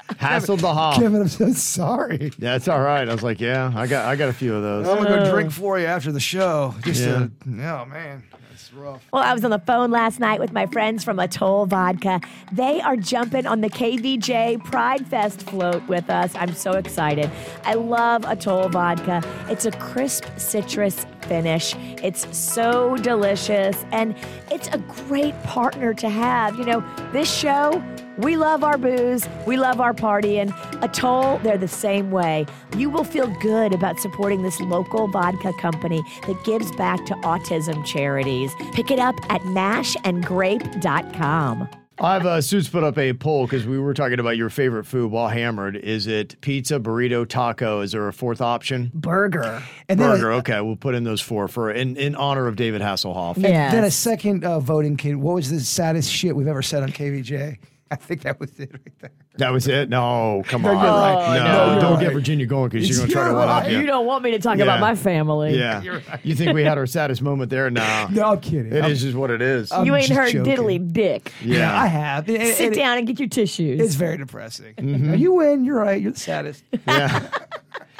Hasselhoff. 0.18 0.94
Kevin, 0.96 1.22
I'm 1.22 1.28
so 1.28 1.52
sorry. 1.52 2.30
Yeah, 2.38 2.56
it's 2.56 2.68
all 2.68 2.80
right. 2.80 3.08
I 3.08 3.12
was 3.12 3.22
like, 3.22 3.40
yeah, 3.40 3.72
I 3.74 3.86
got 3.86 4.06
I 4.06 4.16
got 4.16 4.28
a 4.28 4.32
few 4.32 4.54
of 4.54 4.62
those. 4.62 4.88
I'm 4.88 4.96
gonna 5.02 5.08
go 5.10 5.28
oh. 5.28 5.30
drink 5.30 5.52
for 5.52 5.78
you 5.78 5.86
after 5.86 6.12
the 6.12 6.20
show. 6.20 6.74
Just 6.82 7.02
Yeah. 7.02 7.26
to, 7.26 7.30
oh 7.46 7.84
man, 7.84 8.22
that's 8.48 8.72
rough. 8.72 9.02
Well, 9.12 9.22
I 9.22 9.34
was 9.34 9.44
on 9.44 9.50
the 9.50 9.58
phone 9.58 9.90
last 9.90 10.18
night 10.18 10.40
with 10.40 10.52
my 10.52 10.66
friends 10.66 11.04
from 11.04 11.18
Atoll 11.18 11.66
Vodka. 11.66 12.20
They 12.52 12.80
are 12.80 12.96
jumping 12.96 13.46
on 13.46 13.60
the 13.60 13.68
KVJ 13.68 14.64
Pride 14.64 15.06
Fest 15.06 15.42
float 15.42 15.86
with 15.88 16.08
us. 16.08 16.34
I'm 16.34 16.54
so 16.54 16.72
excited. 16.72 17.30
I 17.64 17.74
love 17.74 18.24
Atoll 18.24 18.70
Vodka. 18.70 19.22
It's 19.48 19.66
a 19.66 19.72
crisp 19.72 20.24
citrus 20.38 21.04
finish. 21.22 21.74
It's 22.02 22.26
so 22.36 22.96
delicious 22.96 23.84
and 23.92 24.16
it's 24.50 24.68
a 24.68 24.78
great 24.78 25.40
partner 25.42 25.92
to 25.94 26.08
have. 26.08 26.58
You 26.58 26.64
know, 26.64 27.10
this 27.12 27.32
show, 27.32 27.82
we 28.18 28.36
love 28.36 28.62
our 28.64 28.76
booze, 28.78 29.28
we 29.46 29.56
love 29.56 29.80
our 29.80 29.94
partying. 29.94 30.52
Atoll, 30.82 31.38
they're 31.38 31.56
the 31.58 31.68
same 31.68 32.10
way. 32.10 32.46
You 32.76 32.90
will 32.90 33.04
feel 33.04 33.28
good 33.40 33.72
about 33.74 33.98
supporting 34.00 34.42
this 34.42 34.58
local 34.60 35.06
vodka 35.08 35.52
company 35.60 36.02
that 36.26 36.42
gives 36.44 36.70
back 36.72 37.04
to 37.06 37.14
autism 37.14 37.84
charities. 37.84 38.52
Pick 38.72 38.90
it 38.90 38.98
up 38.98 39.14
at 39.30 39.40
mashandgrape.com. 39.42 41.68
I've 42.00 42.24
uh, 42.26 42.40
Suits 42.40 42.68
put 42.68 42.84
up 42.84 42.96
a 42.96 43.12
poll 43.12 43.46
because 43.46 43.66
we 43.66 43.76
were 43.76 43.92
talking 43.92 44.20
about 44.20 44.36
your 44.36 44.50
favorite 44.50 44.84
food 44.84 45.10
while 45.10 45.26
hammered. 45.28 45.74
Is 45.74 46.06
it 46.06 46.40
pizza, 46.40 46.78
burrito, 46.78 47.28
taco? 47.28 47.80
Is 47.80 47.90
there 47.90 48.06
a 48.06 48.12
fourth 48.12 48.40
option? 48.40 48.92
Burger. 48.94 49.60
And 49.88 49.98
then, 49.98 50.08
Burger. 50.10 50.30
a, 50.30 50.36
okay, 50.36 50.60
we'll 50.60 50.76
put 50.76 50.94
in 50.94 51.02
those 51.02 51.20
four 51.20 51.48
for 51.48 51.72
in, 51.72 51.96
in 51.96 52.14
honor 52.14 52.46
of 52.46 52.54
David 52.54 52.82
Hasselhoff. 52.82 53.34
and 53.34 53.42
Yes. 53.46 53.72
then 53.72 53.82
a 53.82 53.90
second 53.90 54.44
uh, 54.44 54.60
voting 54.60 54.96
kid. 54.96 55.16
What 55.16 55.34
was 55.34 55.50
the 55.50 55.58
saddest 55.58 56.08
shit 56.12 56.36
we've 56.36 56.46
ever 56.46 56.62
said 56.62 56.84
on 56.84 56.90
KVJ? 56.90 57.58
I 57.90 57.96
think 57.96 58.22
that 58.22 58.38
was 58.38 58.50
it 58.60 58.70
right 58.72 58.98
there. 59.00 59.10
That 59.36 59.50
was 59.52 59.66
it. 59.66 59.88
No, 59.88 60.42
come 60.46 60.64
on. 60.66 60.72
you're 60.74 60.82
right. 60.84 61.38
No, 61.38 61.44
No, 61.44 61.72
you're 61.72 61.80
don't 61.80 61.92
right. 61.94 62.00
get 62.02 62.12
Virginia 62.12 62.44
going 62.46 62.68
because 62.68 62.88
you're 62.88 62.98
going 62.98 63.08
to 63.08 63.12
try 63.14 63.24
to 63.24 63.30
You're 63.30 63.38
one 63.38 63.48
up 63.48 63.70
you. 63.70 63.78
You 63.78 63.86
don't 63.86 64.04
want 64.06 64.22
me 64.24 64.32
to 64.32 64.38
talk 64.38 64.58
Yeah. 64.58 64.64
about 64.64 64.80
my 64.80 64.94
family. 64.94 65.56
Yeah. 65.58 65.80
You 66.22 66.34
think 66.34 66.52
we 66.54 66.64
had 66.64 66.76
our 66.76 66.86
saddest 66.86 67.22
moment 67.22 67.50
there? 67.50 67.70
No. 67.70 68.08
No, 68.10 68.32
I'm 68.32 68.40
kidding. 68.40 68.72
It 68.72 68.82
I'm- 68.82 68.90
is 68.90 69.00
just 69.02 69.16
what 69.16 69.30
it 69.30 69.40
is. 69.40 69.70
I'm 69.72 69.86
You 69.86 69.94
ain't 69.94 70.08
heard 70.10 70.32
joking. 70.32 70.52
diddly 70.56 70.92
dick. 70.92 71.32
Yeah, 71.42 71.80
I 71.80 71.86
have. 71.86 72.28
And- 72.28 72.54
Sit 72.54 72.72
it- 72.72 72.76
down 72.76 72.98
and 72.98 73.06
get 73.06 73.18
your 73.18 73.28
tissues. 73.28 73.80
It's 73.80 73.94
very 73.94 74.16
depressing. 74.18 74.74
Mm-hmm. 74.74 75.14
You 75.14 75.34
win. 75.34 75.64
You're 75.64 75.78
right. 75.78 76.00
You're 76.02 76.12
the 76.12 76.18
saddest. 76.20 76.64
yeah. 76.86 77.28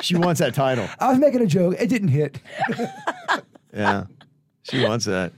She 0.03 0.17
wants 0.17 0.41
that 0.41 0.55
title. 0.55 0.89
I 1.01 1.09
was 1.11 1.19
making 1.19 1.41
a 1.43 1.47
joke. 1.47 1.77
It 1.79 1.89
didn't 1.89 2.09
hit. 2.09 2.41
Yeah. 3.73 4.05
She 4.65 4.85
wants 4.85 5.07
that. 5.07 5.33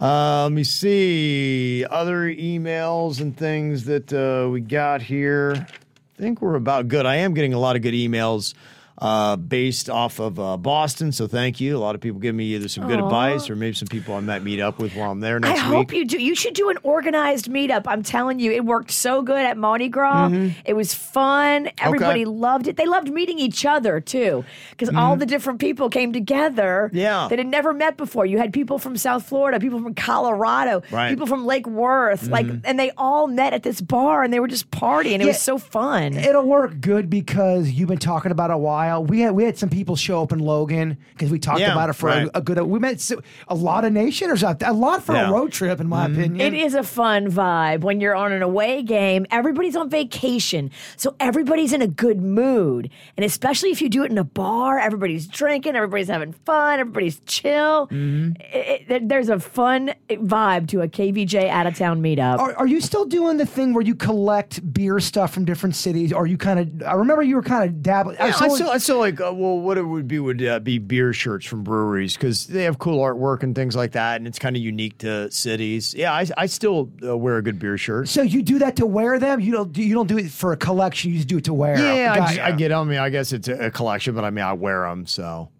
Uh, 0.00 0.44
let 0.44 0.52
me 0.52 0.64
see 0.64 1.84
other 1.90 2.34
emails 2.34 3.20
and 3.20 3.36
things 3.36 3.84
that 3.84 4.10
uh, 4.14 4.48
we 4.48 4.58
got 4.62 5.02
here. 5.02 5.54
I 5.54 6.22
think 6.22 6.40
we're 6.40 6.54
about 6.54 6.88
good. 6.88 7.04
I 7.04 7.16
am 7.16 7.34
getting 7.34 7.52
a 7.52 7.58
lot 7.58 7.76
of 7.76 7.82
good 7.82 7.92
emails 7.92 8.54
uh, 9.00 9.36
based 9.36 9.88
off 9.88 10.18
of 10.20 10.38
uh, 10.38 10.56
Boston, 10.56 11.10
so 11.12 11.26
thank 11.26 11.60
you. 11.60 11.76
A 11.76 11.78
lot 11.80 11.94
of 11.94 12.00
people 12.00 12.20
give 12.20 12.34
me 12.34 12.54
either 12.54 12.68
some 12.68 12.86
good 12.86 13.00
Aw. 13.00 13.04
advice 13.06 13.48
or 13.48 13.56
maybe 13.56 13.74
some 13.74 13.88
people 13.88 14.14
I 14.14 14.20
might 14.20 14.42
meet 14.42 14.60
up 14.60 14.78
with 14.78 14.94
while 14.94 15.10
I'm 15.10 15.20
there 15.20 15.36
I 15.36 15.38
next 15.38 15.60
hope 15.60 15.90
week. 15.90 15.98
you 15.98 16.04
do. 16.06 16.22
You 16.22 16.34
should 16.34 16.54
do 16.54 16.68
an 16.70 16.76
organized 16.82 17.46
meetup. 17.50 17.84
I'm 17.86 18.02
telling 18.02 18.38
you, 18.40 18.52
it 18.52 18.64
worked 18.64 18.90
so 18.90 19.22
good 19.22 19.44
at 19.44 19.56
Mardi 19.56 19.88
Gras. 19.88 20.30
It 20.64 20.74
was 20.74 20.92
fun. 20.94 21.70
Everybody 21.78 22.24
loved 22.26 22.66
it. 22.68 22.76
They 22.76 22.86
loved 22.86 23.10
meeting 23.10 23.38
each 23.38 23.64
other 23.64 24.00
too, 24.00 24.44
because 24.70 24.94
all 24.94 25.16
the 25.16 25.26
different 25.26 25.60
people 25.60 25.88
came 25.88 26.12
together. 26.12 26.90
Yeah. 26.92 27.28
that 27.30 27.38
had 27.38 27.46
never 27.48 27.72
met 27.72 27.96
before. 27.96 28.26
You 28.26 28.38
had 28.38 28.52
people 28.52 28.78
from 28.78 28.96
South 28.96 29.26
Florida, 29.26 29.58
people 29.60 29.80
from 29.82 29.94
Colorado, 29.94 30.82
Right. 30.90 31.08
people 31.10 31.26
from 31.26 31.46
Lake 31.46 31.66
Worth, 31.66 32.28
like, 32.28 32.46
and 32.64 32.78
they 32.78 32.90
all 32.96 33.26
met 33.26 33.52
at 33.54 33.62
this 33.62 33.80
bar 33.80 34.22
and 34.22 34.32
they 34.32 34.40
were 34.40 34.48
just 34.48 34.70
partying. 34.70 35.16
It 35.16 35.20
Yeah. 35.20 35.26
was 35.28 35.40
so 35.40 35.56
fun. 35.58 36.14
It'll 36.14 36.44
work 36.46 36.80
good 36.80 37.08
because 37.08 37.70
you've 37.70 37.88
been 37.88 37.98
talking 37.98 38.32
about 38.32 38.50
it 38.50 38.54
a 38.54 38.58
while. 38.58 38.89
We 38.98 39.20
had 39.20 39.32
we 39.32 39.44
had 39.44 39.56
some 39.56 39.68
people 39.68 39.94
show 39.96 40.22
up 40.22 40.32
in 40.32 40.38
Logan 40.40 40.98
because 41.12 41.30
we 41.30 41.38
talked 41.38 41.60
Yeah, 41.60 41.72
about 41.72 41.90
it 41.90 41.92
for 41.94 42.06
right. 42.06 42.26
a, 42.26 42.38
a 42.38 42.40
good. 42.40 42.60
We 42.62 42.78
met 42.78 43.08
a 43.48 43.54
lot 43.54 43.84
of 43.84 43.92
nationers 43.92 44.42
out 44.42 44.58
there. 44.58 44.70
A 44.70 44.72
lot 44.72 45.02
for 45.02 45.14
Yeah. 45.14 45.28
a 45.28 45.32
road 45.32 45.52
trip, 45.52 45.80
in 45.80 45.88
my 45.88 46.06
opinion. 46.06 46.40
It 46.40 46.54
is 46.54 46.74
a 46.74 46.82
fun 46.82 47.30
vibe 47.30 47.80
when 47.82 48.00
you're 48.00 48.14
on 48.16 48.32
an 48.32 48.42
away 48.42 48.82
game. 48.82 49.26
Everybody's 49.30 49.76
on 49.76 49.88
vacation, 49.90 50.70
so 50.96 51.14
everybody's 51.20 51.72
in 51.72 51.82
a 51.82 51.86
good 51.86 52.20
mood. 52.20 52.90
And 53.16 53.24
especially 53.24 53.70
if 53.70 53.80
you 53.80 53.88
do 53.88 54.02
it 54.04 54.10
in 54.10 54.18
a 54.18 54.24
bar, 54.24 54.78
everybody's 54.78 55.26
drinking, 55.26 55.76
everybody's 55.76 56.08
having 56.08 56.32
fun, 56.32 56.80
everybody's 56.80 57.20
chill. 57.26 57.86
Mm-hmm. 57.88 58.32
It- 58.40 58.90
it- 58.90 59.08
there's 59.08 59.28
a 59.28 59.38
fun 59.38 59.92
vibe 60.10 60.68
to 60.68 60.80
a 60.82 60.88
KVJ 60.88 61.48
out 61.48 61.66
of 61.66 61.76
town 61.76 62.02
meetup. 62.02 62.38
Are, 62.38 62.54
are 62.56 62.66
you 62.66 62.80
still 62.80 63.04
doing 63.04 63.36
the 63.36 63.46
thing 63.46 63.72
where 63.74 63.82
you 63.84 63.94
collect 63.94 64.72
beer 64.74 65.00
stuff 65.00 65.32
from 65.34 65.44
different 65.44 65.74
cities? 65.76 66.12
Or 66.12 66.26
you 66.26 66.36
kind 66.36 66.58
of? 66.60 66.82
I 66.86 66.94
remember 66.94 67.22
you 67.22 67.36
were 67.36 67.42
kind 67.42 67.64
of 67.68 67.82
dabbling. 67.82 68.16
Yeah, 68.18 68.26
I 68.26 68.30
saw- 68.30 68.48
still, 68.54 68.70
I 68.70 68.78
still 68.80 68.98
like. 68.98 69.20
Uh, 69.20 69.32
well, 69.32 69.58
what 69.58 69.78
it 69.78 69.82
would 69.82 70.08
be 70.08 70.18
would 70.18 70.44
uh, 70.44 70.58
be 70.60 70.78
beer 70.78 71.12
shirts 71.12 71.46
from 71.46 71.62
breweries 71.62 72.14
because 72.14 72.46
they 72.46 72.64
have 72.64 72.78
cool 72.78 72.98
artwork 72.98 73.42
and 73.42 73.54
things 73.54 73.76
like 73.76 73.92
that, 73.92 74.16
and 74.16 74.26
it's 74.26 74.38
kind 74.38 74.56
of 74.56 74.62
unique 74.62 74.98
to 74.98 75.30
cities. 75.30 75.94
Yeah, 75.94 76.12
I, 76.12 76.26
I 76.36 76.46
still 76.46 76.90
uh, 77.02 77.16
wear 77.16 77.36
a 77.38 77.42
good 77.42 77.58
beer 77.58 77.78
shirt. 77.78 78.08
so 78.08 78.22
you 78.22 78.42
do 78.42 78.58
that 78.60 78.76
to 78.76 78.86
wear 78.86 79.18
them? 79.18 79.40
You 79.40 79.52
don't. 79.52 79.76
You 79.76 79.94
don't 79.94 80.06
do 80.06 80.18
it 80.18 80.30
for 80.30 80.52
a 80.52 80.56
collection. 80.56 81.10
You 81.10 81.16
just 81.16 81.28
do 81.28 81.38
it 81.38 81.44
to 81.44 81.54
wear. 81.54 81.78
Yeah, 81.78 82.12
I, 82.12 82.16
just. 82.18 82.40
I 82.40 82.52
get. 82.52 82.72
I 82.72 82.82
mean, 82.84 82.98
I 82.98 83.10
guess 83.10 83.32
it's 83.32 83.48
a, 83.48 83.66
a 83.66 83.70
collection, 83.70 84.14
but 84.14 84.24
I 84.24 84.30
mean, 84.30 84.44
I 84.44 84.52
wear 84.52 84.82
them. 84.82 85.06
So, 85.06 85.50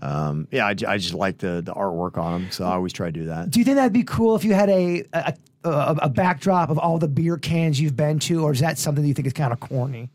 um, 0.00 0.48
yeah, 0.50 0.66
I, 0.66 0.70
I 0.70 0.98
just 0.98 1.14
like 1.14 1.38
the 1.38 1.62
the 1.64 1.72
artwork 1.72 2.18
on 2.18 2.42
them. 2.42 2.50
So 2.50 2.64
I 2.64 2.72
always 2.72 2.92
try 2.92 3.06
to 3.06 3.12
do 3.12 3.26
that. 3.26 3.50
Do 3.50 3.58
you 3.58 3.64
think 3.64 3.76
that'd 3.76 3.92
be 3.92 4.04
cool 4.04 4.36
if 4.36 4.44
you 4.44 4.54
had 4.54 4.68
a 4.68 5.04
a, 5.12 5.34
a 5.64 5.96
a 6.02 6.08
backdrop 6.08 6.70
of 6.70 6.78
all 6.78 6.98
the 6.98 7.08
beer 7.08 7.36
cans 7.36 7.80
you've 7.80 7.96
been 7.96 8.18
to, 8.20 8.42
or 8.44 8.52
is 8.52 8.60
that 8.60 8.78
something 8.78 9.02
that 9.02 9.08
you 9.08 9.14
think 9.14 9.26
is 9.26 9.32
kind 9.32 9.52
of 9.52 9.60
corny? 9.60 10.10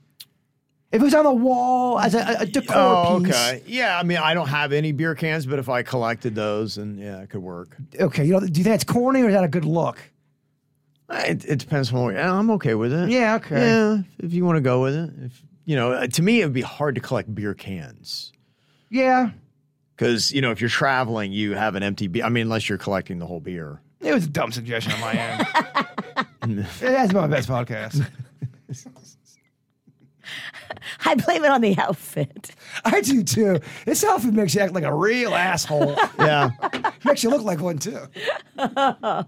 If 0.92 1.02
it 1.02 1.06
was 1.06 1.14
on 1.14 1.24
the 1.24 1.32
wall 1.32 2.00
as 2.00 2.16
a, 2.16 2.38
a 2.40 2.46
decor 2.48 2.76
Oh, 2.76 3.22
piece. 3.24 3.30
okay. 3.36 3.62
Yeah, 3.68 4.00
I 4.00 4.04
mean, 4.04 4.18
I 4.18 4.34
don't 4.34 4.48
have 4.48 4.74
any 4.74 4.92
beer 4.92 5.14
cans, 5.14 5.46
but 5.46 5.60
if 5.60 5.70
I 5.70 5.84
collected 5.84 6.34
those, 6.34 6.78
and 6.80 7.00
yeah, 7.00 7.20
it 7.22 7.30
could 7.30 7.42
work. 7.44 7.78
Okay. 8.00 8.26
You 8.26 8.34
know, 8.34 8.40
do 8.40 8.46
you 8.48 8.54
think 8.64 8.66
that's 8.66 8.84
corny 8.84 9.22
or 9.22 9.28
is 9.30 9.36
that 9.36 9.44
a 9.44 9.48
good 9.48 9.66
look? 9.66 10.00
Uh, 11.08 11.24
It, 11.28 11.46
it 11.46 11.60
depends 11.60 11.94
on 11.94 12.02
what. 12.02 12.16
yeah, 12.16 12.34
I'm 12.34 12.50
okay 12.52 12.74
with 12.74 12.92
it. 12.92 13.10
Yeah. 13.10 13.36
Okay. 13.36 13.60
Yeah, 13.60 13.98
if 14.18 14.34
you 14.34 14.44
want 14.46 14.58
to 14.58 14.62
go 14.62 14.82
with 14.82 14.96
it. 14.96 15.12
If 15.26 15.44
you 15.66 15.76
know, 15.76 15.92
uh, 15.92 16.08
to 16.08 16.22
me, 16.24 16.42
it 16.42 16.46
would 16.46 16.54
be 16.54 16.62
hard 16.62 16.96
to 16.96 17.02
collect 17.02 17.34
beer 17.36 17.54
cans. 17.54 18.32
Yeah. 18.90 19.30
Because 19.96 20.32
you 20.32 20.42
know, 20.42 20.50
if 20.50 20.60
you're 20.60 20.70
traveling, 20.72 21.32
you 21.32 21.54
have 21.54 21.76
an 21.76 21.84
empty 21.84 22.08
beer. 22.08 22.24
I 22.26 22.30
mean, 22.30 22.44
unless 22.44 22.68
you're 22.68 22.78
collecting 22.80 23.20
the 23.20 23.28
whole 23.28 23.40
beer. 23.42 23.80
It 24.02 24.12
was 24.14 24.26
a 24.26 24.30
dumb 24.30 24.52
suggestion 24.52 24.94
on 24.94 25.02
my 25.02 25.14
end. 25.14 26.68
That's 26.80 27.14
my 27.14 27.28
best 27.28 27.48
podcast. 27.50 28.08
I 31.06 31.16
blame 31.16 31.44
it 31.44 31.52
on 31.52 31.62
the 31.62 31.78
outfit. 31.78 32.52
I 32.86 33.02
do 33.02 33.24
too. 33.24 33.60
This 33.86 34.04
outfit 34.04 34.34
makes 34.34 34.54
you 34.56 34.62
act 34.62 34.74
like 34.74 34.84
a 34.84 34.94
real 34.94 35.34
asshole. 35.36 35.96
Yeah. 36.20 36.50
makes 37.06 37.24
you 37.24 37.30
look 37.30 37.44
like 37.44 37.60
one 37.62 37.78
too. 37.80 38.00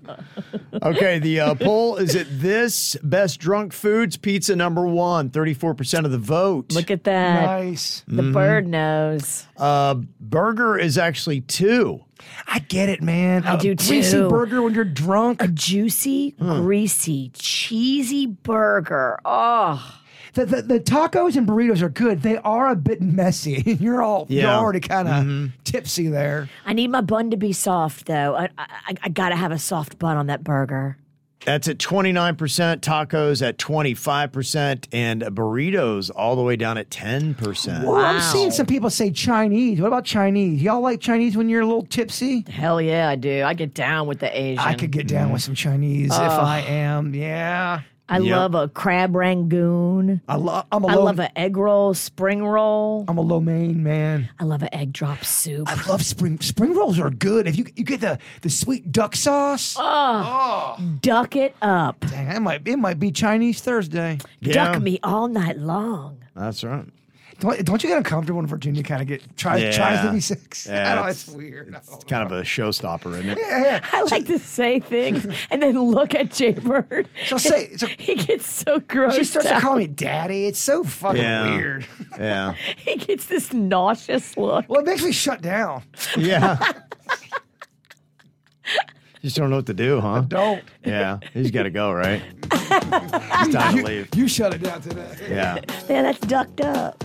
Okay. 0.83 1.19
The 1.19 1.39
uh, 1.39 1.55
poll 1.55 1.97
is 1.97 2.15
it 2.15 2.27
this 2.29 2.95
best 3.03 3.39
drunk 3.39 3.73
foods 3.73 4.17
pizza 4.17 4.55
number 4.55 4.85
one? 4.87 5.29
Thirty-four 5.29 5.73
percent 5.75 6.05
of 6.05 6.11
the 6.11 6.17
vote. 6.17 6.71
Look 6.71 6.91
at 6.91 7.03
that. 7.05 7.45
Nice. 7.45 8.03
The 8.07 8.23
bird 8.23 8.67
knows. 8.67 9.45
uh, 9.57 9.95
burger 10.19 10.77
is 10.77 10.97
actually 10.97 11.41
two. 11.41 12.03
I 12.47 12.59
get 12.59 12.89
it, 12.89 13.01
man. 13.01 13.43
I 13.45 13.55
A 13.55 13.57
do 13.57 13.75
Greasy 13.75 14.11
too. 14.17 14.29
burger 14.29 14.61
when 14.61 14.73
you're 14.73 14.83
drunk. 14.85 15.41
A 15.41 15.47
juicy, 15.47 16.31
greasy, 16.39 17.31
cheesy 17.33 18.25
burger. 18.27 19.19
Oh. 19.25 19.97
The, 20.33 20.45
the, 20.45 20.61
the 20.61 20.79
tacos 20.79 21.35
and 21.35 21.47
burritos 21.47 21.81
are 21.81 21.89
good. 21.89 22.21
They 22.21 22.37
are 22.37 22.69
a 22.69 22.75
bit 22.75 23.01
messy. 23.01 23.63
You're 23.81 24.01
all 24.01 24.27
you're 24.29 24.49
already 24.49 24.79
kind 24.79 25.07
of 25.07 25.13
mm-hmm. 25.13 25.45
tipsy 25.63 26.07
there. 26.07 26.49
I 26.65 26.73
need 26.73 26.89
my 26.89 27.01
bun 27.01 27.31
to 27.31 27.37
be 27.37 27.51
soft, 27.51 28.05
though. 28.05 28.35
I, 28.35 28.49
I, 28.57 28.95
I 29.03 29.09
gotta 29.09 29.35
have 29.35 29.51
a 29.51 29.59
soft 29.59 29.99
bun 29.99 30.17
on 30.17 30.27
that 30.27 30.43
burger. 30.43 30.97
That's 31.45 31.67
at 31.67 31.79
twenty-nine 31.79 32.35
percent. 32.35 32.83
Tacos 32.83 33.41
at 33.41 33.57
twenty-five 33.57 34.31
percent, 34.31 34.87
and 34.91 35.23
burritos 35.23 36.11
all 36.15 36.35
the 36.35 36.43
way 36.43 36.55
down 36.55 36.77
at 36.77 36.91
ten 36.91 37.33
percent. 37.33 37.87
Well, 37.87 37.95
I'm 37.95 38.21
seeing 38.21 38.51
some 38.51 38.67
people 38.67 38.91
say 38.91 39.09
Chinese. 39.09 39.81
What 39.81 39.87
about 39.87 40.05
Chinese? 40.05 40.61
Y'all 40.61 40.81
like 40.81 41.01
Chinese 41.01 41.35
when 41.35 41.49
you're 41.49 41.61
a 41.61 41.65
little 41.65 41.85
tipsy? 41.85 42.45
Hell 42.47 42.79
yeah, 42.79 43.09
I 43.09 43.15
do. 43.15 43.43
I 43.43 43.55
get 43.55 43.73
down 43.73 44.07
with 44.07 44.19
the 44.19 44.39
Asian. 44.39 44.59
I 44.59 44.75
could 44.75 44.91
get 44.91 45.07
down 45.07 45.31
with 45.31 45.41
some 45.41 45.55
Chinese 45.55 46.11
if 46.11 46.19
I 46.19 46.59
am. 46.59 47.15
Yeah. 47.15 47.81
I 48.11 48.17
Yep. 48.19 48.35
love 48.37 48.55
a 48.55 48.67
crab 48.67 49.15
rangoon. 49.15 50.21
I 50.27 50.35
love. 50.35 50.65
I'm 50.71 50.83
a 50.83 50.87
I 50.87 50.95
low. 50.95 51.03
love 51.05 51.19
an 51.19 51.29
egg 51.35 51.55
roll, 51.55 51.93
spring 51.93 52.43
roll. 52.45 53.05
I'm 53.07 53.17
a 53.17 53.21
lo 53.21 53.39
mein 53.39 53.81
man. 53.83 54.29
I 54.39 54.43
love 54.43 54.61
an 54.63 54.69
egg 54.73 54.91
drop 54.91 55.23
soup. 55.23 55.67
I 55.69 55.81
love 55.89 56.03
spring 56.03 56.39
spring 56.41 56.73
rolls 56.75 56.99
are 56.99 57.09
good. 57.09 57.47
If 57.47 57.57
you 57.57 57.65
you 57.75 57.83
get 57.85 58.01
the 58.01 58.19
the 58.41 58.49
sweet 58.49 58.91
duck 58.91 59.15
sauce, 59.15 59.75
Oh, 59.79 60.77
Duck 61.01 61.35
it 61.35 61.55
up. 61.61 62.01
dang, 62.01 62.27
it 62.35 62.39
might 62.41 62.67
it 62.67 62.77
might 62.77 62.99
be 62.99 63.11
Chinese 63.11 63.61
Thursday. 63.61 64.17
Yeah. 64.41 64.53
Duck 64.73 64.81
me 64.81 64.99
all 65.03 65.27
night 65.27 65.57
long. 65.57 66.17
That's 66.35 66.63
right. 66.63 66.85
Don't, 67.41 67.65
don't 67.65 67.83
you 67.83 67.89
get 67.89 67.97
uncomfortable 67.97 68.37
when 68.37 68.45
Virginia 68.45 68.83
kind 68.83 69.01
of 69.01 69.07
get 69.07 69.35
tries 69.35 69.75
tries 69.75 70.05
to 70.05 70.11
be 70.13 70.19
sexy? 70.19 70.69
Yeah, 70.69 70.91
I 70.91 70.95
know 70.95 71.01
it's- 71.01 71.27
it's 71.27 71.35
weird. 71.35 71.73
It's 71.75 71.89
oh, 71.91 71.97
kind 72.07 72.23
of 72.23 72.31
a 72.31 72.43
showstopper, 72.43 73.11
isn't 73.17 73.29
it? 73.31 73.83
I 73.93 74.03
like 74.03 74.27
to 74.27 74.37
say 74.37 74.79
things 74.79 75.25
and 75.49 75.61
then 75.61 75.77
look 75.81 76.13
at 76.13 76.29
Jay 76.31 76.51
Bird. 76.51 77.09
She'll 77.25 77.39
say- 77.39 77.75
so- 77.77 77.87
he 77.97 78.13
gets 78.13 78.47
so 78.47 78.79
gross. 78.79 79.15
She 79.15 79.23
starts 79.23 79.49
to 79.49 79.59
call 79.59 79.75
me 79.77 79.87
daddy. 79.87 80.45
It's 80.45 80.59
so 80.59 80.83
fucking 80.83 81.19
Yeah. 81.21 81.55
weird. 81.55 81.85
Yeah. 82.17 82.53
He 82.77 82.95
gets 82.97 83.25
this 83.25 83.51
nauseous 83.53 84.37
look. 84.37 84.65
Well, 84.69 84.81
it 84.81 84.85
makes 84.85 85.03
me 85.03 85.11
shut 85.11 85.41
down. 85.41 85.81
Yeah. 86.17 86.57
Just 89.21 89.35
don't 89.35 89.49
know 89.51 89.57
what 89.57 89.67
to 89.67 89.73
do, 89.73 89.99
huh? 89.99 90.21
Don't. 90.27 90.63
Yeah. 90.83 91.19
He's 91.33 91.51
got 91.51 91.63
to 91.63 91.69
go, 91.69 91.91
right? 91.91 92.21
it's 92.51 93.53
time 93.53 93.73
to 93.75 93.77
You, 93.77 93.83
leave. 93.83 94.15
you 94.15 94.27
shut 94.27 94.53
it 94.53 94.63
down 94.63 94.81
today. 94.81 95.15
Yeah. 95.29 95.59
Yeah, 95.87 96.01
that's 96.01 96.19
ducked 96.19 96.61
up. 96.61 97.03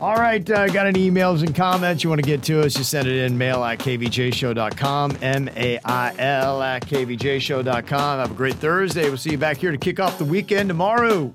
All 0.00 0.16
right. 0.16 0.48
Uh, 0.50 0.66
got 0.66 0.86
any 0.86 1.08
emails 1.10 1.42
and 1.44 1.54
comments 1.54 2.02
you 2.02 2.10
want 2.10 2.20
to 2.22 2.26
get 2.26 2.42
to 2.44 2.60
us? 2.62 2.74
Just 2.74 2.90
send 2.90 3.06
it 3.06 3.24
in 3.24 3.38
mail 3.38 3.62
at 3.64 3.78
kvjshow.com, 3.78 5.16
M 5.22 5.48
A 5.56 5.78
I 5.84 6.12
L 6.18 6.60
at 6.62 6.84
kvjshow.com. 6.86 8.18
Have 8.18 8.30
a 8.32 8.34
great 8.34 8.54
Thursday. 8.56 9.08
We'll 9.08 9.16
see 9.16 9.30
you 9.30 9.38
back 9.38 9.58
here 9.58 9.70
to 9.70 9.78
kick 9.78 10.00
off 10.00 10.18
the 10.18 10.24
weekend 10.24 10.68
tomorrow. 10.68 11.32